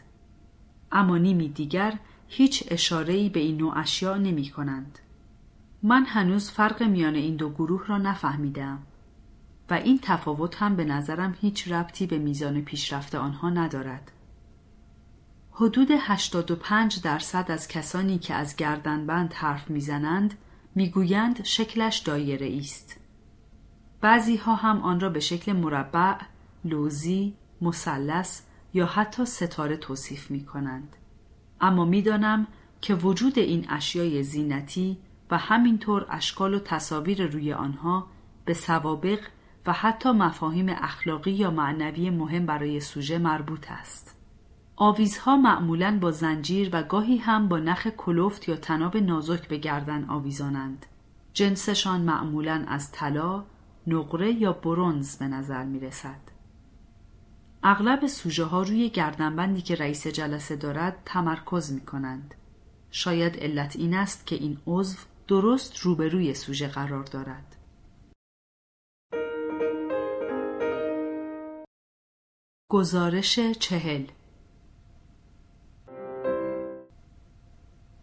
[0.92, 1.98] اما نیمی دیگر
[2.28, 4.98] هیچ اشارهی به این نوع اشیاء نمی کنند.
[5.82, 8.82] من هنوز فرق میان این دو گروه را نفهمیدم
[9.70, 14.12] و این تفاوت هم به نظرم هیچ ربطی به میزان پیشرفت آنها ندارد.
[15.52, 20.34] حدود 85 درصد از کسانی که از گردنبند حرف می‌زنند
[20.74, 23.00] می‌گویند شکلش دایره است.
[24.00, 26.16] بعضی ها هم آن را به شکل مربع،
[26.64, 28.42] لوزی، مثلث
[28.74, 30.96] یا حتی ستاره توصیف می کنند.
[31.60, 32.46] اما می‌دانم
[32.80, 34.98] که وجود این اشیای زینتی
[35.30, 38.06] و همینطور اشکال و تصاویر روی آنها
[38.44, 39.20] به سوابق
[39.66, 44.18] و حتی مفاهیم اخلاقی یا معنوی مهم برای سوژه مربوط است.
[44.76, 50.04] آویزها معمولا با زنجیر و گاهی هم با نخ کلفت یا تناب نازک به گردن
[50.04, 50.86] آویزانند.
[51.32, 53.44] جنسشان معمولا از طلا،
[53.86, 56.20] نقره یا برونز به نظر می رسد.
[57.62, 62.34] اغلب سوژه ها روی گردنبندی که رئیس جلسه دارد تمرکز می کنند.
[62.90, 64.98] شاید علت این است که این عضو
[65.28, 67.51] درست روبروی سوژه قرار دارد.
[72.72, 74.04] گزارش چهل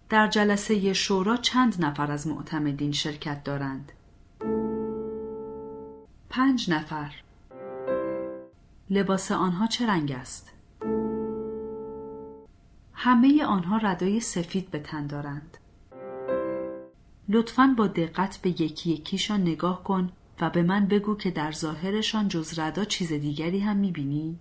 [0.09, 3.91] در جلسه شورا چند نفر از معتمدین شرکت دارند؟
[6.29, 7.11] پنج نفر
[8.89, 10.51] لباس آنها چه رنگ است؟
[12.93, 15.57] همه آنها ردای سفید به تن دارند.
[17.29, 22.27] لطفا با دقت به یکی یکیشان نگاه کن و به من بگو که در ظاهرشان
[22.27, 24.39] جز ردا چیز دیگری هم می‌بینی؟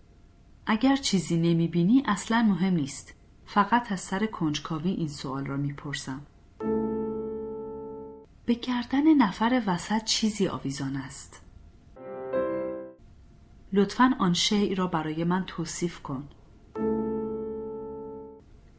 [0.71, 3.15] اگر چیزی نمی‌بینی اصلا مهم نیست.
[3.47, 6.21] فقط از سر کنجکاوی این سوال را می‌پرسم.
[8.47, 11.43] به گردن نفر وسط چیزی آویزان است.
[13.73, 16.29] لطفا آن شیع را برای من توصیف کن.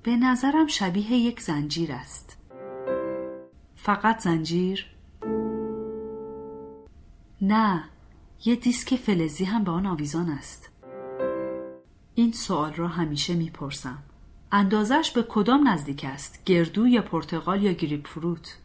[0.04, 2.38] به نظرم شبیه یک زنجیر است.
[3.76, 4.86] فقط زنجیر؟
[7.42, 7.84] نه،
[8.46, 10.69] یه دیسک فلزی هم به آن آویزان است.
[12.20, 13.98] این سوال را همیشه می‌پرسم.
[14.52, 18.58] اندازش به کدام نزدیک است؟ گردو یا پرتغال یا گریپ فروت؟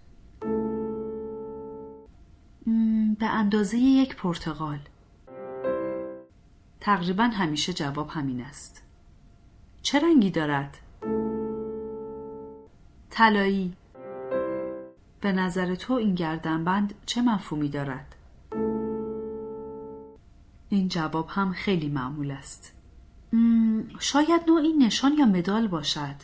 [3.19, 4.79] به اندازه یک پرتغال.
[6.81, 8.83] تقریبا همیشه جواب همین است.
[9.83, 10.79] چه رنگی دارد؟
[13.11, 13.73] طلایی.
[15.21, 18.15] به نظر تو این گردنبند چه مفهومی دارد؟
[20.69, 22.74] این جواب هم خیلی معمول است.
[23.99, 26.15] شاید نوعی نشان یا مدال باشد.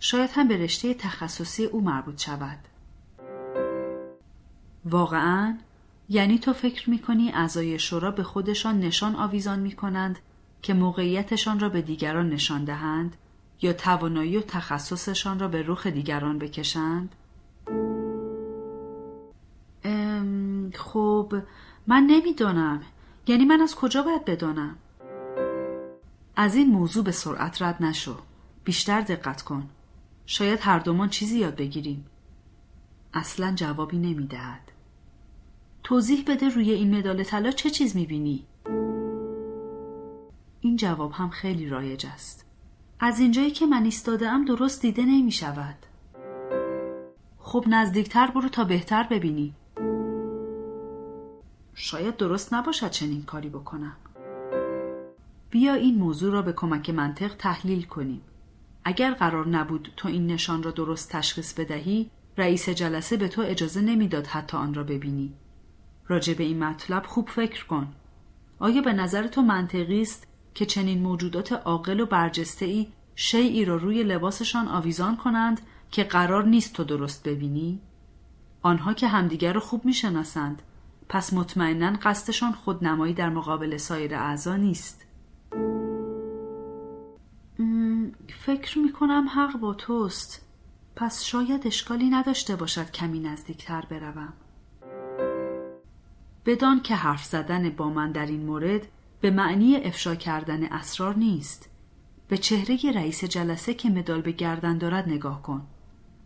[0.00, 2.58] شاید هم به رشته تخصصی او مربوط شود.
[4.84, 5.58] واقعا
[6.08, 10.18] یعنی تو فکر می‌کنی اعضای شورا به خودشان نشان آویزان می‌کنند
[10.62, 13.16] که موقعیتشان را به دیگران نشان دهند
[13.62, 17.14] یا توانایی و تخصصشان را به رخ دیگران بکشند؟
[20.74, 21.34] خب
[21.86, 22.82] من نمی‌دانم
[23.26, 24.76] یعنی من از کجا باید بدانم
[26.36, 28.16] از این موضوع به سرعت رد نشو.
[28.64, 29.68] بیشتر دقت کن.
[30.26, 32.06] شاید هر دومان چیزی یاد بگیریم.
[33.14, 34.72] اصلا جوابی نمی‌دهد.
[35.82, 38.46] توضیح بده روی این مدال طلا چه چیز می‌بینی؟
[40.60, 42.44] این جواب هم خیلی رایج است.
[43.00, 45.76] از اینجایی که من ایستاده ام درست دیده نمی شود
[47.38, 49.54] خب نزدیکتر برو تا بهتر ببینی.
[51.74, 53.96] شاید درست نباشد چنین کاری بکنم.
[55.56, 58.20] بیا این موضوع را به کمک منطق تحلیل کنیم.
[58.84, 63.80] اگر قرار نبود تو این نشان را درست تشخیص بدهی رئیس جلسه به تو اجازه
[63.80, 65.34] نمی‌داد حتی آن را ببینی.
[66.08, 67.92] راجع به این مطلب خوب فکر کن.
[68.58, 73.76] آیا به نظر تو منطقی است که چنین موجودات عاقل و برجسته ای شیعی را
[73.76, 75.60] روی لباسشان آویزان کنند
[75.90, 77.80] که قرار نیست تو درست ببینی؟
[78.62, 80.62] آنها که همدیگر را خوب می‌شناسند
[81.08, 85.05] پس مطمئنا قصدشان خودنمایی در مقابل سایر اعضا نیست.
[88.38, 90.46] فکر می‌کنم حق با توست.
[90.96, 94.32] پس شاید اشکالی نداشته باشد کمی نزدیکتر بروم.
[96.46, 98.88] بدان که حرف زدن با من در این مورد
[99.20, 101.70] به معنی افشا کردن اسرار نیست.
[102.28, 105.66] به چهره رئیس جلسه که مدال به گردن دارد نگاه کن.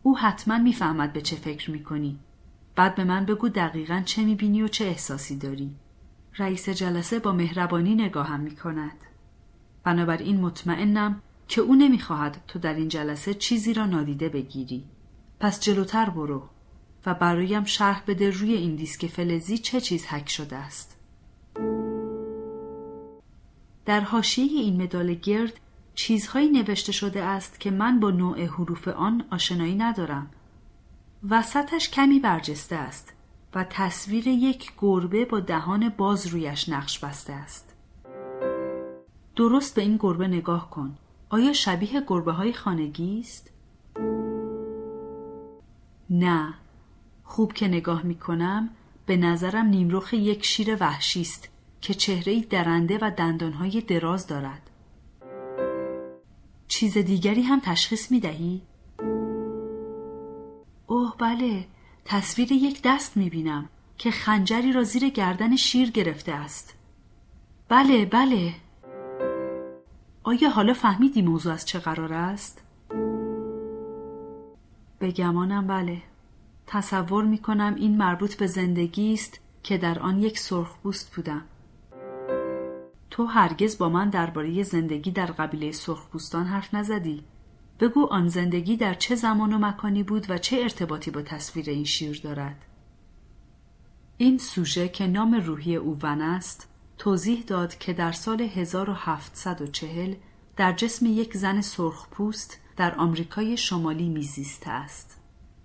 [0.03, 2.19] او حتما می‌فهمد به چه فکر می‌کنی.
[2.77, 5.77] بعد به من بگو دقیقا چه می‌بینی و چه احساسی داری.
[6.39, 8.97] رئیس جلسه با مهربانی نگاهم می‌کند.
[9.85, 14.85] بنابراین مطمئنم که او نمی‌خواهد تو در این جلسه چیزی را نادیده بگیری.
[15.41, 16.43] پس جلوتر برو
[17.07, 20.97] و برایم شرح بده روی این دیسک فلزی چه چیز حک شده است.
[23.85, 25.61] در حاشیه این مدال گرد
[25.95, 30.31] چیزهایی نوشته شده است که من با نوع حروف آن آشنایی ندارم.
[31.29, 33.13] وسطش کمی برجسته است
[33.55, 37.70] و تصویر یک گربه با دهان باز رویش نقش بسته است.
[39.41, 40.99] درست به این گربه نگاه کن.
[41.31, 43.51] آیا شبیه گربه های خانگی است؟
[46.11, 46.55] نه.
[47.25, 48.71] خوب که نگاه می کنم
[49.07, 51.49] به نظرم نیمروخ یک شیر وحشی است
[51.81, 54.71] که چهره درنده و دندانهای دراز دارد.
[56.69, 58.63] چیز دیگری هم تشخیص می دهی؟
[60.87, 61.67] اوه بله.
[62.05, 63.69] تصویر یک دست می بینم
[63.99, 66.75] که خنجری را زیر گردن شیر گرفته است.
[67.69, 68.55] بله بله.
[70.23, 72.63] آیا حالا فهمیدی موضوع از چه قرار است؟
[74.99, 76.03] به گمانم بله.
[76.67, 81.43] تصور می کنم این مربوط به زندگی است که در آن یک سرخپوست بودم.
[83.11, 87.25] تو هرگز با من درباره زندگی در قبیله سرخپوستان حرف نزدی.
[87.81, 91.85] بگو آن زندگی در چه زمان و مکانی بود و چه ارتباطی با تصویر این
[91.85, 92.65] شیر دارد.
[94.17, 96.70] این سوژه که نام روحی او ون است
[97.01, 100.15] توضیح داد که در سال 1740
[100.57, 105.21] در جسم یک زن سرخپوست در آمریکای شمالی میزیسته است.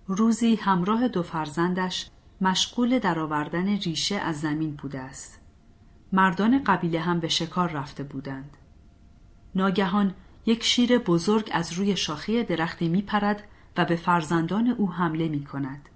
[0.07, 2.09] روزی همراه دو فرزندش
[2.41, 5.41] مشغول درآوردن ریشه از زمین بوده است.
[6.11, 8.57] مردان قبیله هم به شکار رفته بودند.
[9.55, 10.13] ناگهان
[10.45, 13.43] یک شیر بزرگ از روی شاخه درختی می پرد
[13.77, 15.89] و به فرزندان او حمله می کند.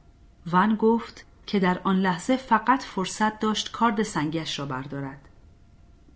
[0.52, 5.29] ون گفت که در آن لحظه فقط فرصت داشت کارد سنگش را بردارد.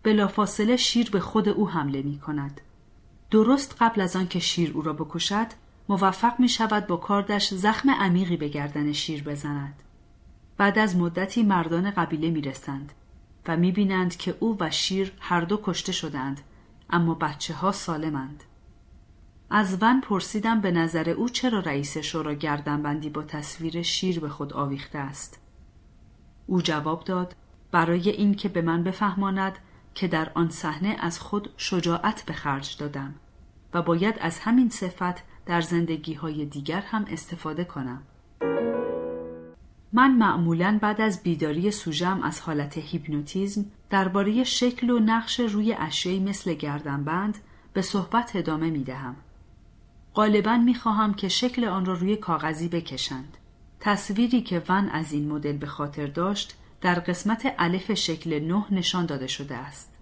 [0.03, 2.61] بلافاصله شیر به خود او حمله می کند.
[3.31, 5.47] درست قبل از آن که شیر او را بکشد
[5.89, 9.83] موفق می شود با کاردش زخم عمیقی به گردن شیر بزند.
[10.57, 12.93] بعد از مدتی مردان قبیله می رسند
[13.47, 16.41] و می بینند که او و شیر هر دو کشته شدند
[16.89, 18.43] اما بچه ها سالمند.
[19.49, 24.53] از ون پرسیدم به نظر او چرا رئیس شورا گردنبندی با تصویر شیر به خود
[24.53, 25.39] آویخته است.
[26.47, 27.35] او جواب داد
[27.71, 29.57] برای اینکه به من بفهماند
[29.95, 33.15] که در آن صحنه از خود شجاعت به خرج دادم
[33.73, 38.01] و باید از همین صفت در زندگی های دیگر هم استفاده کنم.
[39.93, 46.19] من معمولا بعد از بیداری سوژم از حالت هیپنوتیزم درباره شکل و نقش روی اشیایی
[46.19, 47.37] مثل گردنبند
[47.73, 49.15] به صحبت ادامه می دهم.
[50.15, 53.37] غالبا می خواهم که شکل آن را روی کاغذی بکشند.
[53.79, 59.05] تصویری که ون از این مدل به خاطر داشت در قسمت الف شکل نه نشان
[59.05, 59.93] داده شده است.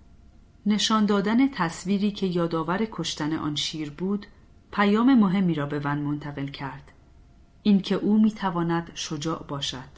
[0.65, 4.25] نشان دادن تصویری که یادآور کشتن آن شیر بود
[4.71, 6.91] پیام مهمی را به ون منتقل کرد.
[7.63, 9.89] اینکه او می‌تواند شجاع باشد.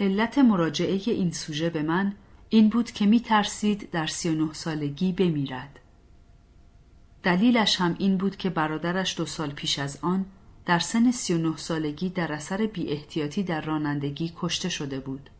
[0.00, 2.14] علت مراجعه این سوژه به من
[2.48, 5.78] این بود که می ترسید در سی و نه سالگی بمیرد.
[7.22, 10.26] دلیلش هم این بود که برادرش دو سال پیش از آن
[10.66, 15.30] در سن سی و نه سالگی در اثر بی احتیاطی در رانندگی کشته شده بود.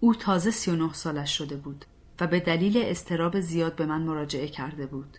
[0.00, 1.84] او تازه سی و نه سالش شده بود
[2.20, 5.18] و به دلیل استراب زیاد به من مراجعه کرده بود.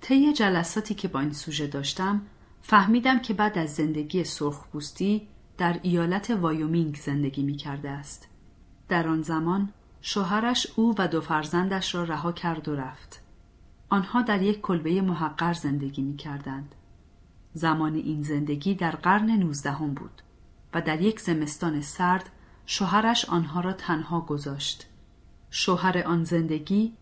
[0.00, 2.22] طی جلساتی که با این سوژه داشتم
[2.62, 5.28] فهمیدم که بعد از زندگی سرخپوستی
[5.58, 8.28] در ایالت وایومینگ زندگی می کرده است.
[8.88, 13.22] در آن زمان شوهرش او و دو فرزندش را رها کرد و رفت.
[13.88, 16.74] آنها در یک کلبه محقر زندگی می کردند.
[17.52, 20.22] زمان این زندگی در قرن نوزدهم بود
[20.74, 22.30] و در یک زمستان سرد
[22.70, 24.86] شوهرش آنها را تنها گذاشت.
[25.50, 26.92] شوهر آن زندگی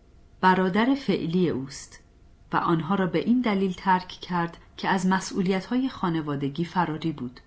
[0.41, 1.99] برادر فعلی اوست
[2.53, 7.39] و آنها را به این دلیل ترک کرد که از مسئولیتهای خانوادگی فراری بود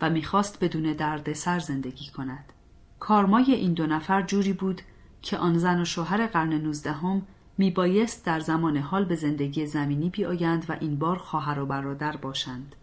[0.00, 2.52] و می‌خواست بدون دردسر زندگی کند.
[2.98, 4.82] کارمای این دو نفر جوری بود
[5.22, 7.22] که آن زن و شوهر قرن نوزدهم
[7.58, 12.76] میبایست در زمان حال به زندگی زمینی بیایند و این بار خواهر و برادر باشند.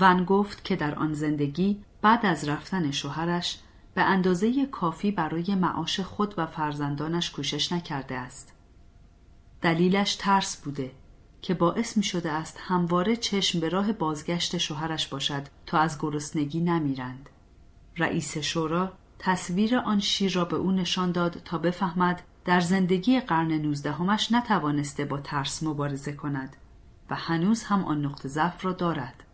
[0.00, 3.58] ون گفت که در آن زندگی بعد از رفتن شوهرش
[3.94, 8.52] به اندازه کافی برای معاش خود و فرزندانش کوشش نکرده است.
[9.62, 10.90] دلیلش ترس بوده
[11.42, 16.60] که باعث می شده است همواره چشم به راه بازگشت شوهرش باشد تا از گرسنگی
[16.60, 17.30] نمیرند.
[17.96, 23.52] رئیس شورا تصویر آن شیر را به او نشان داد تا بفهمد در زندگی قرن
[23.52, 26.56] نوزدهمش نتوانسته با ترس مبارزه کند
[27.10, 29.24] و هنوز هم آن نقطه ضعف را دارد.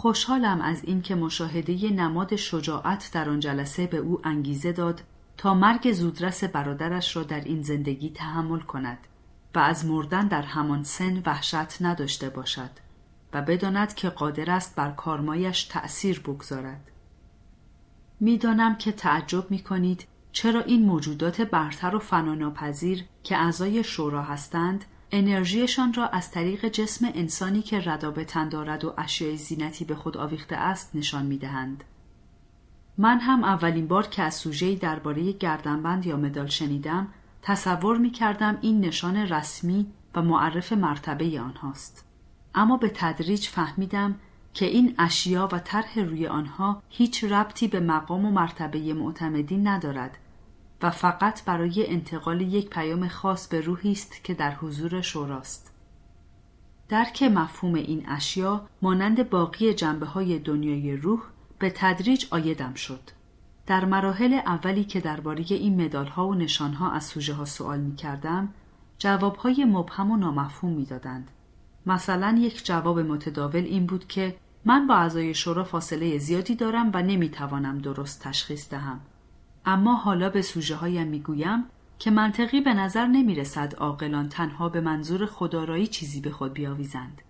[0.00, 5.02] خوشحالم از اینکه مشاهده نماد شجاعت در آن جلسه به او انگیزه داد
[5.36, 8.98] تا مرگ زودرس برادرش را در این زندگی تحمل کند.
[9.54, 12.70] و از مردن در همان سن وحشت نداشته باشد
[13.32, 16.90] و بداند که قادر است بر کارمایش تأثیر بگذارد.
[18.20, 24.84] می‌دانم که تعجب می کنید چرا این موجودات برتر و فناناپذیر که اعضای شورا هستند
[25.12, 30.56] انرژیشان را از طریق جسم انسانی که ردابتن دارد و اشیای زینتی به خود آویخته
[30.56, 31.84] است نشان می دهند.
[32.98, 37.08] من هم اولین بار که از سوژه‌ای درباره گردنبند یا مدال شنیدم
[37.42, 42.04] تصور می کردم این نشان رسمی و معرف مرتبه آنهاست.
[42.54, 44.14] اما به تدریج فهمیدم
[44.54, 50.18] که این اشیا و طرح روی آنها هیچ ربطی به مقام و مرتبه معتمدین ندارد
[50.82, 55.72] و فقط برای انتقال یک پیام خاص به روحی است که در حضور شوراست.
[56.88, 61.20] درک مفهوم این اشیا مانند باقی جنبه های دنیای روح
[61.58, 63.00] به تدریج آیدم شد.
[63.66, 67.80] در مراحل اولی که درباره این مدال ها و نشان ها از سوژه ها سوال
[67.80, 68.54] می کردم،
[68.98, 71.30] جواب های مبهم و نامفهوم می دادند.
[71.86, 77.02] مثلا یک جواب متداول این بود که من با اعضای شورا فاصله زیادی دارم و
[77.02, 79.00] نمی توانم درست تشخیص دهم.
[79.64, 81.64] اما حالا به سوژه هایم می گویم
[81.98, 87.22] که منطقی به نظر نمی رسد عاقلان تنها به منظور خدارایی چیزی به خود بیاویزند.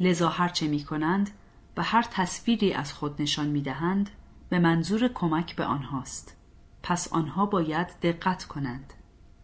[0.00, 1.30] لذا هرچه می کنند
[1.76, 4.10] و هر تصویری از خود نشان می دهند
[4.48, 6.36] به منظور کمک به آنهاست.
[6.82, 8.92] پس آنها باید دقت کنند.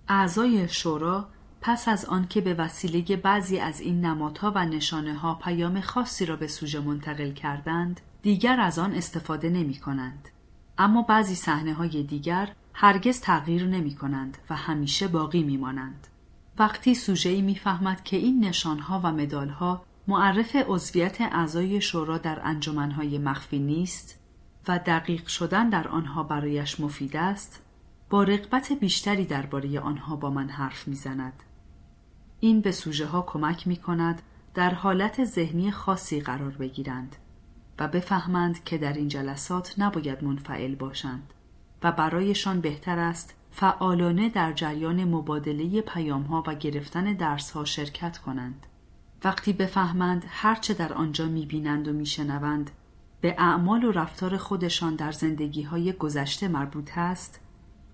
[0.08, 1.28] اعضای شورا
[1.60, 6.36] پس از آنکه به وسیله بعضی از این نمادها و نشانه ها پیام خاصی را
[6.36, 10.28] به سوژه منتقل کردند دیگر از آن استفاده نمی کنند.
[10.78, 16.06] اما بعضی صحنه های دیگر هرگز تغییر نمی کنند و همیشه باقی می مانند.
[16.58, 23.58] وقتی سوژه می‌فهمد که این نشانها و مدالها معرف عضویت اعضای شورا در انجمنهای مخفی
[23.58, 24.20] نیست
[24.68, 27.62] و دقیق شدن در آنها برایش مفید است
[28.10, 31.42] با رقبت بیشتری درباره آنها با من حرف می‌زند
[32.40, 34.22] این به سوژه ها کمک می کند
[34.54, 37.16] در حالت ذهنی خاصی قرار بگیرند
[37.78, 41.34] و بفهمند که در این جلسات نباید منفعل باشند
[41.82, 48.18] و برایشان بهتر است فعالانه در جریان مبادله پیام ها و گرفتن درس ها شرکت
[48.18, 48.66] کنند.
[49.24, 52.70] وقتی بفهمند هرچه در آنجا می‌بینند و میشنوند
[53.20, 57.40] به اعمال و رفتار خودشان در زندگی های گذشته مربوط است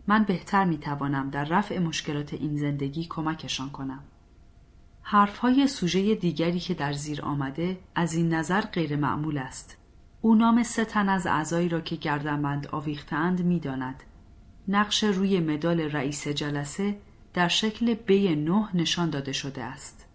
[0.06, 4.02] من بهتر می‌توانم در رفع مشکلات این زندگی کمکشان کنم.
[5.12, 9.76] حرفهای سوژه دیگری که در زیر آمده از این نظر غیر معمول است.
[10.20, 14.02] او نام سه تن از اعضایی را که گردنبند آویختند می‌داند.
[14.68, 17.00] نقش روی مدال رئیس جلسه
[17.34, 20.08] در شکل بی نه نشان داده شده است.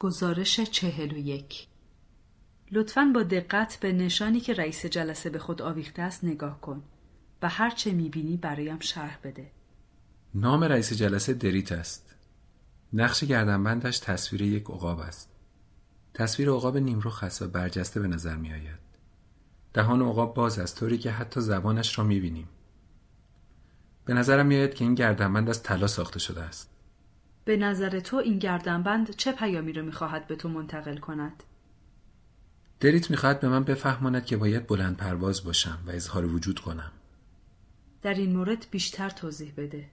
[0.00, 1.66] گزارش چهل و یک
[2.72, 6.82] لطفا با دقت به نشانی که رئیس جلسه به خود آویخته است نگاه کن
[7.42, 9.59] و هر چه می‌بینی برایم شرح بده.
[10.34, 12.14] نام رئیس جلسه دریت است.
[12.92, 15.30] نقش گردنبندش تصویر یک عقاب است.
[16.14, 18.78] تصویر عقاب نیمرخ است و برجسته به نظر می آید.
[19.74, 22.48] دهان عقاب باز است طوری که حتی زبانش را می بینیم.
[24.04, 26.70] به نظرم میآید که این گردنبند از طلا ساخته شده است.
[27.44, 31.42] به نظر تو این گردنبند چه پیامی را می‌خواهد به تو منتقل کند؟
[32.80, 36.92] دریت می‌خواهد به من بفهماند که باید بلند پرواز باشم و اظهار وجود کنم.
[38.02, 39.88] در این مورد بیشتر توضیح بده.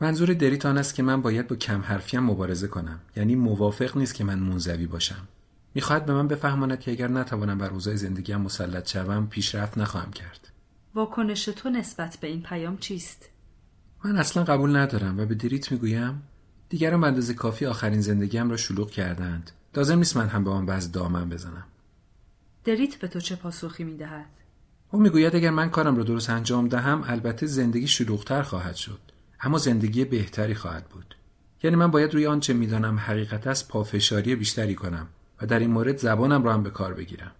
[0.00, 3.00] منظور دریت آن است که من باید با کم حرفیم مبارزه کنم.
[3.16, 5.28] یعنی موافق نیست که من منزوی باشم.
[5.74, 10.50] می‌خواهد به من بفهماند که اگر نتوانم بر اوضاع زندگیم مسلط شوم پیشرفت نخواهم کرد.
[10.94, 13.28] واکنش تو نسبت به این پیام چیست؟
[14.04, 16.22] من اصلا قبول ندارم و به دریت می‌گویم
[16.68, 20.66] دیگران به اندازه کافی آخرین زندگیم را شلوغ کردند لازم نیست من هم به آن
[20.66, 21.66] بعض دامن بزنم.
[22.64, 24.26] دریت به تو چه پاسخی می‌دهد؟
[24.90, 29.00] او می‌گوید اگر من کارم را درست انجام دهم البته زندگی شلوغتر خواهد شد.
[29.40, 31.16] اما زندگی بهتری خواهد بود.
[31.62, 35.08] یعنی من باید روی آنچه می‌دانم حقیقت است پافشاری بیشتری کنم
[35.42, 37.32] و در این مورد زبانم را هم به کار بگیرم.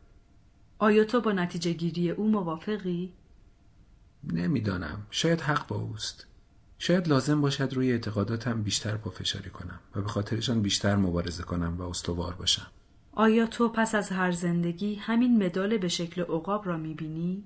[0.78, 3.12] آیا تو با نتیجه گیری او موافقی؟
[4.32, 5.06] نمی‌دانم.
[5.10, 6.26] شاید حق با اوست.
[6.78, 11.82] شاید لازم باشد روی اعتقاداتم بیشتر پافشاری کنم و به خاطرشان بیشتر مبارزه کنم و
[11.82, 12.66] استوار باشم.
[13.12, 17.44] آیا تو پس از هر زندگی همین مدال به شکل عقاب را می‌بینی؟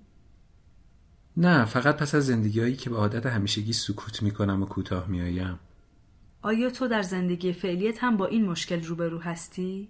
[1.39, 5.59] نه فقط پس از زندگیهایی که به عادت همیشگی سکوت می‌کنم و کوتاه میآیم
[6.43, 9.89] آیا تو در زندگی فعلیت هم با این مشکل روبرو هستی؟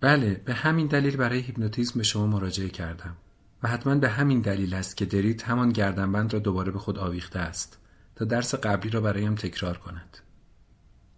[0.00, 3.16] بله به همین دلیل برای هیپنوتیزم به شما مراجعه کردم
[3.62, 7.38] و حتما به همین دلیل است که دریت همان گردنبند را دوباره به خود آویخته
[7.38, 7.78] است
[8.16, 10.18] تا درس قبلی را برایم تکرار کند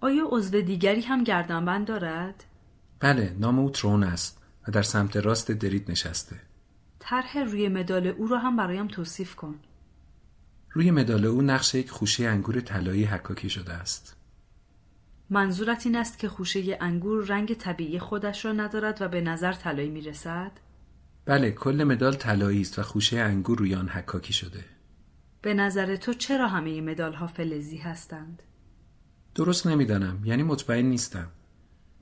[0.01, 2.44] آیا عضو دیگری هم گردنبند دارد؟
[3.01, 6.45] بله نام او ترون است و در سمت راست دریت نشسته
[7.08, 9.54] طرح روی مدال او را هم برایم توصیف کن
[10.70, 14.16] روی مدال او نقش یک خوشه انگور طلایی حکاکی شده است.
[15.30, 19.90] منظورت این است که خوشه انگور رنگ طبیعی خودش را ندارد و به نظر طلایی
[19.90, 20.50] می رسد؟
[21.24, 24.64] بله کل مدال طلایی است و خوشه انگور روی آن حکاکی شده.
[25.42, 28.42] به نظر تو چرا همه مدال ها فلزی هستند؟
[29.34, 31.28] درست نمی‌دانم یعنی مطمئن نیستم.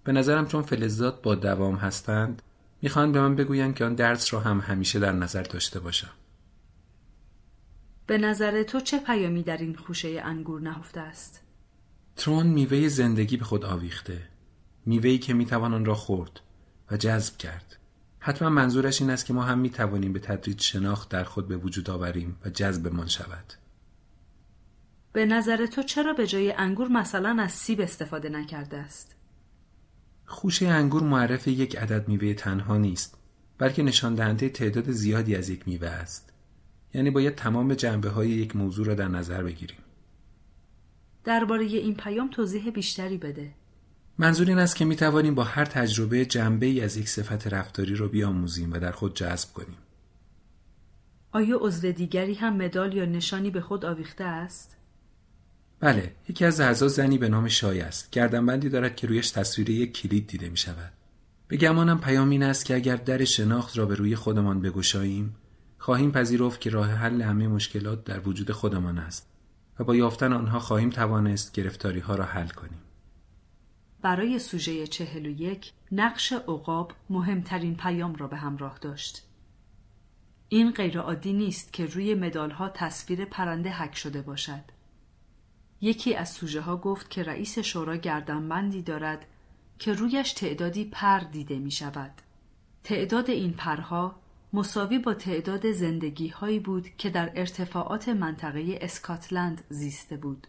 [0.05, 2.43] به نظرم چون فلزات با دوام هستند
[2.85, 6.11] می‌خوان به من بگویند که آن درس را هم همیشه در نظر داشته باشم.
[8.07, 11.41] به نظر تو چه پیامی در این خوشه انگور نهفته است؟
[12.17, 14.23] ترون میوه زندگی به خود آویخته.
[14.87, 16.41] میوهی که می‌توان آن را خورد
[16.91, 17.77] و جذب کرد.
[18.19, 21.91] حتما منظورش این است که ما هم می‌توانیم به تدریج شناخت در خود به وجود
[21.91, 23.53] آوریم و جذبمان شود.
[25.13, 29.14] به نظر تو چرا به جای انگور مثلا از سیب استفاده نکرده است؟
[30.35, 33.19] خوشه انگور معرف یک عدد میوه تنها نیست
[33.59, 36.33] بلکه نشان دهنده تعداد زیادی از یک میوه است.
[36.95, 39.79] یعنی باید تمام جنبه های یک موضوع را در نظر بگیریم.
[41.25, 43.51] درباره این پیام توضیح بیشتری بده.
[44.19, 47.97] منظور این است که می توانیم با هر تجربه جنبه ای از یک صفت رفتاری
[47.97, 49.79] را بیاموزیم و در خود جذب کنیم.
[51.33, 54.77] آیا عضو دیگری هم مدال یا نشانی به خود آویخته است؟
[55.85, 58.11] بله یکی از اعضا زنی به نام شای است.
[58.11, 60.93] گردنبندی دارد که رویش تصویر یک کلید دیده می شود
[61.49, 65.37] به گمانم پیام این است که اگر در شناخت را به روی خودمان بگشاییم
[65.79, 69.29] خواهیم پذیرفت که راه حل همه مشکلات در وجود خودمان است
[69.79, 72.83] و با یافتن آنها خواهیم توانست گرفتاری ها را حل کنیم.
[74.03, 79.23] برای سوژه چهل و یک نقش عقاب مهمترین پیام را به همراه داشت.
[80.49, 84.74] این غیرعادی نیست که روی مدال ها تصویر پرنده حک شده باشد.
[85.85, 89.27] یکی از سوژه ها گفت که رئیس شورا گردنبندی دارد
[89.79, 92.11] که رویش تعدادی پر دیده می شود.
[92.85, 94.17] تعداد این پرها
[94.53, 100.47] مساوی با تعداد زندگی هایی بود که در ارتفاعات منطقه اسکاتلند زیسته بود.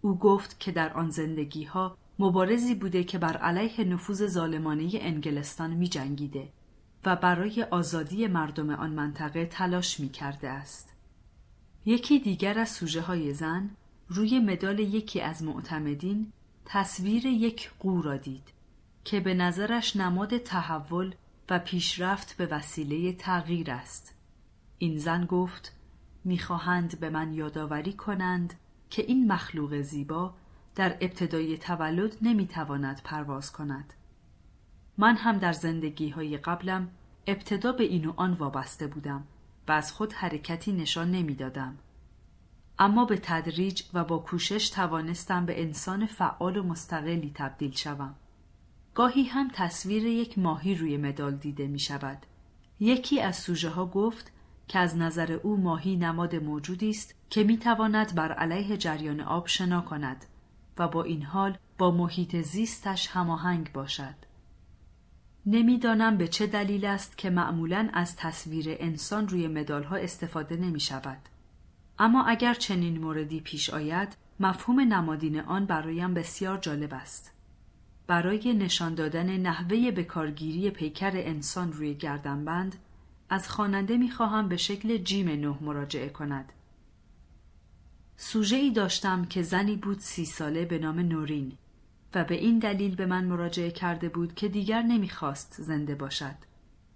[0.00, 5.70] او گفت که در آن زندگی ها مبارزی بوده که بر علیه نفوذ ظالمانه انگلستان
[5.70, 6.48] می جنگیده
[7.04, 10.94] و برای آزادی مردم آن منطقه تلاش می کرده است.
[11.84, 13.70] یکی دیگر از سوژه های زن
[14.12, 16.32] روی مدال یکی از معتمدین
[16.64, 18.48] تصویر یک قو را دید
[19.04, 21.14] که به نظرش نماد تحول
[21.50, 24.14] و پیشرفت به وسیله تغییر است.
[24.78, 25.76] این زن گفت
[26.24, 28.54] می‌خواهند به من یادآوری کنند
[28.90, 30.34] که این مخلوق زیبا
[30.74, 33.92] در ابتدای تولد نمی‌تواند پرواز کند.
[34.98, 36.88] من هم در زندگی های قبلم
[37.26, 39.24] ابتدا به این و آن وابسته بودم
[39.68, 41.78] و از خود حرکتی نشان نمی‌دادم.
[42.80, 48.14] اما به تدریج و با کوشش توانستم به انسان فعال و مستقلی تبدیل شوم.
[48.94, 52.26] گاهی هم تصویر یک ماهی روی مدال دیده می شود.
[52.80, 54.32] یکی از سوژه ها گفت
[54.68, 59.46] که از نظر او ماهی نماد موجودی است که می تواند بر علیه جریان آب
[59.46, 60.26] شنا کند
[60.78, 64.14] و با این حال با محیط زیستش هماهنگ باشد.
[65.46, 70.80] نمی‌دانم به چه دلیل است که معمولا از تصویر انسان روی مدال ها استفاده نمی
[70.80, 71.29] شود.
[72.00, 77.32] اما اگر چنین موردی پیش آید مفهوم نمادین آن برایم بسیار جالب است.
[78.06, 82.76] برای نشان دادن نحوه بکارگیری پیکر انسان روی گردنبند
[83.30, 86.52] از خواننده می‌خواهم به شکل جیم نه مراجعه کند.
[88.16, 91.52] سوژه ای داشتم که زنی بود سی ساله به نام نورین
[92.14, 96.36] و به این دلیل به من مراجعه کرده بود که دیگر نمی‌خواست زنده باشد.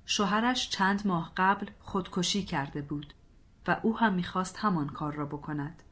[0.07, 3.15] شوهرش چند ماه قبل خودکشی کرده بود.
[3.67, 5.83] و او هم می‌خواست همان کار را بکند.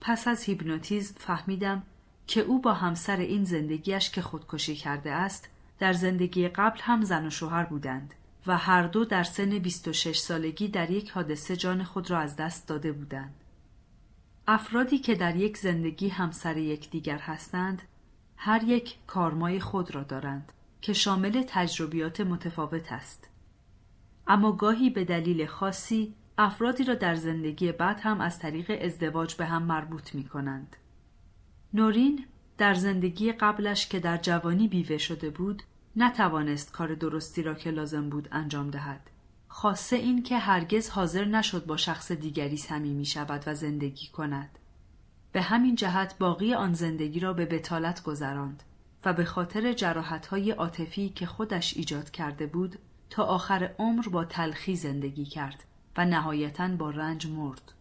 [0.00, 1.82] پس از هیپنوتیزم فهمیدم
[2.26, 5.48] که او با همسر این زندگیش که خودکشی کرده است
[5.78, 8.14] در زندگی قبل هم زن و شوهر بودند
[8.46, 12.68] و هر دو در سن 26 سالگی در یک حادثه جان خود را از دست
[12.68, 13.34] داده بودند.
[14.48, 17.82] افرادی که در یک زندگی همسر یکدیگر هستند
[18.36, 23.28] هر یک کارمای خود را دارند که شامل تجربیات متفاوت است.
[24.26, 29.46] اما گاهی به دلیل خاصی افرادی را در زندگی بعد هم از طریق ازدواج به
[29.46, 30.76] هم مربوط می کنند.
[31.74, 32.26] نورین
[32.58, 35.62] در زندگی قبلش که در جوانی بیوه شده بود
[35.96, 39.10] نتوانست کار درستی را که لازم بود انجام دهد.
[39.48, 44.58] خاصه این که هرگز حاضر نشد با شخص دیگری صمیمی شود و زندگی کند.
[45.32, 48.62] به همین جهت باقی آن زندگی را به بتالت گذراند
[49.04, 52.78] و به خاطر جراحتهای عاطفی که خودش ایجاد کرده بود
[53.10, 55.64] تا آخر عمر با تلخی زندگی کرد
[55.96, 57.72] و نهایتا با رنج مرد.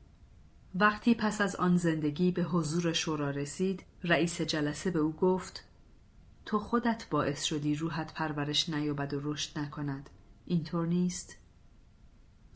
[0.76, 5.64] وقتی پس از آن زندگی به حضور شورا رسید رئیس جلسه به او گفت
[6.46, 10.10] تو خودت باعث شدی روحت پرورش نیابد و رشد نکند
[10.46, 11.38] اینطور نیست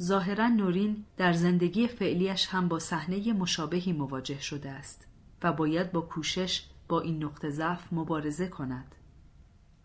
[0.02, 5.08] ظاهرا نورین در زندگی فعلیش هم با صحنه مشابهی مواجه شده است
[5.44, 8.96] و باید با کوشش با این نقطه ضعف مبارزه کند.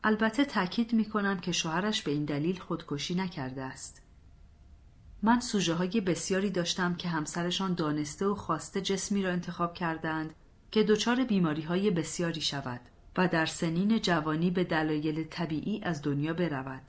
[0.05, 4.04] البته تاکید می کنم که شوهرش به این دلیل خودکشی نکرده است.
[5.25, 10.35] من سوژه های بسیاری داشتم که همسرشان دانسته و خواسته جسمی را انتخاب کردند
[10.71, 12.81] که دچار بیماری های بسیاری شود
[13.17, 16.83] و در سنین جوانی به دلایل طبیعی از دنیا برود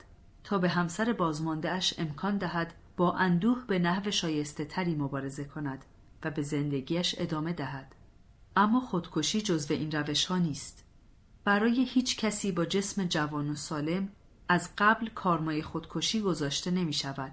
[0.44, 5.84] تا به همسر بازماندهاش امکان دهد با اندوه به نحو شایسته تری مبارزه کند
[6.24, 7.94] و به زندگیش ادامه دهد.
[8.56, 10.84] اما خودکشی جزو این روش ها نیست.
[11.44, 14.08] برای هیچ کسی با جسم جوان و سالم
[14.48, 17.32] از قبل کارمای خودکشی گذاشته نمی شود.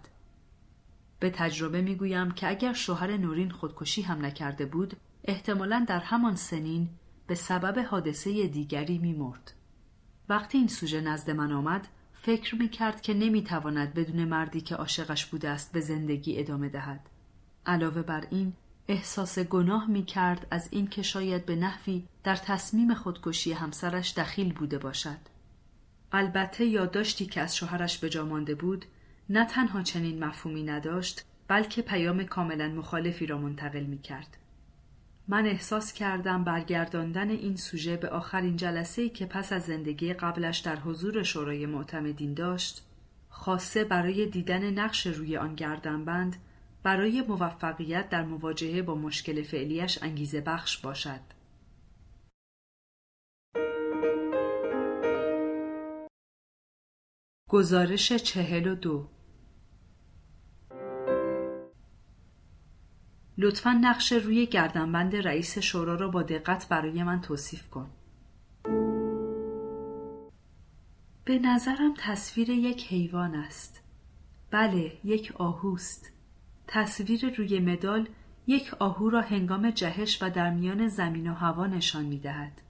[1.23, 4.93] به تجربه می گویم که اگر شوهر نورین خودکشی هم نکرده بود
[5.23, 6.89] احتمالا در همان سنین
[7.27, 9.53] به سبب حادثه دیگری می مرد.
[10.29, 14.75] وقتی این سوژه نزد من آمد فکر می کرد که نمی تواند بدون مردی که
[14.75, 17.09] عاشقش بوده است به زندگی ادامه دهد.
[17.65, 18.53] علاوه بر این
[18.87, 24.77] احساس گناه می کرد از اینکه شاید به نحوی در تصمیم خودکشی همسرش دخیل بوده
[24.77, 25.19] باشد.
[26.11, 28.85] البته یادداشتی که از شوهرش به جا مانده بود
[29.29, 34.37] نه تنها چنین مفهومی نداشت بلکه پیام کاملا مخالفی را منتقل می کرد.
[35.27, 40.75] من احساس کردم برگرداندن این سوژه به آخرین جلسه که پس از زندگی قبلش در
[40.75, 42.83] حضور شورای معتمدین داشت
[43.29, 46.35] خاصه برای دیدن نقش روی آن گردنبند
[46.83, 51.19] برای موفقیت در مواجهه با مشکل فعلیش انگیزه بخش باشد.
[57.53, 59.07] گزارش چهل و دو
[63.37, 67.89] لطفا نقش روی گردنبند رئیس شورا را با دقت برای من توصیف کن.
[71.25, 73.81] به نظرم تصویر یک حیوان است.
[74.51, 76.11] بله، یک آهوست.
[76.67, 78.09] تصویر روی مدال
[78.47, 82.61] یک آهو را هنگام جهش و در میان زمین و هوا نشان می دهد.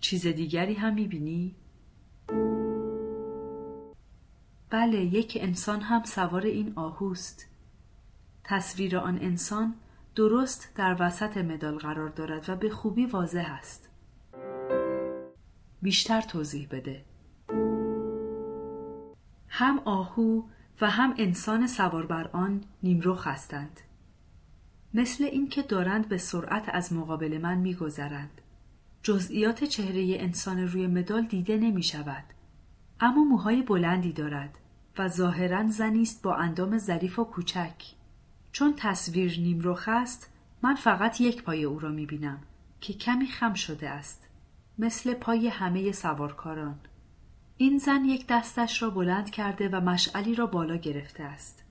[0.00, 1.56] چیز دیگری هم می بینی؟
[4.70, 7.46] بله یک انسان هم سوار این آهوست.
[8.44, 9.74] تصویر آن انسان
[10.14, 13.88] درست در وسط مدال قرار دارد و به خوبی واضح است.
[15.82, 17.04] بیشتر توضیح بده.
[19.48, 20.42] هم آهو
[20.80, 23.80] و هم انسان سوار بر آن نیمرخ هستند.
[24.94, 28.40] مثل اینکه دارند به سرعت از مقابل من میگذرند.
[29.02, 32.24] جزئیات چهره انسان روی مدال دیده نمی شود.
[33.00, 34.58] اما موهای بلندی دارد
[34.98, 37.74] و ظاهرا زنی است با اندام ظریف و کوچک.
[38.52, 42.38] چون تصویر نیمرخ است من فقط یک پای او را می بینم
[42.80, 44.28] که کمی خم شده است
[44.78, 46.78] مثل پای همه سوارکاران
[47.56, 51.64] این زن یک دستش را بلند کرده و مشعلی را بالا گرفته است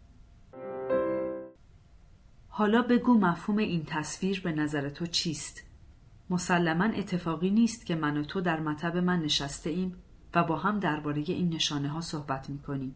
[2.48, 5.64] حالا بگو مفهوم این تصویر به نظر تو چیست؟
[6.30, 9.95] مسلما اتفاقی نیست که من و تو در مطب من نشسته ایم
[10.35, 12.95] و با هم درباره این نشانه ها صحبت می کنیم.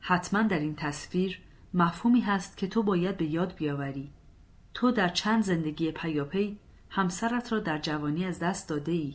[0.00, 1.40] حتما در این تصویر
[1.74, 4.10] مفهومی هست که تو باید به یاد بیاوری.
[4.74, 6.58] تو در چند زندگی پیاپی
[6.90, 9.14] همسرت را در جوانی از دست داده ای.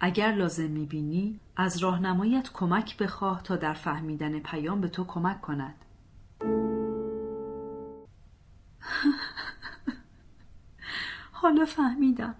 [0.00, 5.74] اگر لازم می‌بینی از راهنمایت کمک بخواه تا در فهمیدن پیام به تو کمک کند.
[11.32, 12.34] حالا فهمیدم.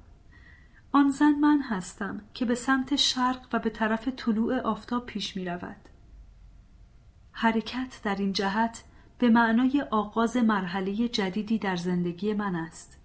[0.94, 5.44] آن زن من هستم که به سمت شرق و به طرف طلوع آفتاب پیش می
[5.44, 5.88] رود.
[7.32, 8.84] حرکت در این جهت
[9.18, 12.98] به معنای آغاز مرحله جدیدی در زندگی من است.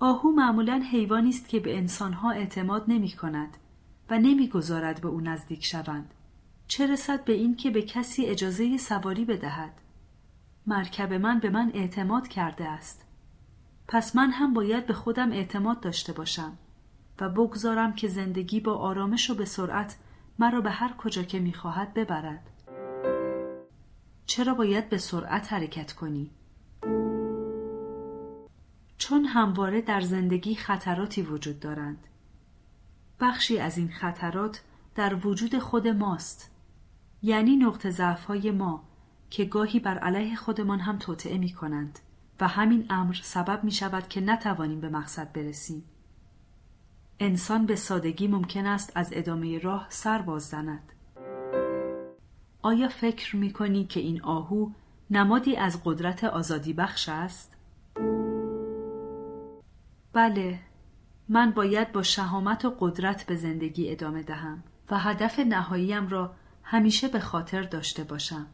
[0.00, 3.56] آهو معمولا حیوانی است که به انسانها اعتماد نمی کند
[4.10, 6.14] و نمی‌گذارد به او نزدیک شوند.
[6.68, 9.72] چه رسد به این که به کسی اجازه سواری بدهد؟
[10.66, 13.04] مرکب من به من اعتماد کرده است.
[13.88, 16.58] پس من هم باید به خودم اعتماد داشته باشم
[17.20, 19.96] و بگذارم که زندگی با آرامش و به سرعت
[20.38, 22.50] مرا به هر کجا که می‌خواهد ببرد.
[24.26, 26.30] چرا باید به سرعت حرکت کنی؟
[28.98, 32.06] چون همواره در زندگی خطراتی وجود دارند.
[33.20, 34.62] بخشی از این خطرات
[34.94, 36.50] در وجود خود ماست.
[37.22, 38.82] یعنی نقطه ضعفهای ما
[39.30, 41.98] که گاهی بر علیه خودمان هم توطعه می کنند
[42.40, 45.84] و همین امر سبب می شود که نتوانیم به مقصد برسیم.
[47.20, 50.92] انسان به سادگی ممکن است از ادامه راه سر باز زند.
[52.62, 54.70] آیا فکر می کنی که این آهو
[55.10, 57.56] نمادی از قدرت آزادی بخش است؟
[60.12, 60.58] بله
[61.28, 67.08] من باید با شهامت و قدرت به زندگی ادامه دهم و هدف نهاییم را همیشه
[67.08, 68.46] به خاطر داشته باشم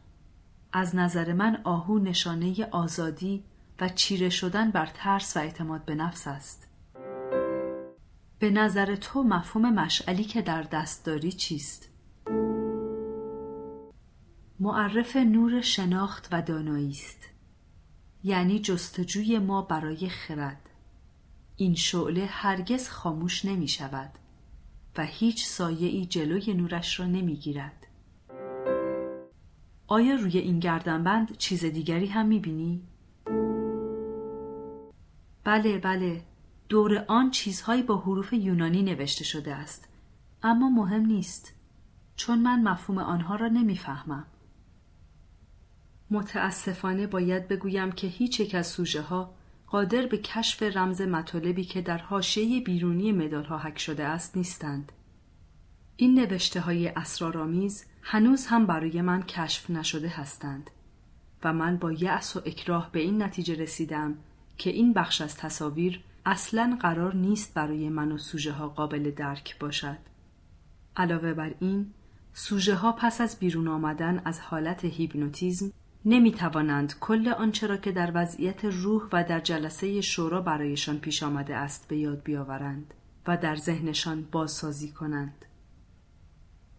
[0.73, 3.43] از نظر من آهو نشانه آزادی
[3.81, 6.70] و چیره شدن بر ترس و اعتماد به نفس است.
[8.41, 11.89] به نظر تو مفهوم مشعلی که در دست داری چیست؟
[14.59, 17.29] معرف نور شناخت و دانایی است.
[18.23, 20.69] یعنی جستجوی ما برای خرد.
[21.55, 24.11] این شعله هرگز خاموش نمی شود
[24.97, 27.87] و هیچ سایه ای جلوی نورش را نمی گیرد.
[29.87, 32.81] آیا روی این گردنبند چیز دیگری هم می بینی؟
[35.43, 36.30] بله بله
[36.71, 39.87] دور آن چیزهایی با حروف یونانی نوشته شده است
[40.43, 41.53] اما مهم نیست
[42.15, 44.25] چون من مفهوم آنها را نمی‌فهمم
[46.11, 49.33] متاسفانه باید بگویم که هیچ یک از سوژه ها
[49.67, 54.91] قادر به کشف رمز مطالبی که در حاشیه بیرونی مدال ها حک شده است نیستند.
[55.95, 60.69] این نوشته های اسرارآمیز هنوز هم برای من کشف نشده هستند
[61.43, 64.17] و من با یأس و اکراه به این نتیجه رسیدم
[64.57, 69.59] که این بخش از تصاویر اصلا قرار نیست برای من و سوژه ها قابل درک
[69.59, 69.97] باشد.
[70.95, 71.93] علاوه بر این،
[72.33, 75.71] سوژه ها پس از بیرون آمدن از حالت هیپنوتیزم
[76.05, 81.23] نمی توانند کل آنچه را که در وضعیت روح و در جلسه شورا برایشان پیش
[81.23, 82.93] آمده است به یاد بیاورند
[83.27, 85.45] و در ذهنشان بازسازی کنند.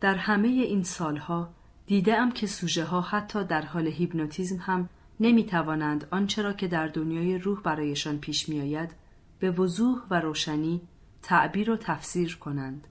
[0.00, 1.54] در همه این سالها
[1.86, 4.88] دیده که سوژه ها حتی در حال هیپنوتیزم هم
[5.20, 9.01] نمی توانند آنچه را که در دنیای روح برایشان پیش می آید
[9.42, 10.80] به وضوح و روشنی
[11.22, 12.88] تعبیر و تفسیر کنند.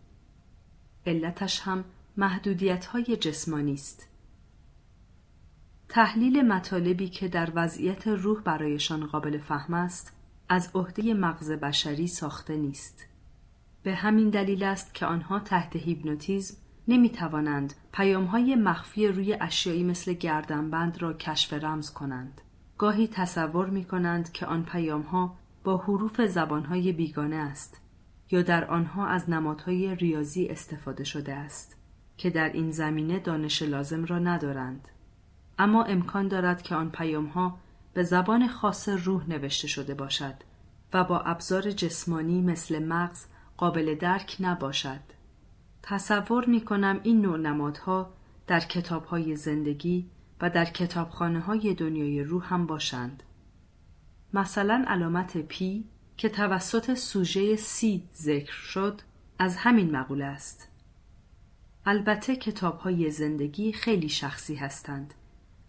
[1.05, 1.83] علتش هم
[2.17, 4.09] محدودیت های جسمانی است.
[5.89, 10.15] تحلیل مطالبی که در وضعیت روح برایشان قابل فهم است
[10.49, 13.05] از عهده مغز بشری ساخته نیست.
[13.83, 16.57] به همین دلیل است که آنها تحت هیپنوتیزم
[16.87, 22.41] نمی توانند پیام های مخفی روی اشیایی مثل گردنبند را کشف رمز کنند.
[22.77, 27.81] گاهی تصور می کنند که آن پیام ها با حروف زبان های بیگانه است
[28.31, 31.77] یا در آنها از نمادهای ریاضی استفاده شده است
[32.17, 34.87] که در این زمینه دانش لازم را ندارند.
[35.59, 37.57] اما امکان دارد که آن پیام ها
[37.93, 40.35] به زبان خاص روح نوشته شده باشد
[40.93, 43.25] و با ابزار جسمانی مثل مغز
[43.57, 44.99] قابل درک نباشد.
[45.83, 48.13] تصور می کنم این نوع نمادها
[48.47, 50.09] در کتاب های زندگی
[50.41, 53.23] و در کتابخانه های دنیای روح هم باشند.
[54.33, 55.83] مثلا علامت پی
[56.17, 59.01] که توسط سوژه سی ذکر شد
[59.39, 60.67] از همین مقوله است.
[61.85, 65.13] البته کتاب های زندگی خیلی شخصی هستند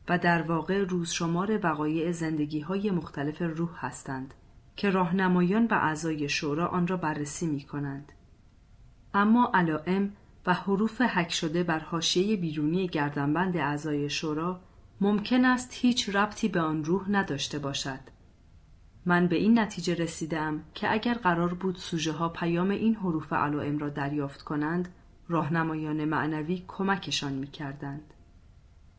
[0.09, 4.35] و در واقع روز شمار وقایع زندگی های مختلف روح هستند
[4.77, 8.13] که راهنمایان و اعضای شورا آن را بررسی می کنند.
[9.15, 10.13] اما علائم
[10.47, 14.61] و حروف حک شده بر حاشیه بیرونی گردنبند اعضای شورا
[15.01, 18.01] ممکن است هیچ ربطی به آن روح نداشته باشد.
[19.07, 23.79] من به این نتیجه رسیدم که اگر قرار بود سوژه ها پیام این حروف علائم
[23.79, 24.89] را دریافت کنند،
[25.29, 28.15] راهنمایان معنوی کمکشان می کردند.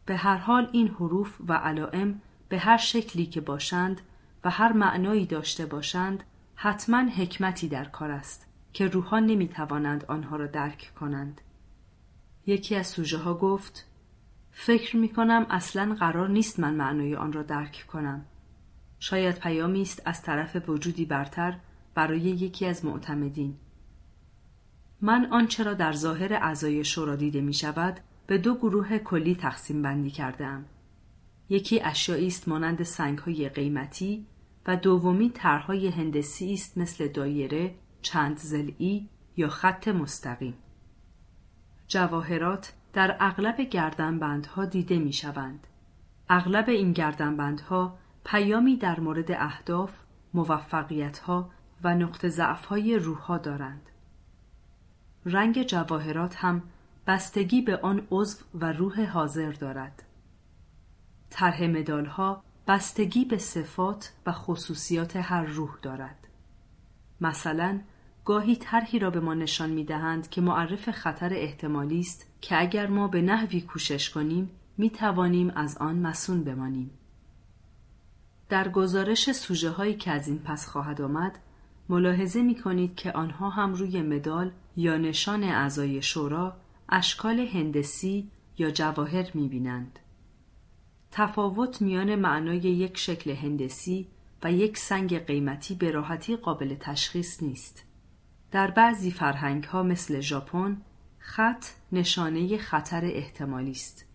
[0.06, 4.02] به هر حال این حروف و علائم به هر شکلی که باشند
[4.44, 6.24] و هر معنایی داشته باشند
[6.56, 11.42] حتما حکمتی در کار است که روحان نمی توانند آنها را درک کنند.
[12.46, 13.86] یکی از سوژه ها گفت
[14.52, 18.26] فکر می کنم اصلا قرار نیست من معنای آن را درک کنم.
[19.04, 21.60] شاید پیامی است از طرف وجودی برتر
[21.96, 23.56] برای یکی از معتمدین.
[25.02, 29.82] من آنچه را در ظاهر اعضای شورا دیده می شود به دو گروه کلی تقسیم
[29.82, 30.66] بندی کردم.
[31.50, 34.26] یکی اشیایی است مانند سنگهای قیمتی
[34.66, 40.54] و دومی طرحهای هندسی است مثل دایره، چند زلی یا خط مستقیم.
[41.88, 45.68] جواهرات در اغلب گردنبندها دیده می شوند.
[46.30, 49.94] اغلب این گردنبندها پیامی در مورد اهداف،
[50.34, 51.50] موفقیتها
[51.84, 53.90] و نقط ضعفهای روحها دارند.
[55.26, 56.64] رنگ جواهرات هم
[57.08, 60.04] بستگی به آن عضو و روح حاضر دارد.
[61.30, 66.28] طرح مدالها بستگی به صفات و خصوصیات هر روح دارد.
[67.22, 67.80] مثلا
[68.26, 72.88] گاهی طرحی را به ما نشان می دهند که معرف خطر احتمالی است که اگر
[72.88, 76.92] ما به نحوی کوشش کنیم می توانیم از آن مسون بمانیم.
[78.50, 81.40] در گزارش سوژه هایی که از این پس خواهد آمد
[81.90, 86.58] ملاحظه می کنید که آنها هم روی مدال یا نشان اعضای شورا
[86.90, 90.00] اشکال هندسی یا جواهر می بینند.
[91.12, 94.08] تفاوت میان معنای یک شکل هندسی
[94.44, 97.86] و یک سنگ قیمتی به راحتی قابل تشخیص نیست.
[98.52, 100.82] در بعضی فرهنگ ها مثل ژاپن
[101.20, 104.06] خط نشانه خطر احتمالی است.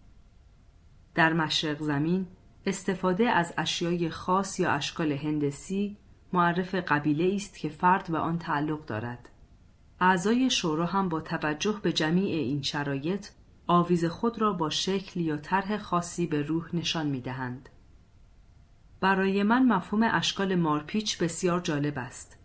[1.14, 2.26] در مشرق زمین
[2.68, 5.96] استفاده از اشیای خاص یا اشکال هندسی
[6.32, 9.28] معرف قبیله است که فرد به آن تعلق دارد.
[10.00, 13.28] اعضای شورا هم با توجه به جمیع این شرایط
[13.66, 17.68] آویز خود را با شکل یا طرح خاصی به روح نشان می دهند.
[19.00, 22.38] برای من مفهوم اشکال مارپیچ بسیار جالب است.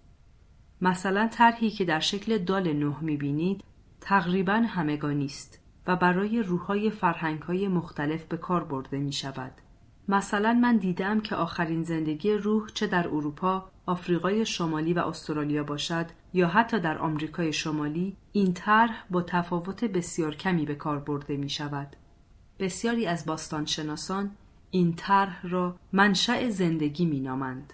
[0.82, 3.64] مثلا طرحی که در شکل دال نه می بینید
[4.02, 9.52] تقریبا همگانی است و برای روحهای فرهنگهای مختلف به کار برده می شود.
[10.08, 16.06] مثلا من دیدم که آخرین زندگی روح چه در اروپا، آفریقای شمالی و استرالیا باشد
[16.34, 21.50] یا حتی در آمریکای شمالی این طرح با تفاوت بسیار کمی به کار برده می
[21.50, 21.96] شود.
[22.60, 24.32] بسیاری از باستانشناسان
[24.72, 27.74] این طرح را منشأ زندگی می نامند.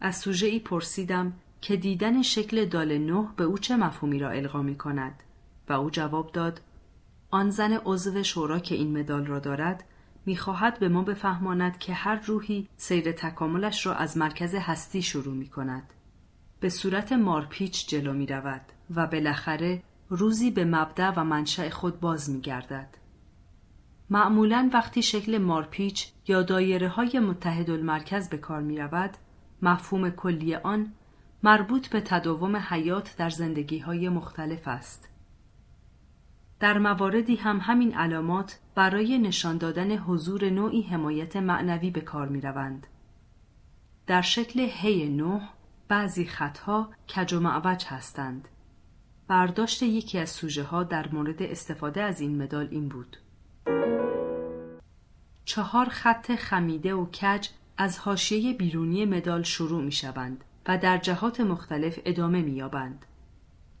[0.00, 4.62] از سوژه ای پرسیدم که دیدن شکل دال نه به او چه مفهومی را القا
[4.62, 5.22] می کند
[5.68, 6.60] و او جواب داد
[7.30, 9.84] آن زن عضو شورا که این مدال را دارد
[10.26, 15.48] می‌خواهد به ما بفهماند که هر روحی سیر تکاملش را از مرکز هستی شروع می
[15.48, 15.92] کند.
[16.60, 18.60] به صورت مارپیچ جلو می رود
[18.94, 22.96] و بالاخره روزی به مبدع و منشأ خود باز می گردد.
[24.10, 29.16] معمولا وقتی شکل مارپیچ یا دایره های متحد المرکز به کار می رود،
[29.62, 30.92] مفهوم کلی آن
[31.42, 35.08] مربوط به تداوم حیات در زندگی های مختلف است.
[36.60, 42.40] در مواردی هم همین علامات برای نشان دادن حضور نوعی حمایت معنوی به کار می
[42.40, 42.86] روند.
[44.06, 45.42] در شکل هی نوح
[45.88, 48.48] بعضی خطها کج و معوج هستند.
[49.28, 53.16] برداشت یکی از سوژه ها در مورد استفاده از این مدال این بود.
[55.44, 61.40] چهار خط خمیده و کج از حاشیه بیرونی مدال شروع می شوند و در جهات
[61.40, 63.06] مختلف ادامه می یابند.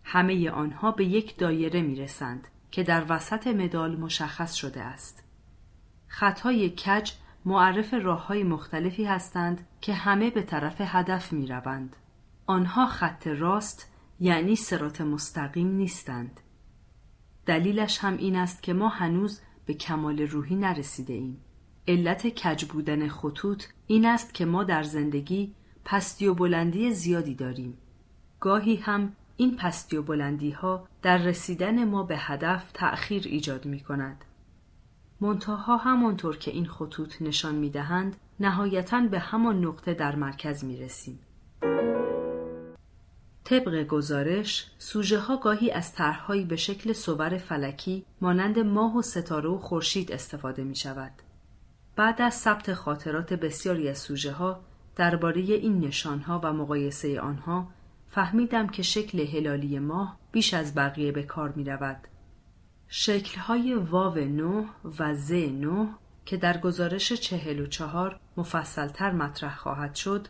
[0.04, 5.24] همه آنها به یک دایره می رسند که در وسط مدال مشخص شده است.
[6.06, 7.12] خطهای کج
[7.44, 11.96] معرف راه های مختلفی هستند که همه به طرف هدف می روند.
[12.46, 13.90] آنها خط راست
[14.20, 16.40] یعنی سرات مستقیم نیستند.
[17.46, 21.44] دلیلش هم این است که ما هنوز به کمال روحی نرسیده ایم.
[21.88, 27.78] علت کج بودن خطوط این است که ما در زندگی پستی و بلندی زیادی داریم.
[28.40, 33.80] گاهی هم این پستی و بلندی ها در رسیدن ما به هدف تأخیر ایجاد می
[33.80, 34.24] کند.
[35.20, 40.76] منتها همانطور که این خطوط نشان می دهند نهایتا به همان نقطه در مرکز می
[40.76, 41.18] رسیم.
[43.44, 49.48] طبق گزارش سوژه ها گاهی از طرحهایی به شکل صور فلکی مانند ماه و ستاره
[49.48, 51.12] و خورشید استفاده می شود.
[51.96, 54.60] بعد از ثبت خاطرات بسیاری از سوژه ها
[54.96, 57.68] درباره این نشان ها و مقایسه آنها
[58.10, 62.08] فهمیدم که شکل هلالی ماه بیش از بقیه به کار می رود.
[62.88, 64.64] شکلهای واو نو
[64.98, 65.86] و ز نو
[66.24, 70.28] که در گزارش چهل و چهار مفصلتر مطرح خواهد شد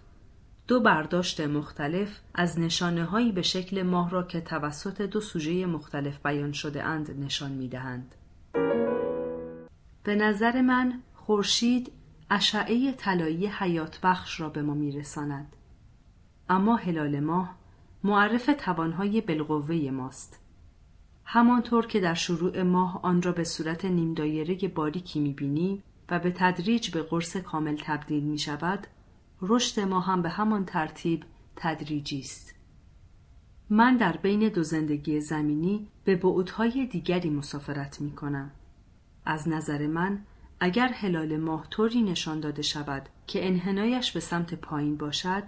[0.69, 6.27] دو برداشت مختلف از نشانه هایی به شکل ماه را که توسط دو سوژه مختلف
[6.27, 8.15] بیان شده اند نشان می دهند.
[10.05, 11.93] به نظر من خورشید
[12.31, 15.57] اشعه طلایی حیات بخش را به ما می رساند.
[16.49, 17.60] اما هلال ماه
[18.05, 20.41] معرف توانهای بالقوه ماست.
[21.25, 26.31] همانطور که در شروع ماه آن را به صورت نیم دایره باریکی می‌بینیم و به
[26.31, 28.87] تدریج به قرص کامل تبدیل می شود،
[29.43, 31.25] رشد ما هم به همان ترتیب
[31.57, 32.55] تدریجی است.
[33.71, 38.51] من در بین دو زندگی زمینی به بعدهای دیگری مسافرت می کنم.
[39.25, 40.25] از نظر من
[40.61, 45.43] اگر هلال ماه طوری نشان داده شود که انحنایش به سمت پایین باشد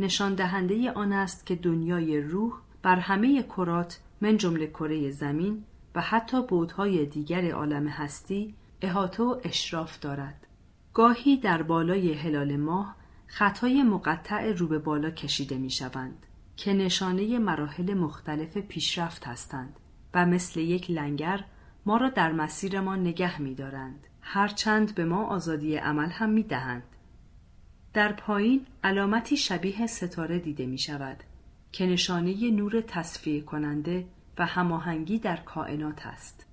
[0.00, 2.52] نشان دهنده آن است که دنیای روح
[2.82, 5.64] بر همه کرات من جمله کره زمین
[5.94, 10.46] و حتی بودهای دیگر عالم هستی احاطه و اشراف دارد.
[10.94, 12.96] گاهی در بالای هلال ماه
[13.26, 16.26] خطای مقطع رو به بالا کشیده می شوند
[16.56, 19.80] که نشانه مراحل مختلف پیشرفت هستند
[20.14, 21.44] و مثل یک لنگر
[21.86, 24.06] ما را در مسیرمان نگه می دارند.
[24.20, 26.87] هرچند به ما آزادی عمل هم می دهند.
[27.94, 31.16] در پایین علامتی شبیه ستاره دیده می شود
[31.72, 34.06] که نشانه نور تصفیه کننده
[34.38, 36.46] و هماهنگی در کائنات است.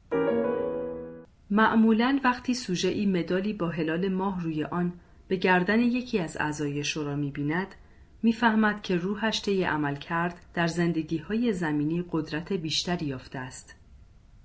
[1.49, 4.93] معمولا وقتی سوژه ای مدالی با هلال ماه روی آن
[5.27, 7.75] به گردن یکی از اعضای شورا می بیند
[8.23, 13.75] می‌فهمد که روحش طی عمل کرد در زندگی های زمینی قدرت بیشتری یافته است.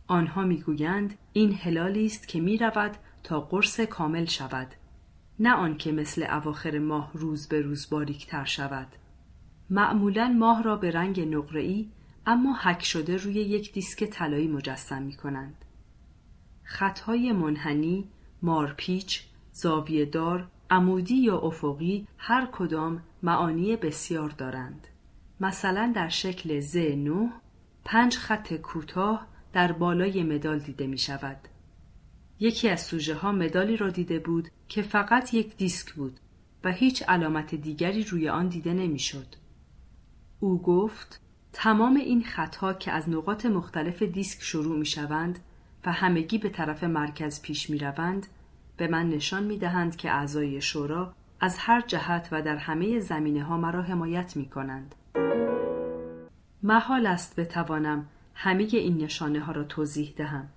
[0.06, 4.66] آنها می‌گویند این هلالی است که می رود تا قرص کامل شود
[5.40, 8.88] نه آنکه مثل اواخر ماه روز به روز باریکتر شود
[9.70, 11.88] معمولا ماه را به رنگ نقره‌ای
[12.26, 15.64] اما حک شده روی یک دیسک طلایی مجسم می کنند.
[16.64, 18.08] خطهای منحنی
[18.42, 24.86] مارپیچ، زاویه دار، عمودی یا افقی هر کدام معانی بسیار دارند.
[25.40, 27.30] مثلا در شکل ز 9
[27.84, 31.36] پنج خط کوتاه در بالای مدال دیده می شود.
[32.40, 36.20] یکی از سوژه ها مدالی را دیده بود که فقط یک دیسک بود
[36.64, 39.26] و هیچ علامت دیگری روی آن دیده نمی‌شد.
[40.40, 41.20] او گفت
[41.52, 45.38] تمام این خطها که از نقاط مختلف دیسک شروع می شوند
[45.86, 48.26] و همگی به طرف مرکز پیش می روند
[48.76, 53.44] به من نشان می دهند که اعضای شورا از هر جهت و در همه زمینه
[53.44, 54.94] ها مرا حمایت می کنند.
[56.62, 60.48] محال است بتوانم همه این نشانه ها را توضیح دهم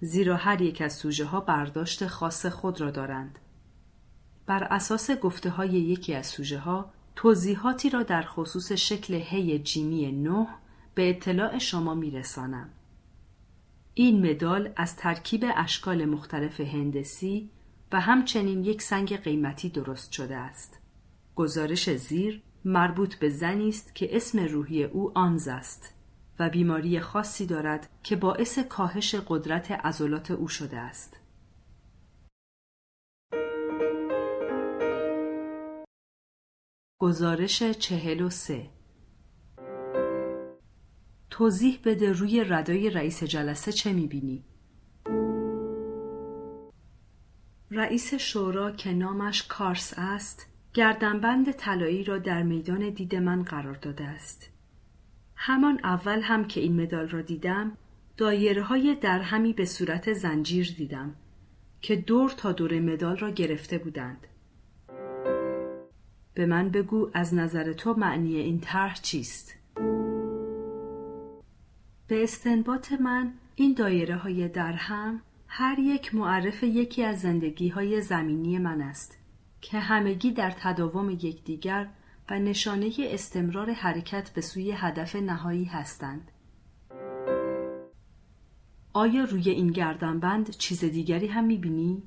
[0.00, 3.38] زیرا هر یک از سوژه ها برداشت خاص خود را دارند.
[4.46, 10.12] بر اساس گفته های یکی از سوژه ها توضیحاتی را در خصوص شکل هی جیمی
[10.12, 10.46] نه
[10.94, 12.70] به اطلاع شما میرسانم.
[13.94, 17.50] این مدال از ترکیب اشکال مختلف هندسی
[17.92, 20.78] و همچنین یک سنگ قیمتی درست شده است.
[21.34, 25.95] گزارش زیر مربوط به زنی است که اسم روحی او آنز است
[26.38, 31.20] و بیماری خاصی دارد که باعث کاهش قدرت عضلات او شده است.
[37.00, 38.70] گزارش چهل و سه
[41.30, 44.44] توضیح بده روی ردای رئیس جلسه چه می‌بینی؟
[47.70, 54.04] رئیس شورا که نامش کارس است گردنبند طلایی را در میدان دید من قرار داده
[54.04, 54.55] است.
[55.36, 57.76] همان اول هم که این مدال را دیدم
[58.16, 61.14] دایره های درهمی به صورت زنجیر دیدم
[61.80, 64.26] که دور تا دور مدال را گرفته بودند.
[66.34, 69.54] به من بگو از نظر تو معنی این طرح چیست؟
[72.08, 78.58] به استنباط من این دایره های درهم هر یک معرف یکی از زندگی های زمینی
[78.58, 79.18] من است
[79.60, 81.88] که همگی در تداوم یکدیگر
[82.30, 86.30] و نشانه استمرار حرکت به سوی هدف نهایی هستند.
[88.92, 92.02] آیا روی این گردنبند چیز دیگری هم می‌بینی؟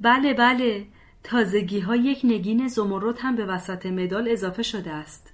[0.00, 0.86] بله بله
[1.22, 5.32] تازگی ها یک نگین زمرد هم به وسط مدال اضافه شده است.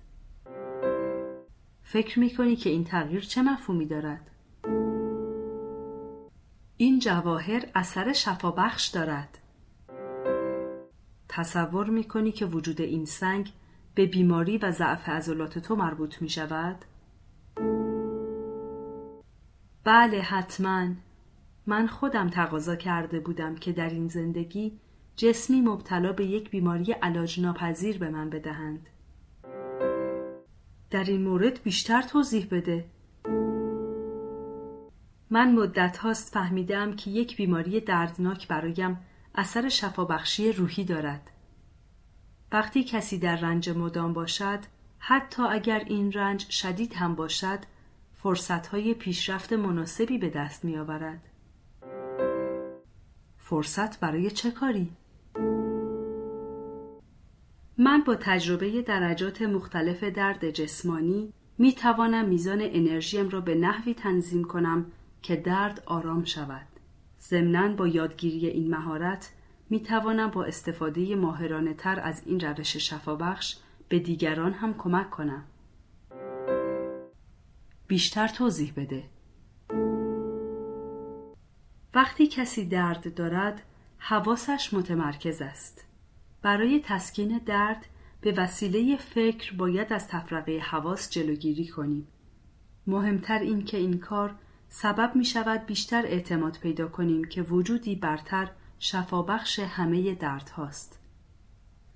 [1.82, 4.31] فکر می که این تغییر چه مفهومی دارد؟
[6.77, 9.39] این جواهر اثر شفابخش دارد.
[11.37, 13.53] تصور می که وجود این سنگ
[13.95, 16.85] به بیماری و ضعف عضلات تو مربوط می شود؟
[19.85, 20.89] بله حتما
[21.67, 24.79] من خودم تقاضا کرده بودم که در این زندگی
[25.17, 28.89] جسمی مبتلا به یک بیماری علاج ناپذیر به من بدهند.
[30.91, 32.85] در این مورد بیشتر توضیح بده.
[35.31, 38.99] من مدت هاست فهمیدم که یک بیماری دردناک برایم
[39.37, 41.31] اثر شفابخشی روحی دارد.
[42.53, 44.59] وقتی کسی در رنج مدام باشد،
[44.99, 47.59] حتی اگر این رنج شدید هم باشد،
[48.15, 51.29] فرصتهای پیشرفت مناسبی به دست می آورد.
[53.39, 54.91] فرصت برای چه کاری؟
[57.79, 64.45] من با تجربه درجات مختلف درد جسمانی می توانم میزان انرژیم را به نحوی تنظیم
[64.45, 64.87] کنم
[65.23, 66.76] که درد آرام شود.
[67.28, 69.32] ضمناً با یادگیری این مهارت
[69.70, 73.57] می توانم با استفاده ماهرانه تر از این روش شفابخش
[73.89, 75.44] به دیگران هم کمک کنم.
[77.86, 79.05] بیشتر توضیح بده.
[81.94, 83.62] وقتی کسی درد دارد
[83.98, 85.85] حواسش متمرکز است.
[86.43, 87.86] برای تسکین درد
[88.20, 92.09] به وسیله فکر باید از تفرقه حواس جلوگیری کنیم.
[92.86, 94.35] مهمتر این که این کار
[94.68, 100.98] سبب می شود بیشتر اعتماد پیدا کنیم که وجودی برتر شفابخش همه درد هاست.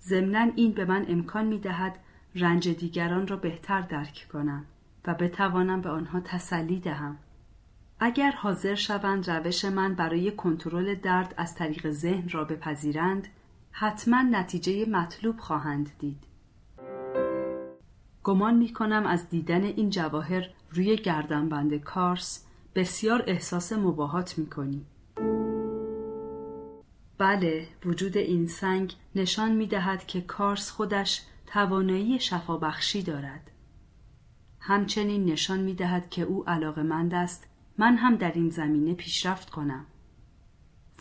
[0.02, 1.98] ضمنا این به من امکان می دهد
[2.34, 4.64] رنج دیگران را بهتر درک کنم
[5.06, 7.18] و بتوانم به آنها تسلی دهم.
[8.01, 13.28] اگر حاضر شوند روش من برای کنترل درد از طریق ذهن را بپذیرند
[13.70, 16.24] حتما نتیجه مطلوب خواهند دید.
[18.24, 24.86] گمان می کنم از دیدن این جواهر روی گردنبند کارس بسیار احساس مباهات می کنی.
[27.18, 33.51] بله وجود این سنگ نشان می دهد که کارس خودش توانایی شفابخشی دارد.
[34.60, 37.47] همچنین نشان می دهد که او علاقمند است
[37.78, 39.86] من هم در این زمینه پیشرفت کنم.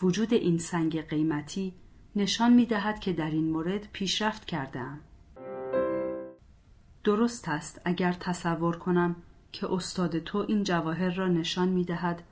[0.02, 1.74] وجود این سنگ قیمتی
[2.16, 5.00] نشان می دهد که در این مورد پیشرفت کردم.
[7.04, 9.16] درست است اگر تصور کنم
[9.52, 12.22] که استاد تو این جواهر را نشان می دهد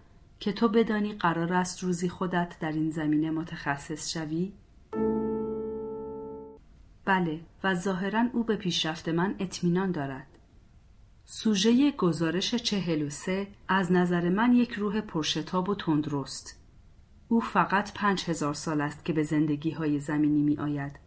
[0.40, 4.52] که تو بدانی قرار است روزی خودت در این زمینه متخصص شوی؟
[7.04, 10.26] بله و ظاهرا او به پیشرفت من اطمینان دارد.
[11.24, 16.60] سوژه گزارش چهل و سه از نظر من یک روح پرشتاب و تندرست.
[17.28, 20.98] او فقط پنج هزار سال است که به زندگی های زمینی می آید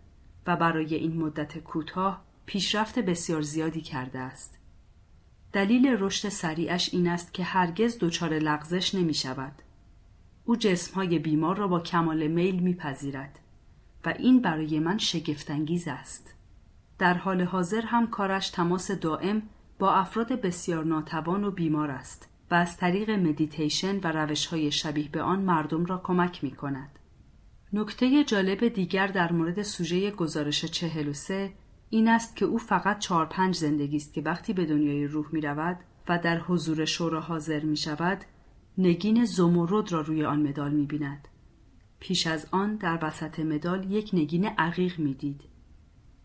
[0.47, 4.60] و برای این مدت کوتاه پیشرفت بسیار زیادی کرده است.
[5.53, 9.53] دلیل رشد سریعش این است که هرگز دچار لغزش نمی شود.
[10.45, 10.57] او
[10.95, 13.39] های بیمار را با کمال میل میپذیرد
[14.05, 16.33] و این برای من شگفتانگیز است.
[16.99, 19.41] در حال حاضر هم کارش تماس دائم
[19.79, 25.09] با افراد بسیار ناتوان و بیمار است و از طریق مدیتیشن و روش های شبیه
[25.09, 26.99] به آن مردم را کمک می کند.
[27.73, 31.51] نکته جالب دیگر در مورد سوژه گزارش 43
[31.93, 35.41] این است که او فقط چهار پنج زندگی است که وقتی به دنیای روح می
[35.41, 38.25] رود و در حضور شورا حاضر می شود
[38.77, 41.27] نگین زمرد را روی آن مدال می بیند.
[41.99, 45.41] پیش از آن در وسط مدال یک نگین عقیق می دید.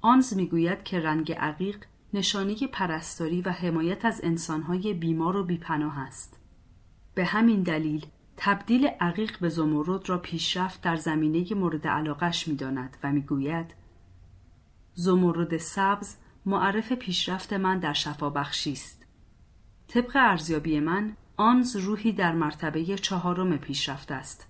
[0.00, 1.84] آنز می گوید که رنگ عقیق
[2.14, 6.40] نشانه پرستاری و حمایت از انسانهای بیمار و بیپناه است.
[7.14, 8.06] به همین دلیل
[8.36, 13.85] تبدیل عقیق به زمرد را پیشرفت در زمینه مورد علاقش می داند و می گوید
[14.98, 16.16] زمرد سبز
[16.46, 19.06] معرف پیشرفت من در شفابخشی است.
[19.88, 24.48] طبق ارزیابی من آنز روحی در مرتبه چهارم پیشرفت است.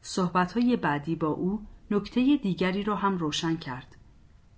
[0.00, 3.96] صحبتهای بعدی با او نکته دیگری را هم روشن کرد.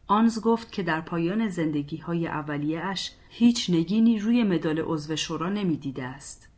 [0.06, 2.94] آنز گفت که در پایان زندگی های اولیه
[3.28, 6.48] هیچ نگینی روی مدال عضو شورا نمی دیده است.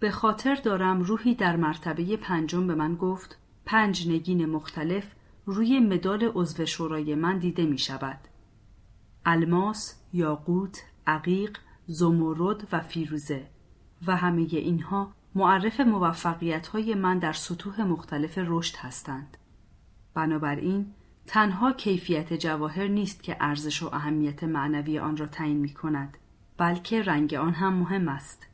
[0.00, 5.14] به خاطر دارم روحی در مرتبه پنجم به من گفت پنج نگین مختلف
[5.46, 8.18] روی مدال عضو شورای من دیده می شود.
[9.24, 13.46] الماس، یاقوت، عقیق، زمرد و فیروزه
[14.06, 19.36] و همه اینها معرف موفقیت های من در سطوح مختلف رشد هستند.
[20.14, 20.94] بنابراین
[21.26, 26.18] تنها کیفیت جواهر نیست که ارزش و اهمیت معنوی آن را تعیین می کند
[26.58, 28.46] بلکه رنگ آن هم مهم است.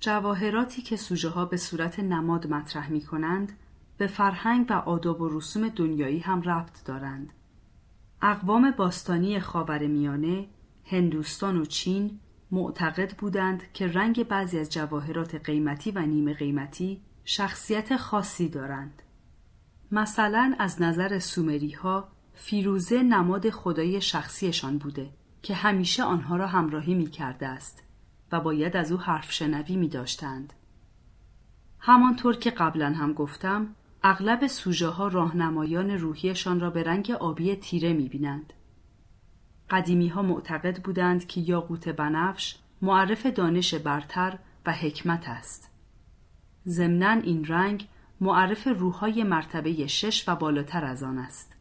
[0.00, 3.52] جواهراتی که سوژه ها به صورت نماد مطرح می کنند
[3.98, 7.32] به فرهنگ و آداب و رسوم دنیایی هم ربط دارند.
[8.22, 9.40] اقوام باستانی
[9.86, 10.46] میانه،
[10.84, 17.96] هندوستان و چین معتقد بودند که رنگ بعضی از جواهرات قیمتی و نیمه قیمتی شخصیت
[17.96, 19.02] خاصی دارند.
[19.92, 25.10] مثلا از نظر سومری ها فیروزه نماد خدای شخصیشان بوده
[25.42, 27.82] که همیشه آنها را همراهی می کرده است
[28.32, 30.52] و باید از او حرف شنوی می داشتند.
[31.78, 33.74] همانطور که قبلا هم گفتم
[34.06, 38.52] اغلب سوژه ها راهنمایان روحیشان را به رنگ آبی تیره می بینند.
[39.70, 45.70] قدیمی ها معتقد بودند که یاقوت بنفش معرف دانش برتر و حکمت است.
[46.66, 47.88] ضمناً این رنگ
[48.20, 51.56] معرف روحهای مرتبه شش و بالاتر از آن است.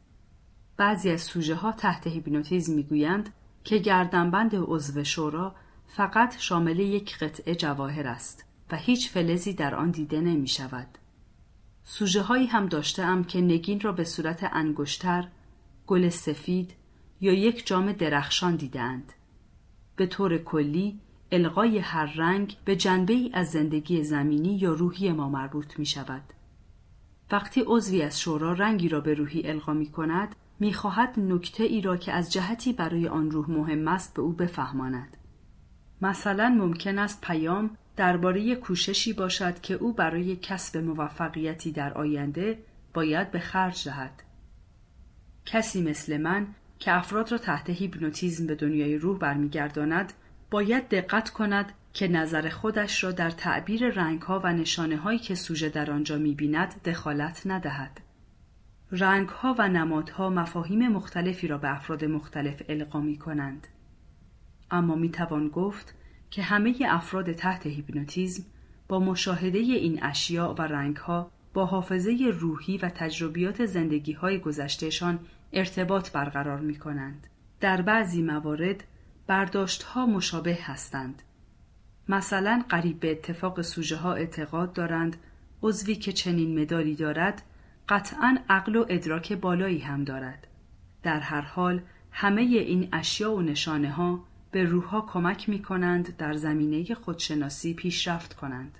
[0.78, 3.34] بعضی از سوژه ها تحت هیپنوتیزم می‌گویند
[3.64, 5.56] که گردنبند عضو شورا
[5.88, 10.98] فقط شامل یک قطعه جواهر است و هیچ فلزی در آن دیده نمی شود.
[11.84, 15.28] سوژه هایی هم داشته که نگین را به صورت انگشتر،
[15.88, 16.74] گل سفید
[17.22, 19.14] یا یک جام درخشان دیدند.
[19.96, 21.00] به طور کلی
[21.32, 26.24] القای هر رنگ به جنبه ای از زندگی زمینی یا روحی ما مربوط می شود.
[27.32, 31.82] وقتی عضوی از شورا رنگی را به روحی القا می کند می خواهد نکته ای
[31.82, 35.18] را که از جهتی برای آن روح مهم است به او بفهماند.
[36.02, 42.60] مثلا ممکن است پیام درباره کوششی باشد که او برای کسب موفقیتی در آینده
[42.94, 44.24] باید به خرج دهد.
[45.46, 46.48] کسی مثل من
[46.80, 50.14] که افراد را تحت هیپنوتیزم به دنیای روح برمیگرداند
[50.52, 55.70] باید دقت کند که نظر خودش را در تعبیر رنگها و نشانه هایی که سوژه
[55.70, 58.02] در آنجا بیند دخالت ندهد.
[58.92, 63.68] رنگها و نمادها مفاهیم مختلفی را به افراد مختلف القا می کنند.
[64.72, 65.96] اما می توان گفت
[66.34, 68.44] که همه افراد تحت هیپنوتیزم
[68.88, 75.20] با مشاهده این اشیاء و رنگها با حافظه روحی و تجربیات زندگی های گذشتهشان
[75.54, 77.28] ارتباط برقرار می کنند.
[77.60, 78.84] در بعضی موارد
[79.28, 81.22] برداشت ها مشابه هستند.
[82.10, 85.18] مثلا قریب به اتفاق سوژه ها اعتقاد دارند
[85.62, 87.42] عضوی که چنین مدالی دارد
[87.90, 90.48] قطعا عقل و ادراک بالایی هم دارد.
[91.04, 91.82] در هر حال
[92.12, 98.34] همه این اشیا و نشانه ها به روحها کمک می کنند در زمینه خودشناسی پیشرفت
[98.34, 98.78] کنند.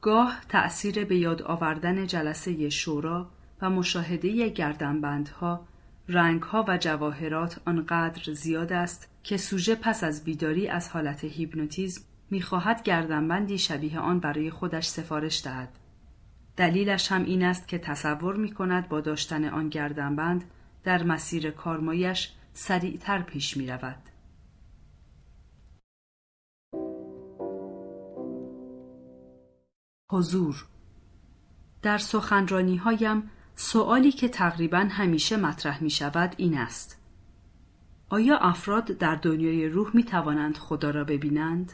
[0.00, 3.30] گاه تأثیر به یاد آوردن جلسه شورا
[3.62, 5.66] و مشاهده گردنبندها،
[6.08, 12.82] رنگها و جواهرات آنقدر زیاد است که سوژه پس از بیداری از حالت هیپنوتیزم می‌خواهد
[12.82, 15.78] گردنبندی شبیه آن برای خودش سفارش دهد.
[16.56, 20.44] دلیلش هم این است که تصور می کند با داشتن آن گردنبند
[20.84, 24.11] در مسیر کارمایش سریعتر پیش می رود.
[30.12, 30.66] حضور
[31.82, 36.98] در سخنرانی هایم سوالی که تقریبا همیشه مطرح می شود این است
[38.08, 41.72] آیا افراد در دنیای روح می توانند خدا را ببینند؟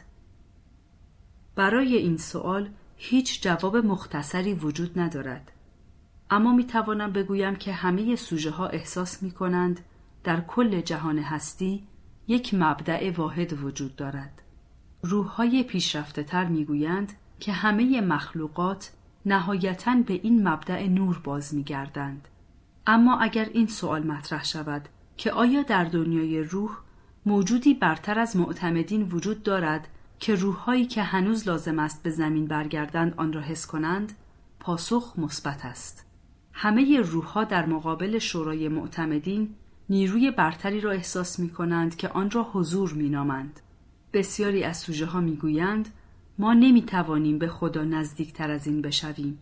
[1.55, 5.51] برای این سوال هیچ جواب مختصری وجود ندارد.
[6.29, 9.79] اما می توانم بگویم که همه سوژه ها احساس می کنند
[10.23, 11.87] در کل جهان هستی
[12.27, 14.41] یک مبدع واحد وجود دارد.
[15.01, 18.91] روح های پیشرفته تر می گویند که همه مخلوقات
[19.25, 22.27] نهایتا به این مبدع نور باز می گردند.
[22.87, 26.71] اما اگر این سوال مطرح شود که آیا در دنیای روح
[27.25, 29.87] موجودی برتر از معتمدین وجود دارد
[30.19, 34.13] که روحهایی که هنوز لازم است به زمین برگردند آن را حس کنند
[34.59, 36.05] پاسخ مثبت است
[36.53, 39.55] همه روحها در مقابل شورای معتمدین
[39.89, 43.59] نیروی برتری را احساس می کنند که آن را حضور می نامند.
[44.13, 45.89] بسیاری از سوژه ها می گویند
[46.39, 49.39] ما نمی توانیم به خدا نزدیکتر از این بشویم.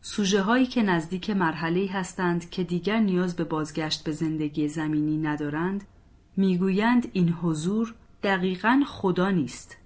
[0.00, 5.84] سوژه هایی که نزدیک مرحله هستند که دیگر نیاز به بازگشت به زندگی زمینی ندارند
[6.36, 9.76] می‌گویند این حضور دقیقا خدا نیست.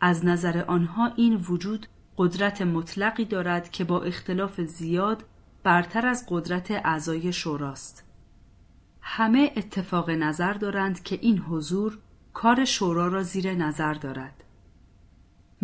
[0.00, 5.24] از نظر آنها این وجود قدرت مطلقی دارد که با اختلاف زیاد
[5.62, 8.04] برتر از قدرت اعضای شوراست.
[9.00, 11.98] همه اتفاق نظر دارند که این حضور
[12.32, 14.41] کار شورا را زیر نظر دارد.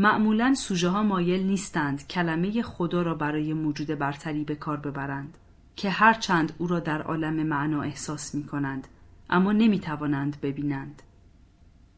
[0.01, 5.39] معمولا سوژه ها مایل نیستند کلمه خدا را برای موجود برتری به کار ببرند
[5.77, 8.89] که هرچند او را در عالم معنا احساس می کنند
[9.31, 11.03] اما نمی توانند ببینند.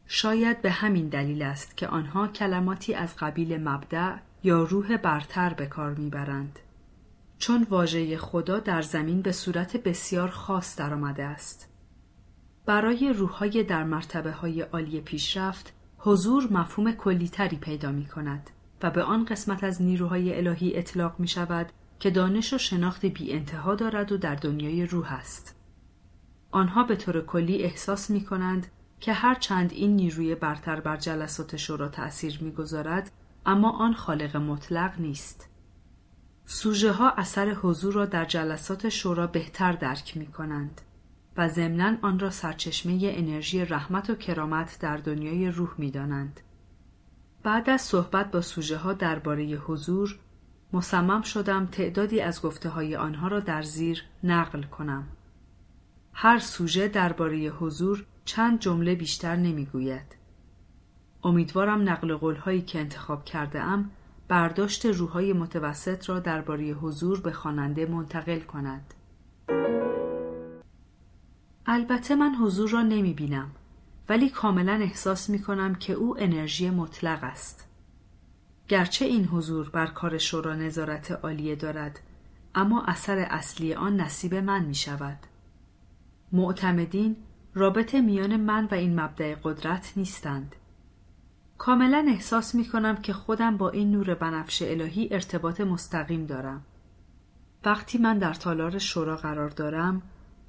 [0.07, 5.65] شاید به همین دلیل است که آنها کلماتی از قبیل مبدع یا روح برتر به
[5.65, 6.59] کار می‌برند
[7.37, 11.69] چون واژه خدا در زمین به صورت بسیار خاص درآمده است
[12.65, 15.73] برای روحهای در مرتبه های عالی پیشرفت
[16.03, 18.49] حضور مفهوم کلیتری پیدا می کند
[18.83, 23.33] و به آن قسمت از نیروهای الهی اطلاق می شود که دانش و شناخت بی
[23.33, 25.55] انتها دارد و در دنیای روح است.
[26.51, 28.67] آنها به طور کلی احساس می کنند
[28.99, 33.11] که هر چند این نیروی برتر بر جلسات شورا تأثیر می‌گذارد
[33.45, 35.49] اما آن خالق مطلق نیست.
[36.45, 40.81] سوژه ها اثر حضور را در جلسات شورا بهتر درک می کنند
[41.37, 46.39] و ضمنا آن را سرچشمه انرژی رحمت و کرامت در دنیای روح می دانند.
[47.43, 50.19] بعد از صحبت با سوژه ها درباره حضور
[50.73, 55.07] مصمم شدم تعدادی از گفته های آنها را در زیر نقل کنم.
[56.13, 60.15] هر سوژه درباره حضور چند جمله بیشتر نمی‌گوید.
[61.23, 63.91] امیدوارم نقل قول هایی که انتخاب کرده ام
[64.27, 68.93] برداشت روحای متوسط را درباره حضور به خواننده منتقل کند.
[71.73, 73.51] البته من حضور را نمی بینم
[74.09, 77.67] ولی کاملا احساس می کنم که او انرژی مطلق است.
[78.67, 81.99] گرچه این حضور بر کار شورا نظارت عالیه دارد
[82.55, 85.17] اما اثر اصلی آن نصیب من می شود.
[86.31, 87.15] معتمدین
[87.53, 90.55] رابطه میان من و این مبدع قدرت نیستند.
[91.57, 96.65] کاملا احساس می کنم که خودم با این نور بنفش الهی ارتباط مستقیم دارم.
[97.65, 100.01] وقتی من در تالار شورا قرار دارم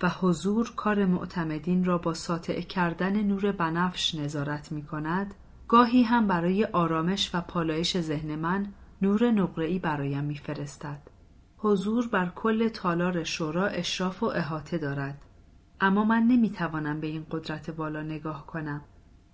[0.02, 5.34] و حضور کار معتمدین را با ساطع کردن نور بنفش نظارت می کند،
[5.68, 8.66] گاهی هم برای آرامش و پالایش ذهن من
[9.02, 11.00] نور نقره‌ای برایم میفرستد.
[11.56, 15.22] حضور بر کل تالار شورا اشراف و احاطه دارد.
[15.80, 18.80] اما من نمی‌توانم به این قدرت بالا نگاه کنم.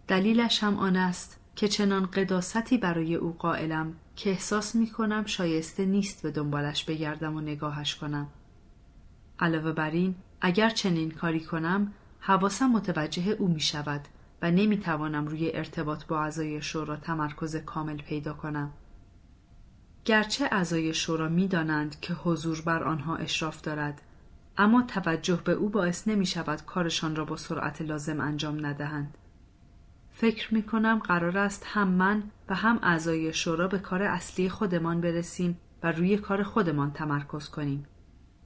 [0.08, 5.84] دلیلش هم آن است که چنان قداستی برای او قائلم که احساس می کنم شایسته
[5.84, 8.26] نیست به دنبالش بگردم و نگاهش کنم.
[9.40, 14.00] علاوه بر این اگر چنین کاری کنم حواسم متوجه او می شود
[14.42, 18.72] و نمی توانم روی ارتباط با اعضای شورا تمرکز کامل پیدا کنم.
[20.04, 24.02] گرچه اعضای شورا می دانند که حضور بر آنها اشراف دارد
[24.58, 29.18] اما توجه به او باعث نمی شود کارشان را با سرعت لازم انجام ندهند.
[30.12, 35.00] فکر می کنم قرار است هم من و هم اعضای شورا به کار اصلی خودمان
[35.00, 37.86] برسیم و روی کار خودمان تمرکز کنیم.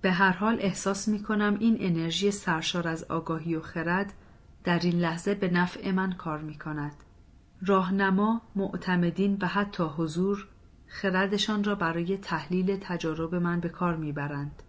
[0.03, 4.13] به هر حال احساس می کنم این انرژی سرشار از آگاهی و خرد
[4.65, 6.95] در این لحظه به نفع من کار می کند.
[7.67, 10.49] راهنما، معتمدین و حتی حضور
[10.87, 14.63] خردشان را برای تحلیل تجارب من به کار می برند.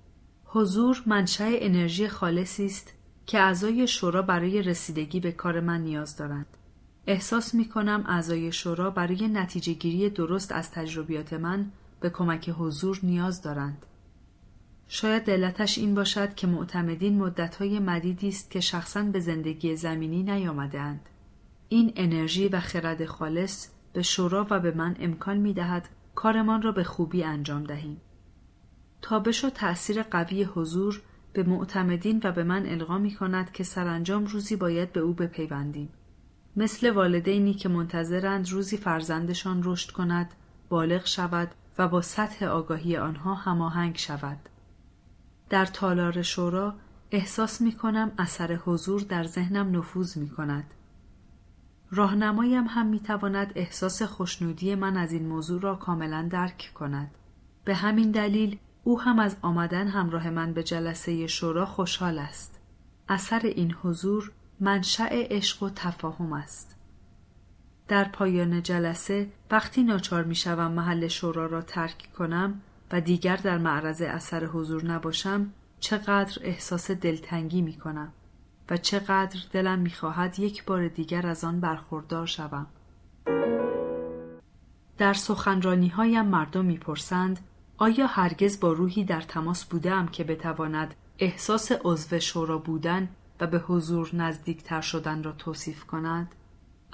[0.45, 2.93] حضور منشأ انرژی خالصی است
[3.26, 6.57] که اعضای شورا برای رسیدگی به کار من نیاز دارند.
[7.07, 12.99] احساس می کنم اعضای شورا برای نتیجه گیری درست از تجربیات من به کمک حضور
[13.03, 13.85] نیاز دارند.
[14.88, 21.10] شاید دلتش این باشد که معتمدین مدتهای مدیدی است که شخصا به زندگی زمینی نیامدهاند.
[21.69, 26.72] این انرژی و خرد خالص به شورا و به من امکان می دهد کارمان را
[26.72, 28.01] به خوبی انجام دهیم.
[29.01, 31.01] تابش و تأثیر قوی حضور
[31.34, 35.89] به معتمدین و به من القا می کند که سرانجام روزی باید به او بپیوندیم.
[36.55, 40.34] مثل والدینی که منتظرند روزی فرزندشان رشد کند،
[40.69, 44.38] بالغ شود و با سطح آگاهی آنها هماهنگ شود.
[45.54, 46.74] در تالار شورا
[47.12, 50.74] احساس می کنم اثر حضور در ذهنم نفوذ می کند.
[51.92, 57.12] راهنمایم هم می تواند احساس خوشنودی من از این موضوع را کاملا درک کند.
[57.66, 62.60] به همین دلیل او هم از آمدن همراه من به جلسه شورا خوشحال است.
[63.10, 66.76] اثر این حضور منشأ عشق و تفاهم است.
[67.88, 72.62] در پایان جلسه وقتی ناچار می شوم محل شورا را ترک کنم
[72.94, 78.14] و دیگر در معرض اثر حضور نباشم چقدر احساس دلتنگی می کنم
[78.70, 82.68] و چقدر دلم می خواهد یک بار دیگر از آن برخوردار شوم.
[84.98, 87.40] در سخنرانی هایم مردم می‌پرسند
[87.78, 93.10] آیا هرگز با روحی در تماس بودم که بتواند احساس عضو شورا بودن
[93.40, 96.36] و به حضور نزدیکتر شدن را توصیف کند؟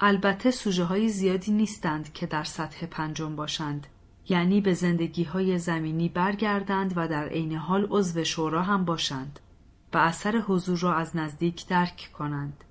[0.00, 3.86] البته سوژه های زیادی نیستند که در سطح پنجم باشند
[4.28, 9.40] یعنی به زندگی های زمینی برگردند و در عین حال عضو شورا هم باشند
[9.92, 12.64] و اثر حضور را از نزدیک درک کنند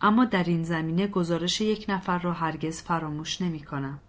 [0.00, 4.00] اما در این زمینه گزارش یک نفر را هرگز فراموش نمی کنم.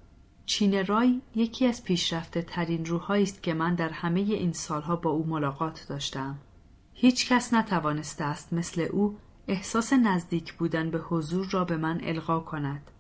[0.46, 5.10] چین رای یکی از پیشرفته ترین روحایی است که من در همه این سالها با
[5.10, 6.38] او ملاقات داشتم.
[6.94, 9.18] هیچ کس نتوانسته است مثل او
[9.48, 12.92] احساس نزدیک بودن به حضور را به من القا کند.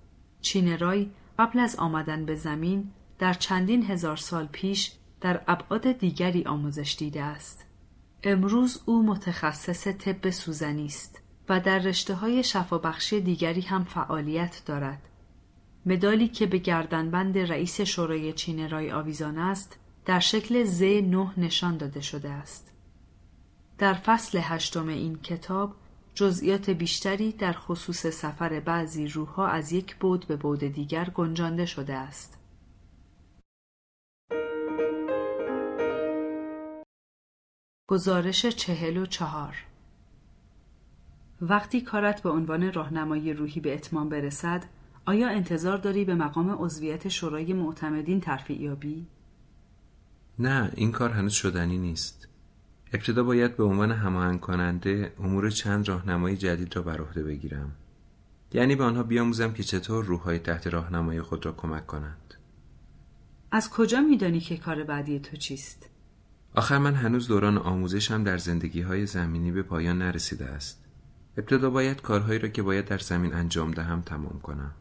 [0.42, 1.10] چین رای
[1.40, 4.92] قبل از آمدن به زمین در چندین هزار سال پیش
[5.22, 7.66] در ابعاد دیگری آموزش دیده است.
[8.24, 15.02] امروز او متخصص طب سوزنی است و در رشته های شفابخشی دیگری هم فعالیت دارد.
[15.86, 21.78] مدالی که به گردنبند رئیس شورای چین رای آویزان است در شکل ز نه نشان
[21.78, 22.72] داده شده است.
[23.78, 25.76] در فصل هشتم این کتاب
[26.14, 31.94] جزئیات بیشتری در خصوص سفر بعضی روحها از یک بود به بود دیگر گنجانده شده
[31.94, 32.39] است.
[37.90, 39.56] گزارش چهل و چهار.
[41.42, 44.66] وقتی کارت به عنوان راهنمای روحی به اتمام برسد
[45.06, 49.08] آیا انتظار داری به مقام عضویت شورای معتمدین ترفیع یابی؟
[50.40, 52.28] نه این کار هنوز شدنی نیست.
[52.94, 57.72] ابتدا باید به عنوان هماهنگ کننده امور چند راهنمای جدید را بر عهده بگیرم.
[58.54, 62.34] یعنی به آنها بیاموزم که چطور روحهای تحت راهنمای خود را کمک کنند.
[63.52, 65.89] از کجا میدانی که کار بعدی تو چیست؟
[66.56, 70.86] آخر من هنوز دوران آموزشم در زندگی های زمینی به پایان نرسیده است.
[71.38, 74.72] ابتدا باید کارهایی را که باید در زمین انجام دهم تمام کنم.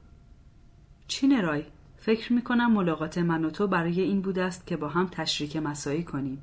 [1.09, 1.65] چین رای
[1.97, 5.57] فکر می کنم ملاقات من و تو برای این بوده است که با هم تشریک
[5.57, 6.43] مسایی کنیم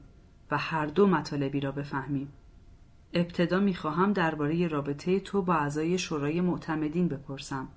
[0.51, 2.27] و هر دو مطالبی را بفهمیم.
[3.13, 7.67] ابتدا می خواهم درباره رابطه تو با اعضای شورای معتمدین بپرسم.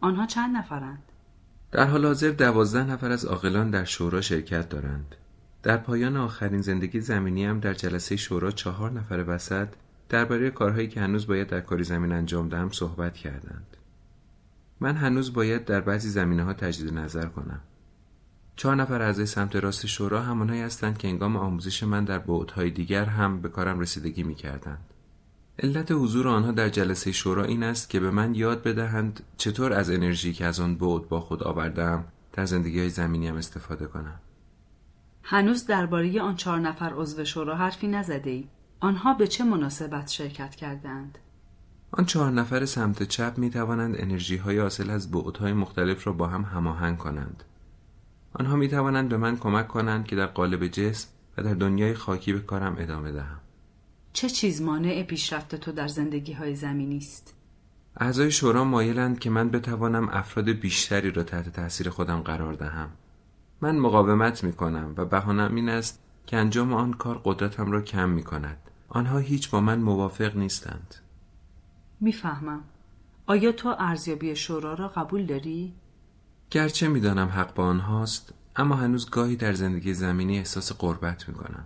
[0.00, 1.02] آنها چند نفرند؟
[1.72, 5.16] در حال حاضر دوازده نفر از عاقلان در شورا شرکت دارند.
[5.66, 9.68] در پایان آخرین زندگی زمینی هم در جلسه شورا چهار نفر وسط
[10.08, 13.76] درباره کارهایی که هنوز باید در کاری زمین انجام دهم صحبت کردند.
[14.80, 17.60] من هنوز باید در بعضی زمینه ها تجدید نظر کنم.
[18.56, 23.04] چهار نفر اعضای سمت راست شورا همانهایی هستند که انگام آموزش من در بعدهای دیگر
[23.04, 24.84] هم به کارم رسیدگی می کردند.
[25.58, 29.90] علت حضور آنها در جلسه شورا این است که به من یاد بدهند چطور از
[29.90, 34.20] انرژی که از آن بعد با خود آوردم در زندگی های زمینی هم استفاده کنم.
[35.28, 38.48] هنوز درباره آن چهار نفر عضو شورا حرفی نزده ای.
[38.80, 41.18] آنها به چه مناسبت شرکت کردند؟
[41.90, 46.26] آن چهار نفر سمت چپ می توانند انرژی های حاصل از بعدهای مختلف را با
[46.26, 47.44] هم هماهنگ کنند.
[48.32, 51.08] آنها می توانند به من کمک کنند که در قالب جسم
[51.38, 53.40] و در دنیای خاکی به کارم ادامه دهم.
[54.12, 57.34] چه چیز مانع پیشرفت تو در زندگی های زمینی است؟
[57.96, 62.90] اعضای شورا مایلند که من بتوانم افراد بیشتری را تحت تاثیر خودم قرار دهم.
[63.60, 68.08] من مقاومت می کنم و بهانم این است که انجام آن کار قدرتم را کم
[68.08, 68.58] می کند.
[68.88, 70.94] آنها هیچ با من موافق نیستند.
[72.00, 72.64] می‌فهمم.
[73.26, 75.74] آیا تو ارزیابی شورا را قبول داری؟
[76.50, 81.64] گرچه می‌دانم حق با آنهاست اما هنوز گاهی در زندگی زمینی احساس قربت می کنم.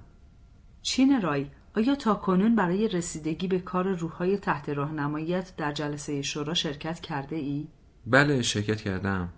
[0.83, 1.47] چین رای
[1.77, 7.37] آیا تا کنون برای رسیدگی به کار روحهای تحت راهنماییت در جلسه شورا شرکت کرده
[7.37, 7.69] ای؟
[8.07, 9.29] بله شرکت کردم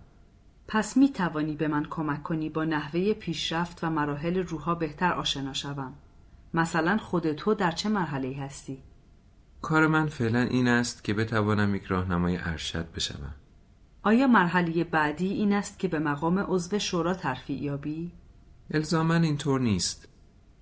[0.68, 5.52] پس می توانی به من کمک کنی با نحوه پیشرفت و مراحل روحا بهتر آشنا
[5.52, 5.92] شوم.
[6.54, 8.82] مثلا خود تو در چه مرحله هستی؟
[9.62, 13.34] کار من فعلا این است که بتوانم یک راهنمای ارشد بشوم.
[14.02, 18.12] آیا مرحله بعدی این است که به مقام عضو شورا ترفیع یابی؟
[18.70, 20.08] الزاما اینطور نیست.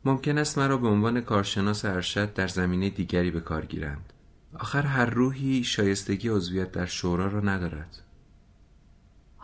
[0.05, 4.13] ممکن است مرا به عنوان کارشناس ارشد در زمینه دیگری به کار گیرند.
[4.55, 8.03] آخر هر روحی شایستگی عضویت در شورا را ندارد.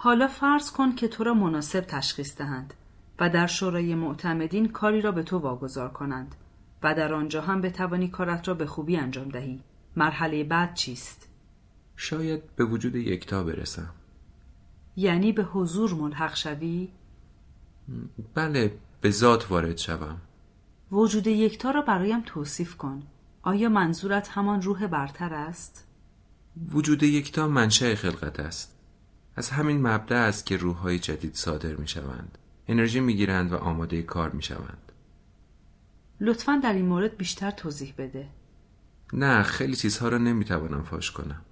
[0.07, 2.75] حالا فرض کن که تو را مناسب تشخیص دهند
[3.21, 6.35] و در شورای معتمدین کاری را به تو واگذار کنند
[6.83, 9.63] و در آنجا هم بتوانی کارت را به خوبی انجام دهی.
[9.97, 11.29] مرحله بعد چیست؟
[11.97, 13.91] شاید به وجود یکتا برسم.
[14.97, 16.89] یعنی به حضور ملحق شوی؟
[18.35, 20.21] بله به ذات وارد شوم.
[20.93, 23.03] وجود یکتا را برایم توصیف کن.
[23.43, 25.87] آیا منظورت همان روح برتر است؟
[26.73, 28.76] وجود یکتا منشأ خلقت است.
[29.37, 32.39] از همین مبدع است که روحهای جدید صادر می شوند
[32.69, 34.93] انرژی می گیرند و آماده کار می شوند
[36.21, 38.29] لطفا در این مورد بیشتر توضیح بده.
[39.13, 41.43] نه خیلی چیزها را نمی توانم فاش کنم.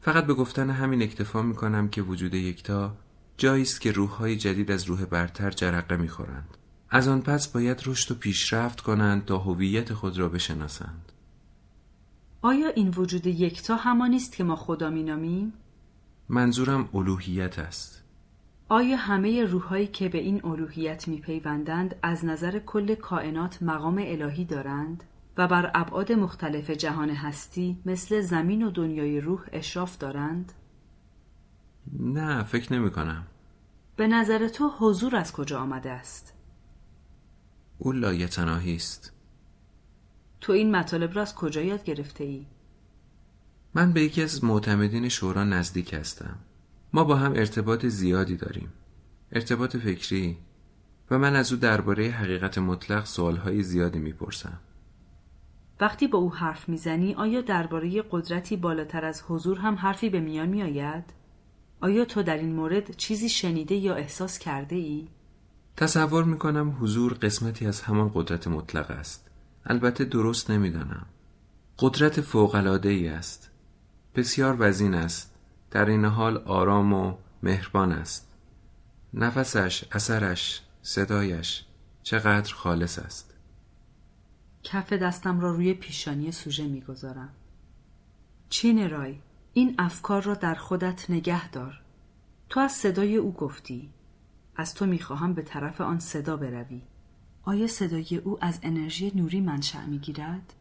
[0.00, 2.96] فقط به گفتن همین اکتفا می کنم که وجود یکتا
[3.36, 6.56] جایی است که روحهای جدید از روح برتر جرقه می خورند
[6.90, 11.12] از آن پس باید رشد و پیشرفت کنند تا هویت خود را بشناسند.
[12.42, 15.52] آیا این وجود یکتا همانی است که ما خدا مینامیم؟
[16.28, 18.02] منظورم الوهیت است.
[18.68, 25.04] آیا همه روحهایی که به این الوهیت میپیوندند از نظر کل کائنات مقام الهی دارند؟
[25.36, 30.52] و بر ابعاد مختلف جهان هستی مثل زمین و دنیای روح اشراف دارند؟
[32.00, 33.26] نه فکر نمی کنم
[33.96, 36.34] به نظر تو حضور از کجا آمده است؟
[37.78, 39.12] او لایتناهی است.
[40.40, 42.46] تو این مطالب را از کجا یاد گرفته ای؟
[43.74, 46.36] من به یکی از معتمدین شورا نزدیک هستم.
[46.92, 48.72] ما با هم ارتباط زیادی داریم.
[49.32, 50.38] ارتباط فکری.
[51.10, 54.60] و من از او درباره حقیقت مطلق سوالهای زیادی می‌پرسم.
[55.80, 60.48] وقتی با او حرف می‌زنی آیا درباره قدرتی بالاتر از حضور هم حرفی به میان
[60.48, 61.04] میآید؟
[61.80, 65.08] آیا تو در این مورد چیزی شنیده یا احساس کرده ای؟
[65.76, 69.30] تصور می‌کنم حضور قسمتی از همان قدرت مطلق است.
[69.64, 71.06] البته درست نمی‌دانم.
[71.78, 73.50] قدرت فوقالعاده ای است.
[74.14, 75.34] بسیار وزین است.
[75.70, 78.32] در این حال آرام و مهربان است.
[79.14, 81.64] نفسش اثرش صدایش
[82.02, 83.34] چقدر خالص است.
[84.62, 87.32] کف دستم را روی پیشانی سوژه می‌گذارم.
[88.48, 89.18] چین رای
[89.52, 91.80] این افکار را در خودت نگه دار.
[92.48, 93.90] تو از صدای او گفتی.
[94.56, 96.82] از تو می‌خواهم به طرف آن صدا بروی.
[97.42, 100.52] آیا صدای او از انرژی نوری منشأ می‌گیرد؟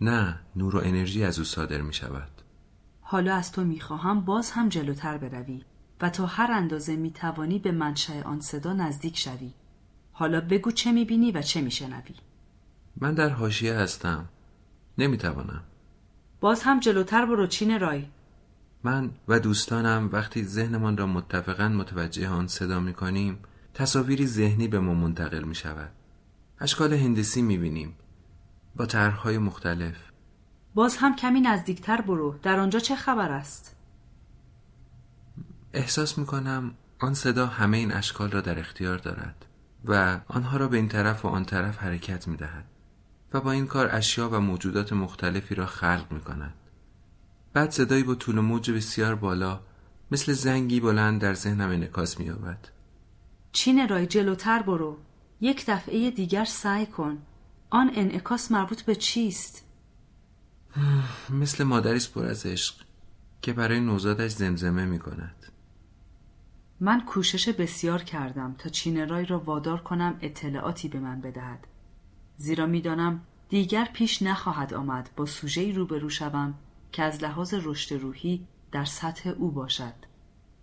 [0.00, 2.35] نه نور و انرژی از او صادر می شود
[3.08, 5.64] حالا از تو می‌خواهم باز هم جلوتر بروی
[6.00, 9.54] و تا هر اندازه می‌توانی به منشأ آن صدا نزدیک شوی.
[10.12, 12.14] حالا بگو چه می‌بینی و چه میشنوی.
[12.96, 14.28] من در حاشیه هستم.
[14.98, 15.62] نمی‌توانم.
[16.40, 18.06] باز هم جلوتر برو چین رای.
[18.82, 23.38] من و دوستانم وقتی ذهنمان را متفقا متوجه آن صدا می کنیم
[23.74, 25.92] تصاویری ذهنی به ما منتقل می شود
[26.60, 27.96] اشکال هندسی می بینیم
[28.76, 30.15] با طرحهای مختلف.
[30.76, 32.38] باز هم کمی نزدیکتر برو.
[32.42, 33.76] در آنجا چه خبر است؟
[35.72, 39.46] احساس می کنم آن صدا همه این اشکال را در اختیار دارد
[39.84, 42.64] و آنها را به این طرف و آن طرف حرکت می دهد
[43.32, 46.54] و با این کار اشیا و موجودات مختلفی را خلق می کند
[47.52, 49.60] بعد صدایی با طول موج بسیار بالا
[50.10, 52.68] مثل زنگی بلند در ذهنم انعکاس می یابد
[53.52, 54.96] چین رای جلوتر برو.
[55.40, 57.18] یک دفعه دیگر سعی کن.
[57.70, 59.65] آن انعکاس مربوط به چیست؟
[61.40, 62.74] مثل مادری پر از عشق
[63.42, 65.46] که برای نوزادش زمزمه می کند
[66.80, 71.66] من کوشش بسیار کردم تا چین رای را وادار کنم اطلاعاتی به من بدهد.
[72.36, 76.54] زیرا می‌دانم دیگر پیش نخواهد آمد با سوژهای روبرو شوم
[76.92, 79.94] که از لحاظ رشد روحی در سطح او باشد.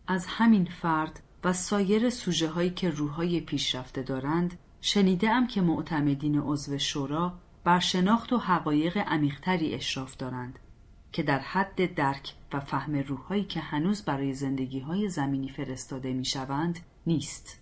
[0.08, 6.40] از همین فرد و سایر سوژه هایی که روحهای پیشرفته دارند شنیده ام که معتمدین
[6.40, 7.34] عضو شورا
[7.64, 10.60] بر شناخت و حقایق عمیقتری اشراف دارند
[11.12, 16.26] که در حد درک و فهم روحهایی که هنوز برای زندگی های زمینی فرستاده می
[16.26, 17.60] شوند نیست.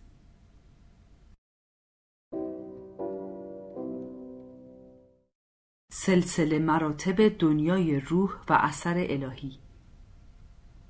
[5.91, 9.59] سلسله مراتب دنیای روح و اثر الهی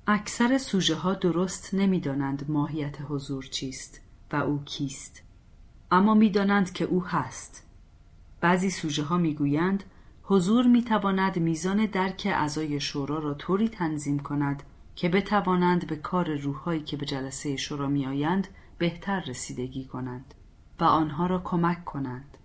[0.06, 4.00] اکثر سوژه ها درست نمی‌دانند ماهیت حضور چیست
[4.32, 5.22] و او کیست
[5.90, 7.71] اما می‌دانند که او هست
[8.42, 9.84] بعضی سوژه ها می‌گویند
[10.22, 14.62] حضور می‌تواند میزان درک اعضای شورا را طوری تنظیم کند
[14.94, 18.48] که بتوانند به کار روحهایی که به جلسه شورا می آیند
[18.78, 20.34] بهتر رسیدگی کنند
[20.80, 22.38] و آنها را کمک کنند.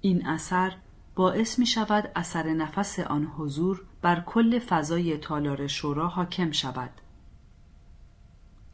[0.00, 0.72] این اثر
[1.14, 6.90] باعث می شود اثر نفس آن حضور بر کل فضای تالار شورا حاکم شود.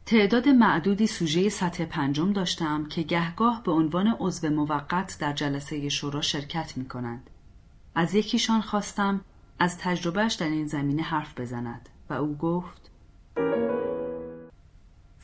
[0.05, 6.21] تعداد معدودی سوژه سطح پنجم داشتم که گهگاه به عنوان عضو موقت در جلسه شورا
[6.21, 7.29] شرکت می کنند.
[7.95, 9.21] از یکیشان خواستم
[9.59, 12.91] از تجربهش در این زمینه حرف بزند و او گفت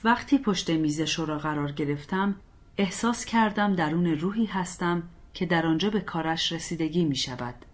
[0.04, 2.36] وقتی پشت میز شورا قرار گرفتم
[2.78, 5.04] احساس کردم درون روحی هستم
[5.34, 7.66] که در آنجا به کارش رسیدگی می شود.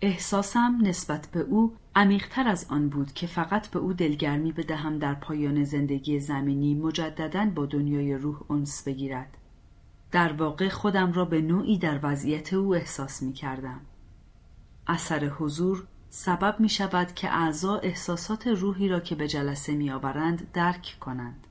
[0.00, 5.14] احساسم نسبت به او عمیقتر از آن بود که فقط به او دلگرمی بدهم در
[5.14, 9.36] پایان زندگی زمینی مجددا با دنیای روح انس بگیرد.
[10.12, 13.80] در واقع خودم را به نوعی در وضعیت او احساس می کردم.
[14.86, 20.52] اثر حضور سبب می شود که اعضا احساسات روحی را که به جلسه می آورند
[20.52, 21.46] درک کنند.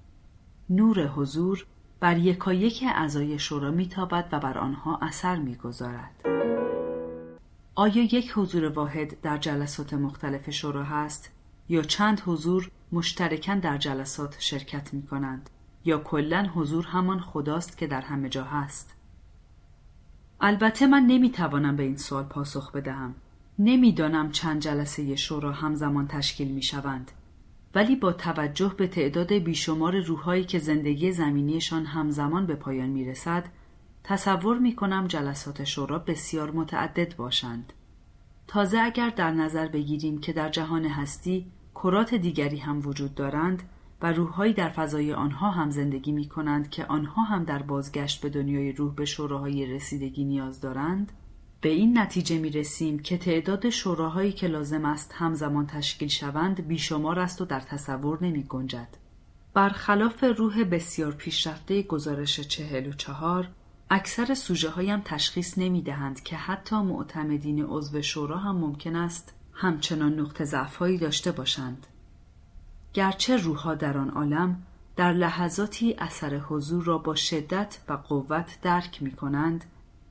[0.70, 1.66] نور حضور
[2.00, 6.12] بر یکایک اعضای شورا میتابد و بر آنها اثر می‌گذارد
[7.80, 11.32] آیا یک حضور واحد در جلسات مختلف شورا هست؟
[11.70, 15.50] یا چند حضور مشترکاً در جلسات شرکت می کنند
[15.86, 18.96] یا کلا حضور همان خداست که در همه جا هست؟
[20.42, 23.16] البته من نمی‌توانم به این سوال پاسخ بدهم.
[23.60, 27.12] نمی‌دانم چند جلسه شورا همزمان تشکیل می شوند
[27.76, 33.46] ولی با توجه به تعداد بیشمار روحهایی که زندگی زمینیشان همزمان به پایان می رسد
[34.10, 37.74] تصور می کنم جلسات شورا بسیار متعدد باشند.
[38.48, 43.64] تازه اگر در نظر بگیریم که در جهان هستی کرات دیگری هم وجود دارند
[44.02, 48.30] و روحهایی در فضای آنها هم زندگی می کنند که آنها هم در بازگشت به
[48.30, 51.12] دنیای روح به شوراهای رسیدگی نیاز دارند
[51.62, 57.20] به این نتیجه می رسیم که تعداد شوراهایی که لازم است همزمان تشکیل شوند بیشمار
[57.20, 58.98] است و در تصور نمی گنجد.
[59.54, 63.50] برخلاف روح بسیار پیشرفته گزارش چهل و چهار
[63.90, 70.20] اکثر سوژه هایم تشخیص نمی دهند که حتی معتمدین عضو شورا هم ممکن است همچنان
[70.20, 71.88] نقطه ضعفهایی داشته باشند.
[72.94, 74.64] گرچه روحها در آن عالم
[74.96, 79.66] در لحظاتی اثر حضور را با شدت و قوت درک می کنند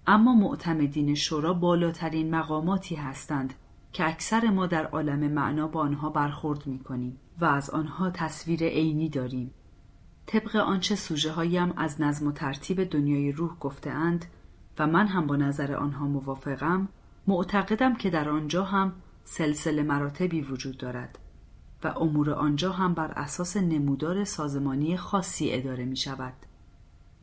[0.07, 3.55] اما معتمدین شورا بالاترین مقاماتی هستند
[3.93, 8.65] که اکثر ما در عالم معنا با آنها برخورد می کنیم و از آنها تصویر
[8.65, 9.51] عینی داریم.
[10.27, 14.25] طبق آنچه سوژه هایم از نظم و ترتیب دنیای روح گفتهاند
[14.79, 16.89] و من هم با نظر آنها موافقم
[17.27, 18.93] معتقدم که در آنجا هم
[19.25, 21.19] سلسله مراتبی وجود دارد
[21.85, 26.35] و امور آنجا هم بر اساس نمودار سازمانی خاصی اداره می شود.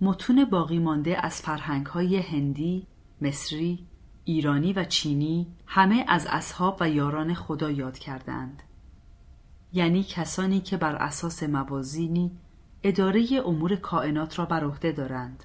[0.01, 2.87] متون باقی مانده از فرهنگ های هندی،
[3.21, 3.87] مصری،
[4.25, 8.63] ایرانی و چینی همه از اصحاب و یاران خدا یاد کردند.
[9.73, 12.31] یعنی کسانی که بر اساس موازینی
[12.83, 15.43] اداره امور کائنات را بر عهده دارند.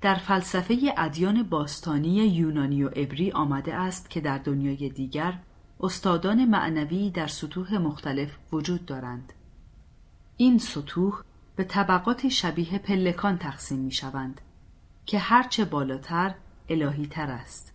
[0.00, 5.38] در فلسفه ادیان باستانی یونانی و عبری آمده است که در دنیای دیگر
[5.80, 9.32] استادان معنوی در سطوح مختلف وجود دارند.
[10.36, 11.22] این سطوح
[11.56, 14.40] به طبقات شبیه پلکان تقسیم می شوند
[15.06, 16.34] که هرچه بالاتر
[16.68, 17.72] الهی تر است.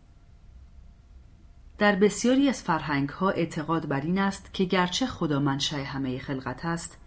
[1.78, 6.66] در بسیاری از فرهنگ ها اعتقاد بر این است که گرچه خدا منشأ همه خلقت
[6.66, 6.98] است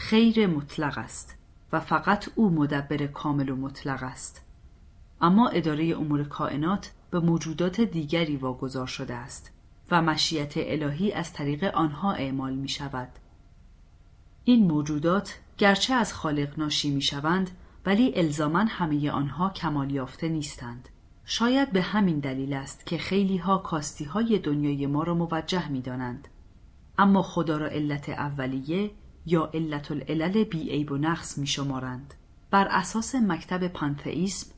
[0.00, 1.38] خیر مطلق است
[1.72, 4.44] و فقط او مدبر کامل و مطلق است
[5.20, 9.52] اما اداره امور کائنات به موجودات دیگری واگذار شده است
[9.90, 13.08] و مشیت الهی از طریق آنها اعمال می شود
[14.44, 17.50] این موجودات گرچه از خالق ناشی می شوند
[17.86, 20.88] ولی الزاما همه آنها کمال یافته نیستند.
[21.24, 25.80] شاید به همین دلیل است که خیلی ها کاستی های دنیای ما را موجه می
[25.80, 26.28] دانند.
[26.98, 28.90] اما خدا را علت اولیه
[29.28, 32.14] یا علت العلل بی عیب و نقص می شمارند.
[32.50, 34.50] بر اساس مکتب پانتئیسم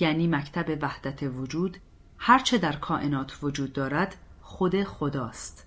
[0.00, 1.76] یعنی مکتب وحدت وجود
[2.18, 5.66] هرچه در کائنات وجود دارد خود خداست.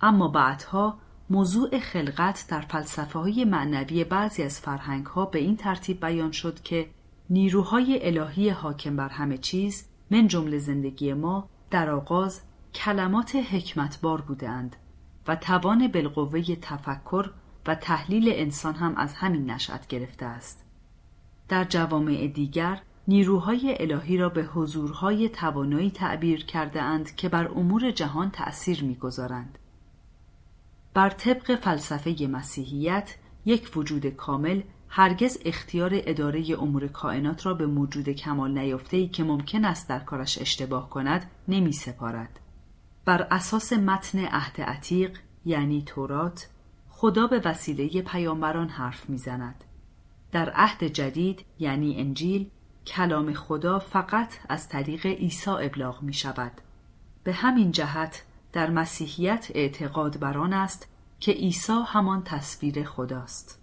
[0.00, 0.98] اما بعدها
[1.30, 6.60] موضوع خلقت در فلسفه های معنوی بعضی از فرهنگ ها به این ترتیب بیان شد
[6.60, 6.88] که
[7.30, 12.40] نیروهای الهی حاکم بر همه چیز من جمله زندگی ما در آغاز
[12.74, 14.76] کلمات حکمتبار بودند
[15.28, 17.30] و توان بالقوه تفکر
[17.66, 20.64] و تحلیل انسان هم از همین نشأت گرفته است.
[21.48, 27.90] در جوامع دیگر نیروهای الهی را به حضورهای توانایی تعبیر کرده اند که بر امور
[27.90, 29.58] جهان تأثیر می‌گذارند.
[30.94, 33.14] بر طبق فلسفه مسیحیت
[33.44, 39.64] یک وجود کامل هرگز اختیار اداره امور کائنات را به موجود کمال نیافته که ممکن
[39.64, 42.40] است در کارش اشتباه کند نمی سپارد.
[43.04, 46.48] بر اساس متن عهد عتیق یعنی تورات
[46.98, 49.64] خدا به وسیله پیامبران حرف می‌زند.
[50.32, 52.50] در عهد جدید یعنی انجیل
[52.86, 56.52] کلام خدا فقط از طریق عیسی ابلاغ می شود.
[57.24, 60.88] به همین جهت در مسیحیت اعتقاد بر آن است
[61.20, 63.62] که عیسی همان تصویر خداست.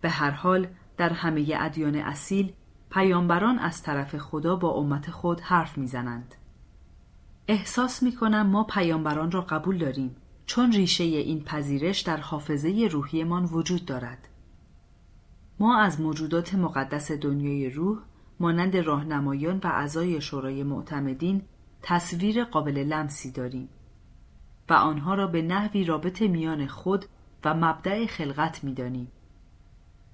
[0.00, 0.66] به هر حال
[0.96, 2.52] در همه ادیان اصیل
[2.90, 6.34] پیامبران از طرف خدا با امت خود حرف می‌زنند.
[7.48, 13.44] احساس می کنم ما پیامبران را قبول داریم چون ریشه این پذیرش در حافظه روحیمان
[13.44, 14.28] وجود دارد.
[15.60, 17.98] ما از موجودات مقدس دنیای روح
[18.40, 21.42] مانند راهنمایان و اعضای شورای معتمدین
[21.82, 23.68] تصویر قابل لمسی داریم
[24.68, 27.04] و آنها را به نحوی رابط میان خود
[27.44, 29.08] و مبدع خلقت می‌دانیم.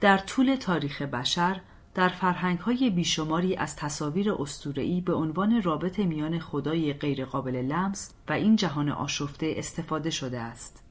[0.00, 1.60] در طول تاریخ بشر
[1.94, 8.32] در فرهنگ های بیشماری از تصاویر استورعی به عنوان رابط میان خدای غیرقابل لمس و
[8.32, 10.84] این جهان آشفته استفاده شده است.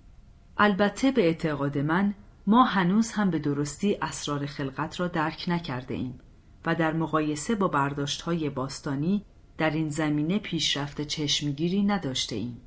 [0.58, 2.14] البته به اعتقاد من
[2.48, 6.20] ما هنوز هم به درستی اسرار خلقت را درک نکرده ایم
[6.66, 9.26] و در مقایسه با برداشت های باستانی
[9.58, 12.62] در این زمینه پیشرفت چشمگیری نداشته ایم.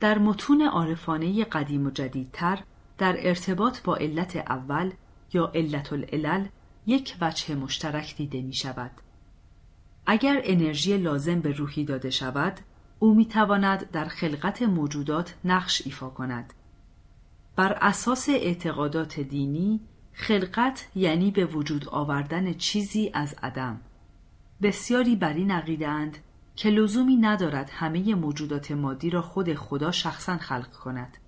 [0.00, 2.62] در متون عارفانه قدیم و جدیدتر
[2.98, 4.90] در ارتباط با علت اول
[5.32, 6.46] یا علت العلل
[6.88, 8.90] یک وجه مشترک دیده می شود.
[10.06, 12.60] اگر انرژی لازم به روحی داده شود،
[12.98, 16.52] او می تواند در خلقت موجودات نقش ایفا کند.
[17.56, 19.80] بر اساس اعتقادات دینی،
[20.12, 23.80] خلقت یعنی به وجود آوردن چیزی از عدم.
[24.62, 26.18] بسیاری بر این عقیدهاند
[26.56, 31.18] که لزومی ندارد همه موجودات مادی را خود خدا شخصا خلق کند.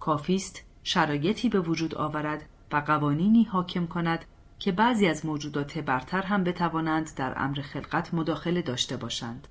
[0.00, 4.24] کافیست شرایطی به وجود آورد و قوانینی حاکم کند
[4.60, 9.48] که بعضی از موجودات برتر هم بتوانند در امر خلقت مداخله داشته باشند.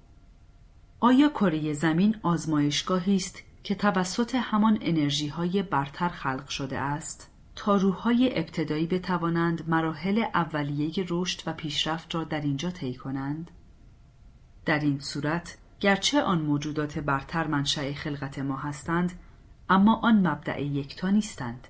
[1.00, 7.76] آیا کره زمین آزمایشگاهی است که توسط همان انرژی های برتر خلق شده است تا
[7.76, 13.52] روحهای ابتدایی بتوانند مراحل اولیه رشد و پیشرفت را در اینجا طی کنند؟
[14.66, 19.12] در این صورت گرچه آن موجودات برتر منشأ خلقت ما هستند
[19.70, 21.68] اما آن مبدع یکتا نیستند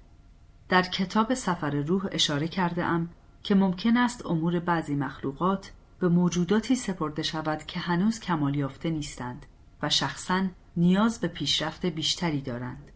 [0.70, 3.10] در کتاب سفر روح اشاره کرده ام
[3.44, 9.46] که ممکن است امور بعضی مخلوقات به موجوداتی سپرده شود که هنوز کمال یافته نیستند
[9.82, 10.44] و شخصا
[10.78, 12.92] نیاز به پیشرفت بیشتری دارند.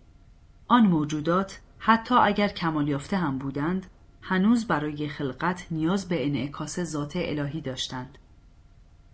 [0.67, 3.85] آن موجودات حتی اگر کمال یافته هم بودند
[4.21, 8.17] هنوز برای خلقت نیاز به انعکاس ذات الهی داشتند.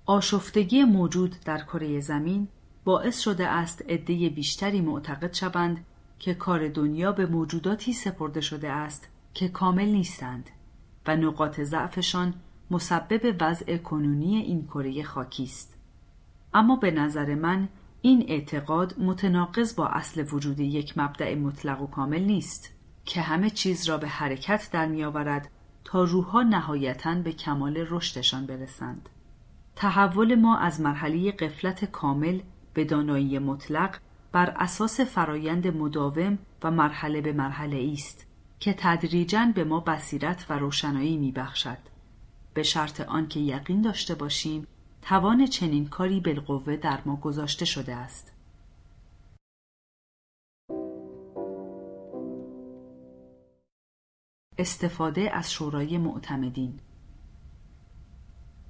[0.06, 2.48] آشفتگی موجود در کره زمین
[2.84, 5.86] باعث شده است عده بیشتری معتقد شوند
[6.20, 10.50] که کار دنیا به موجوداتی سپرده شده است که کامل نیستند
[11.10, 12.34] و نقاط ضعفشان
[12.72, 15.78] مسبب وضع کنونی این کره خاکی است.
[16.54, 17.70] اما به نظر من
[18.02, 22.70] این اعتقاد متناقض با اصل وجود یک مبدع مطلق و کامل نیست
[23.06, 25.50] که همه چیز را به حرکت در میآورد
[25.84, 29.10] تا روحها نهایتا به کمال رشدشان برسند.
[29.76, 32.40] تحول ما از مرحله قفلت کامل
[32.74, 33.98] به دانایی مطلق
[34.32, 38.29] بر اساس فرایند مداوم و مرحله به مرحله است
[38.60, 41.78] که تدریجا به ما بصیرت و روشنایی می بخشد.
[42.54, 44.68] به شرط آنکه یقین داشته باشیم
[45.02, 48.34] توان چنین کاری بالقوه در ما گذاشته شده است.
[54.58, 56.80] استفاده از شورای معتمدین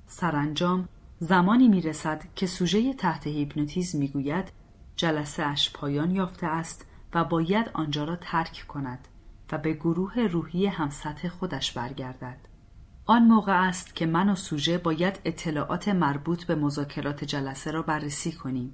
[0.08, 0.88] سرانجام
[1.20, 4.52] زمانی می رسد که سوژه تحت هیپنوتیزم می گوید
[4.96, 9.08] جلسه اش پایان یافته است و باید آنجا را ترک کند
[9.52, 12.38] و به گروه روحی همسطح خودش برگردد.
[13.06, 18.32] آن موقع است که من و سوژه باید اطلاعات مربوط به مذاکرات جلسه را بررسی
[18.32, 18.74] کنیم.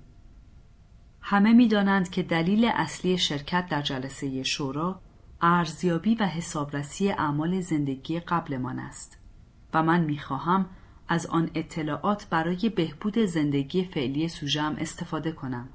[1.22, 5.02] همه می‌دانند که دلیل اصلی شرکت در جلسه شورا
[5.42, 9.18] ارزیابی و حسابرسی اعمال زندگی قبلمان است
[9.74, 10.66] و من می‌خواهم
[11.08, 15.70] از آن اطلاعات برای بهبود زندگی فعلی سوژم استفاده کنم.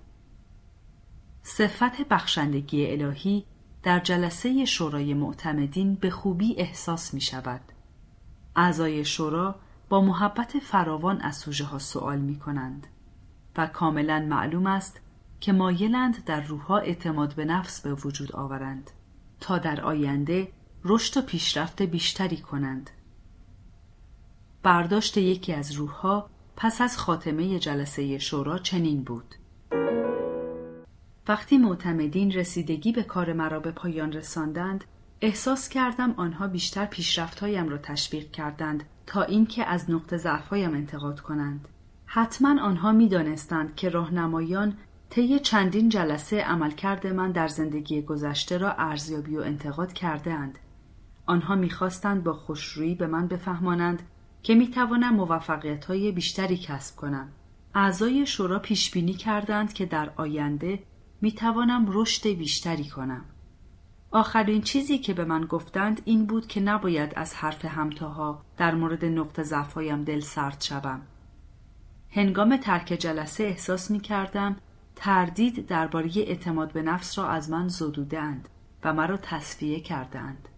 [1.43, 3.47] صفت بخشندگی الهی
[3.83, 7.60] در جلسه شورای معتمدین به خوبی احساس می شود.
[8.57, 9.55] اعضای شورا
[9.89, 12.86] با محبت فراوان از سوژه ها سوال می کنند
[13.57, 15.00] و کاملا معلوم است
[15.41, 18.91] که مایلند در روحها اعتماد به نفس به وجود آورند
[19.41, 20.52] تا در آینده
[20.84, 22.91] رشد و پیشرفت بیشتری کنند.
[24.62, 29.34] برداشت یکی از روحها پس از خاتمه جلسه شورا چنین بود.
[31.31, 34.84] وقتی معتمدین رسیدگی به کار مرا به پایان رساندند
[35.20, 41.68] احساس کردم آنها بیشتر پیشرفتهایم را تشویق کردند تا اینکه از نقطه ضعفهایم انتقاد کنند
[42.07, 44.76] حتما آنها می‌دانستند که راهنمایان
[45.10, 50.59] طی چندین جلسه عملکرد من در زندگی گذشته را ارزیابی و انتقاد کرده اند.
[51.26, 54.02] آنها می‌خواستند با خوشرویی به من بفهمانند
[54.42, 57.28] که می‌توانم موفقیت های بیشتری کسب کنم.
[57.75, 60.78] اعضای شورا پیش بینی کردند که در آینده
[61.21, 63.25] می‌توانم رشد بیشتری کنم.
[64.11, 69.05] آخرین چیزی که به من گفتند این بود که نباید از حرف همتاها در مورد
[69.05, 71.03] نقط ضعفهایم دل سرد شوم.
[72.11, 74.57] هنگام ترک جلسه احساس می کردم
[74.97, 78.49] تردید درباره اعتماد به نفس را از من زدودند
[78.85, 80.49] و مرا تصفیه کردند.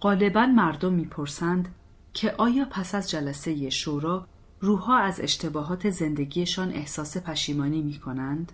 [0.00, 1.74] غالبا مردم می‌پرسند
[2.12, 4.26] که آیا پس از جلسه شورا
[4.60, 8.52] روحها از اشتباهات زندگیشان احساس پشیمانی می کنند؟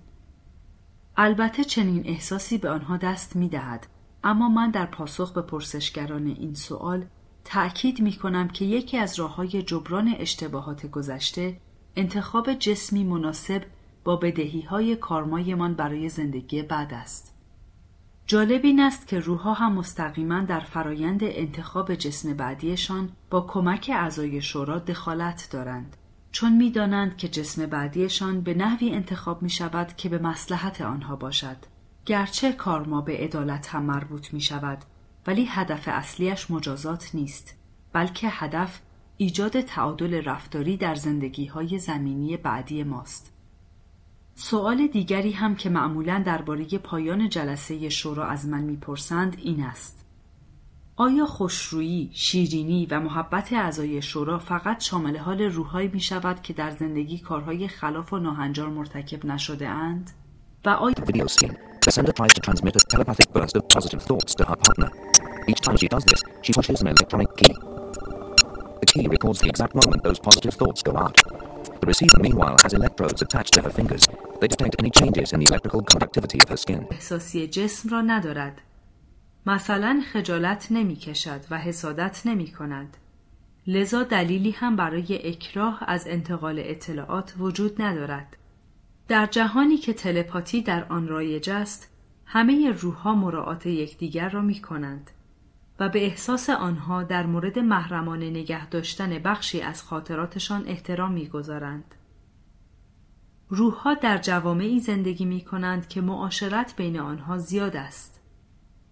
[1.16, 3.86] البته چنین احساسی به آنها دست می دهد
[4.24, 7.04] اما من در پاسخ به پرسشگران این سوال
[7.44, 11.60] تأکید می کنم که یکی از راه های جبران اشتباهات گذشته
[11.96, 13.62] انتخاب جسمی مناسب
[14.04, 17.35] با بدهی های کارمایمان برای زندگی بعد است.
[18.28, 24.42] جالب این است که روحها هم مستقیما در فرایند انتخاب جسم بعدیشان با کمک اعضای
[24.42, 25.96] شورا دخالت دارند.
[26.32, 31.56] چون می‌دانند که جسم بعدیشان به نحوی انتخاب می شود که به مسلحت آنها باشد.
[32.06, 34.78] گرچه کارما به عدالت هم مربوط می شود
[35.26, 37.56] ولی هدف اصلیش مجازات نیست
[37.92, 38.80] بلکه هدف
[39.16, 43.35] ایجاد تعادل رفتاری در زندگی های زمینی بعدی ماست.
[44.38, 50.04] سوال دیگری هم که معمولا درباره پایان جلسه شورا از من می‌پرسند این است
[50.96, 56.70] آیا خوشرویی، شیرینی و محبت اعضای شورا فقط شامل حال روحهایی می شود که در
[56.70, 60.10] زندگی کارهای خلاف و ناهنجار مرتکب نشده اند؟
[60.64, 60.94] و آیا.
[71.80, 74.08] The receiver, meanwhile, has electrodes attached to her fingers.
[74.40, 76.86] They detect any changes in the electrical conductivity of her skin.
[76.90, 78.62] احساسی جسم را ندارد
[79.46, 82.96] مثلا خجالت نمی کشد و حسادت نمی کند.
[83.66, 88.36] لذا دلیلی هم برای اکراه از انتقال اطلاعات وجود ندارد.
[89.08, 91.88] در جهانی که تلپاتی در آن رایج است،
[92.26, 95.10] همه روحها مراعات یکدیگر را می کنند
[95.80, 101.94] و به احساس آنها در مورد محرمانه نگه داشتن بخشی از خاطراتشان احترام می گذارند.
[103.48, 108.20] روحها در جوامعی زندگی می کنند که معاشرت بین آنها زیاد است.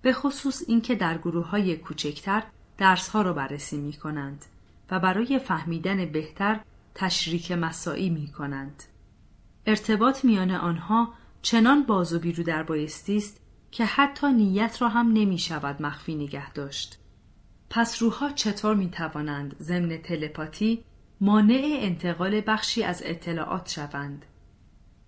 [0.02, 2.42] به خصوص اینکه در گروه های کوچکتر
[2.78, 4.44] درس ها را بررسی می کنند
[4.90, 6.60] و برای فهمیدن بهتر
[6.94, 8.82] تشریک مساعی می کنند.
[9.66, 13.40] ارتباط میان آنها چنان باز و بیرو در بایستی است
[13.74, 16.98] که حتی نیت را هم نمی شود مخفی نگه داشت.
[17.70, 20.84] پس روحها چطور می توانند ضمن تلپاتی
[21.20, 24.26] مانع انتقال بخشی از اطلاعات شوند؟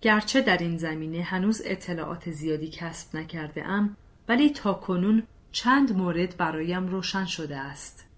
[0.00, 3.96] گرچه در این زمینه هنوز اطلاعات زیادی کسب نکرده ام
[4.28, 5.22] ولی تا کنون
[5.52, 8.08] چند مورد برایم روشن شده است.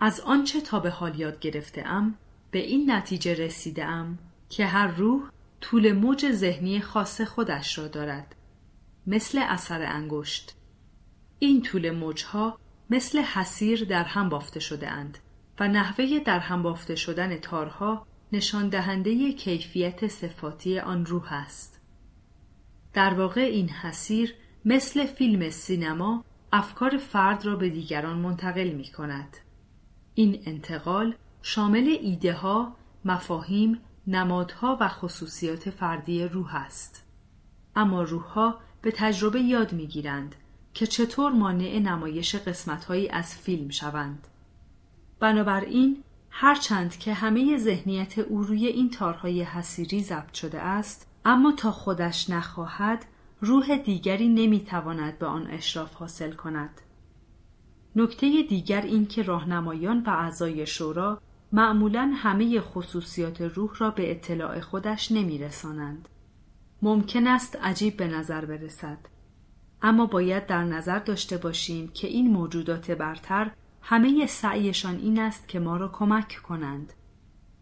[0.00, 2.14] از آنچه تا به حال یاد گرفته ام
[2.50, 4.18] به این نتیجه رسیده ام
[4.48, 5.22] که هر روح
[5.60, 8.34] طول موج ذهنی خاص خودش را دارد
[9.06, 10.56] مثل اثر انگشت
[11.38, 12.58] این طول موجها
[12.90, 15.18] مثل حسیر در هم بافته شده اند
[15.60, 21.80] و نحوه در هم بافته شدن تارها نشان دهنده کیفیت صفاتی آن روح است.
[22.92, 24.34] در واقع این حسیر
[24.64, 29.36] مثل فیلم سینما افکار فرد را به دیگران منتقل می کند.
[30.14, 37.06] این انتقال شامل ایده ها، مفاهیم، نمادها و خصوصیات فردی روح است.
[37.76, 40.34] اما روحها به تجربه یاد می گیرند
[40.74, 44.26] که چطور مانع نمایش قسمتهایی از فیلم شوند.
[45.20, 51.70] بنابراین هرچند که همه ذهنیت او روی این تارهای حسیری ضبط شده است اما تا
[51.70, 53.04] خودش نخواهد
[53.40, 56.80] روح دیگری نمی‌تواند به آن اشراف حاصل کند.
[57.96, 61.20] نکته دیگر این که راهنمایان و اعضای شورا
[61.52, 66.08] معمولا همه خصوصیات روح را به اطلاع خودش نمیرسانند.
[66.84, 68.98] ممکن است عجیب به نظر برسد.
[69.82, 73.50] اما باید در نظر داشته باشیم که این موجودات برتر
[73.82, 76.92] همه سعیشان این است که ما را کمک کنند.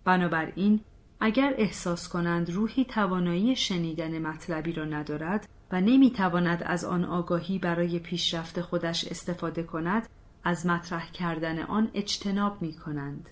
[0.05, 0.81] بنابراین
[1.20, 7.99] اگر احساس کنند روحی توانایی شنیدن مطلبی را ندارد و نمی‌تواند از آن آگاهی برای
[7.99, 10.09] پیشرفت خودش استفاده کند
[10.44, 13.31] از مطرح کردن آن اجتناب می کنند.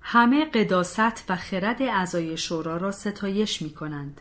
[0.00, 4.20] همه قداست و خرد اعضای شورا را ستایش می کنند.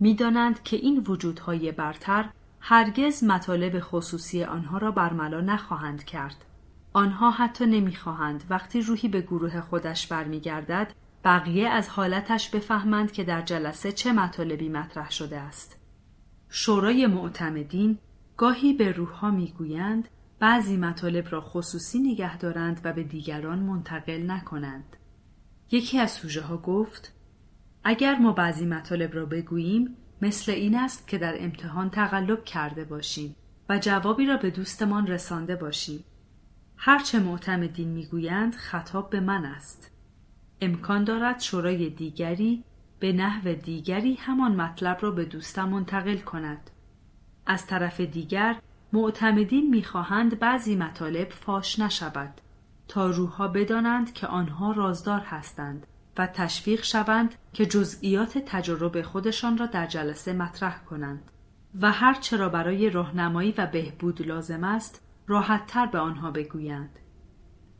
[0.00, 2.30] می دانند که این وجودهای برتر
[2.60, 6.44] هرگز مطالب خصوصی آنها را برملا نخواهند کرد.
[6.92, 10.92] آنها حتی نمی‌خواهند وقتی روحی به گروه خودش برمیگردد
[11.24, 15.80] بقیه از حالتش بفهمند که در جلسه چه مطالبی مطرح شده است.
[16.48, 17.98] شورای معتمدین
[18.36, 24.96] گاهی به روحها می‌گویند بعضی مطالب را خصوصی نگه دارند و به دیگران منتقل نکنند.
[25.70, 27.19] یکی از سوژه ها گفت
[27.84, 33.36] اگر ما بعضی مطالب را بگوییم مثل این است که در امتحان تقلب کرده باشیم
[33.68, 36.04] و جوابی را به دوستمان رسانده باشیم.
[36.76, 39.90] هرچه معتمدین می‌گویند خطاب به من است.
[40.60, 42.64] امکان دارد شورای دیگری
[42.98, 46.70] به نحو دیگری همان مطلب را به دوستم منتقل کند.
[47.46, 48.56] از طرف دیگر
[48.92, 52.40] معتمدین می‌خواهند بعضی مطالب فاش نشود
[52.88, 55.86] تا روحها بدانند که آنها رازدار هستند
[56.20, 61.30] و تشویق شوند که جزئیات تجربه خودشان را در جلسه مطرح کنند
[61.80, 66.98] و هر چرا برای راهنمایی و بهبود لازم است راحتتر به آنها بگویند.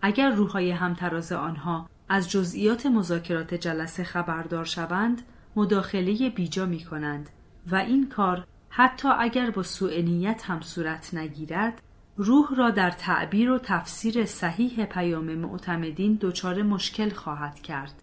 [0.03, 5.23] اگر روحهای همتراز آنها از جزئیات مذاکرات جلسه خبردار شوند
[5.57, 7.31] مداخله بیجا می کنند
[7.67, 11.83] و این کار حتی اگر با سوء نیت هم صورت نگیرد
[12.17, 18.03] روح را در تعبیر و تفسیر صحیح پیام معتمدین دچار مشکل خواهد کرد.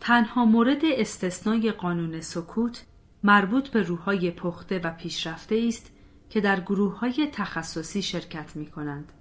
[0.00, 2.84] تنها مورد استثنای قانون سکوت
[3.22, 5.92] مربوط به روحهای پخته و پیشرفته است
[6.30, 9.12] که در گروه های تخصصی شرکت می کنند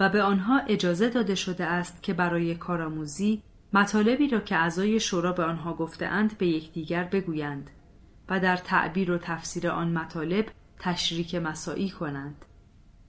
[0.00, 5.32] و به آنها اجازه داده شده است که برای کارآموزی مطالبی را که اعضای شورا
[5.32, 7.70] به آنها گفتهاند به یکدیگر بگویند
[8.28, 10.46] و در تعبیر و تفسیر آن مطالب
[10.78, 12.44] تشریک مساعی کنند.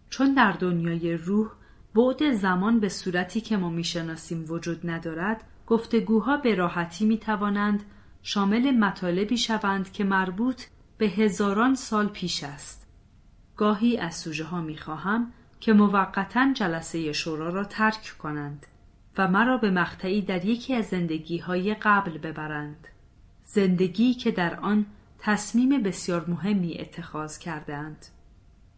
[0.09, 1.51] چون در دنیای روح
[1.95, 7.83] بعد زمان به صورتی که ما می‌شناسیم وجود ندارد گفتگوها به راحتی می توانند
[8.21, 10.63] شامل مطالبی شوند که مربوط
[10.97, 12.87] به هزاران سال پیش است.
[13.55, 18.65] گاهی از سوژه ها می خواهم که موقتا جلسه شورا را ترک کنند
[19.17, 22.87] و مرا به مقطعی در یکی از زندگی های قبل ببرند.
[23.43, 24.85] زندگی که در آن
[25.19, 28.05] تصمیم بسیار مهمی اتخاذ کردند.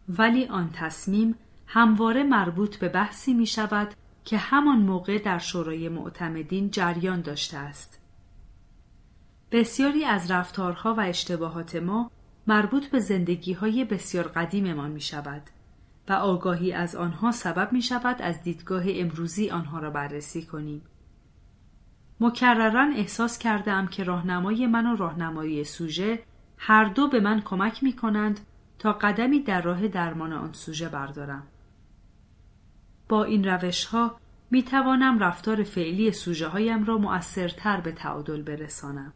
[0.08, 1.34] ولی آن تصمیم
[1.66, 3.94] همواره مربوط به بحثی می شود
[4.24, 8.00] که همان موقع در شورای معتمدین جریان داشته است.
[9.52, 12.10] بسیاری از رفتارها و اشتباهات ما
[12.46, 15.42] مربوط به زندگی های بسیار قدیممان می شود
[16.08, 20.82] و آگاهی از آنها سبب می شود از دیدگاه امروزی آنها را بررسی کنیم.
[22.20, 26.22] مکررا احساس کردم که راهنمای من و راهنمایی سوژه
[26.58, 28.40] هر دو به من کمک می کنند
[28.78, 31.46] تا قدمی در راه درمان آن سوژه بردارم.
[33.10, 39.12] با این روش ها می توانم رفتار فعلی سوژه هایم را مؤثرتر به تعادل برسانم.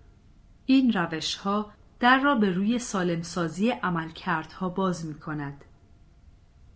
[0.67, 5.65] این روش ها در را به روی سالمسازی عملکردها باز می کند.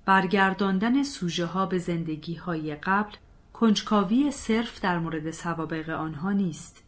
[0.04, 3.12] برگرداندن سوژه ها به زندگی های قبل
[3.52, 6.84] کنجکاوی صرف در مورد سوابق آنها نیست.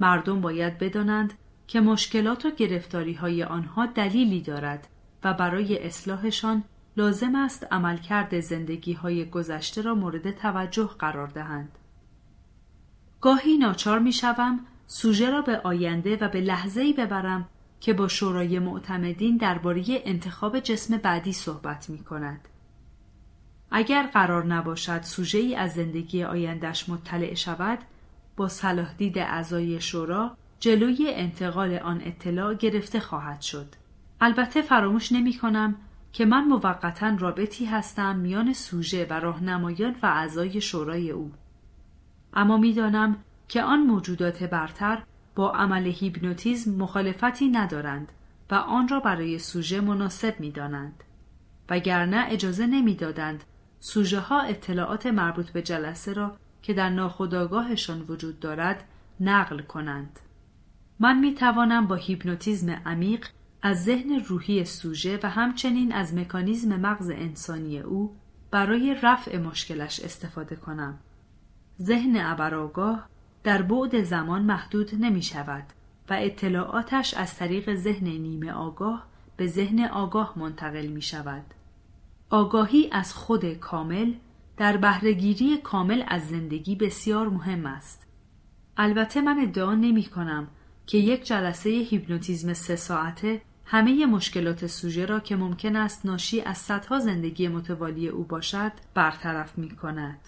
[0.00, 1.32] مردم باید بدانند
[1.66, 4.88] که مشکلات و گرفتاری های آنها دلیلی دارد
[5.24, 6.64] و برای اصلاحشان
[6.96, 11.78] لازم است عملکرد زندگی های گذشته را مورد توجه قرار دهند.
[13.20, 17.48] گاهی ناچار می شوم سوژه را به آینده و به لحظه‌ای ببرم
[17.80, 22.48] که با شورای معتمدین درباره انتخاب جسم بعدی صحبت می کند.
[23.70, 27.78] اگر قرار نباشد سوژه ای از زندگی آیندهش مطلع شود
[28.36, 33.66] با صلاح دید اعضای شورا جلوی انتقال آن اطلاع گرفته خواهد شد.
[34.20, 35.74] البته فراموش نمی کنم
[36.12, 41.32] که من موقتا رابطی هستم میان سوژه و راهنمایان و اعضای شورای او.
[42.34, 43.16] اما می‌دانم
[43.48, 45.02] که آن موجودات برتر
[45.34, 48.12] با عمل هیپنوتیزم مخالفتی ندارند
[48.50, 51.04] و آن را برای سوژه مناسب می‌دانند
[51.70, 53.44] وگرنه اجازه نمی‌دادند
[53.80, 58.84] سوژه ها اطلاعات مربوط به جلسه را که در ناخودآگاهشان وجود دارد
[59.20, 60.20] نقل کنند
[61.00, 63.26] من می توانم با هیپنوتیزم عمیق
[63.62, 68.16] از ذهن روحی سوژه و همچنین از مکانیزم مغز انسانی او
[68.50, 70.98] برای رفع مشکلش استفاده کنم.
[71.80, 73.08] ذهن ابرآگاه
[73.44, 75.64] در بعد زمان محدود نمی شود
[76.10, 81.44] و اطلاعاتش از طریق ذهن نیمه آگاه به ذهن آگاه منتقل می شود.
[82.30, 84.12] آگاهی از خود کامل
[84.56, 88.06] در بهرهگیری کامل از زندگی بسیار مهم است.
[88.76, 90.48] البته من ادعا نمی کنم
[90.86, 93.42] که یک جلسه هیپنوتیزم سه ساعته
[93.72, 99.58] همه مشکلات سوژه را که ممکن است ناشی از صدها زندگی متوالی او باشد برطرف
[99.58, 100.18] می کند.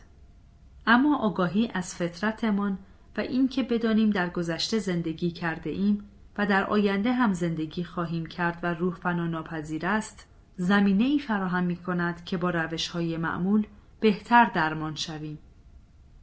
[0.87, 2.79] اما آگاهی از فطرتمان
[3.17, 6.05] و اینکه بدانیم در گذشته زندگی کرده ایم
[6.39, 11.65] و در آینده هم زندگی خواهیم کرد و روح فنا ناپذیر است زمینه ای فراهم
[11.65, 13.67] می کند که با روش های معمول
[14.01, 15.39] بهتر درمان شویم.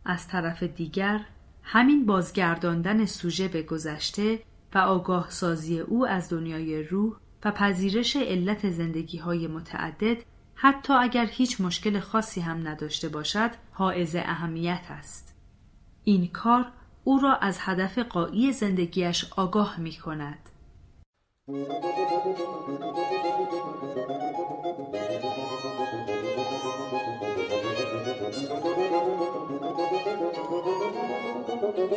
[0.06, 1.22] از طرف دیگر
[1.64, 4.40] همین بازگرداندن سوژه به گذشته
[4.76, 10.18] و آگاه سازی او از دنیای روح و پذیرش علت زندگی های متعدد
[10.56, 15.36] حتی اگر هیچ مشکل خاصی هم نداشته باشد حائز اهمیت است.
[16.04, 16.66] این کار
[17.04, 20.50] او را از هدف قایی زندگیش آگاه می کند.
[31.74, 31.92] Thank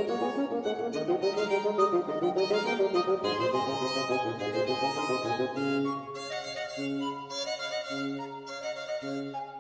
[9.37, 9.54] you.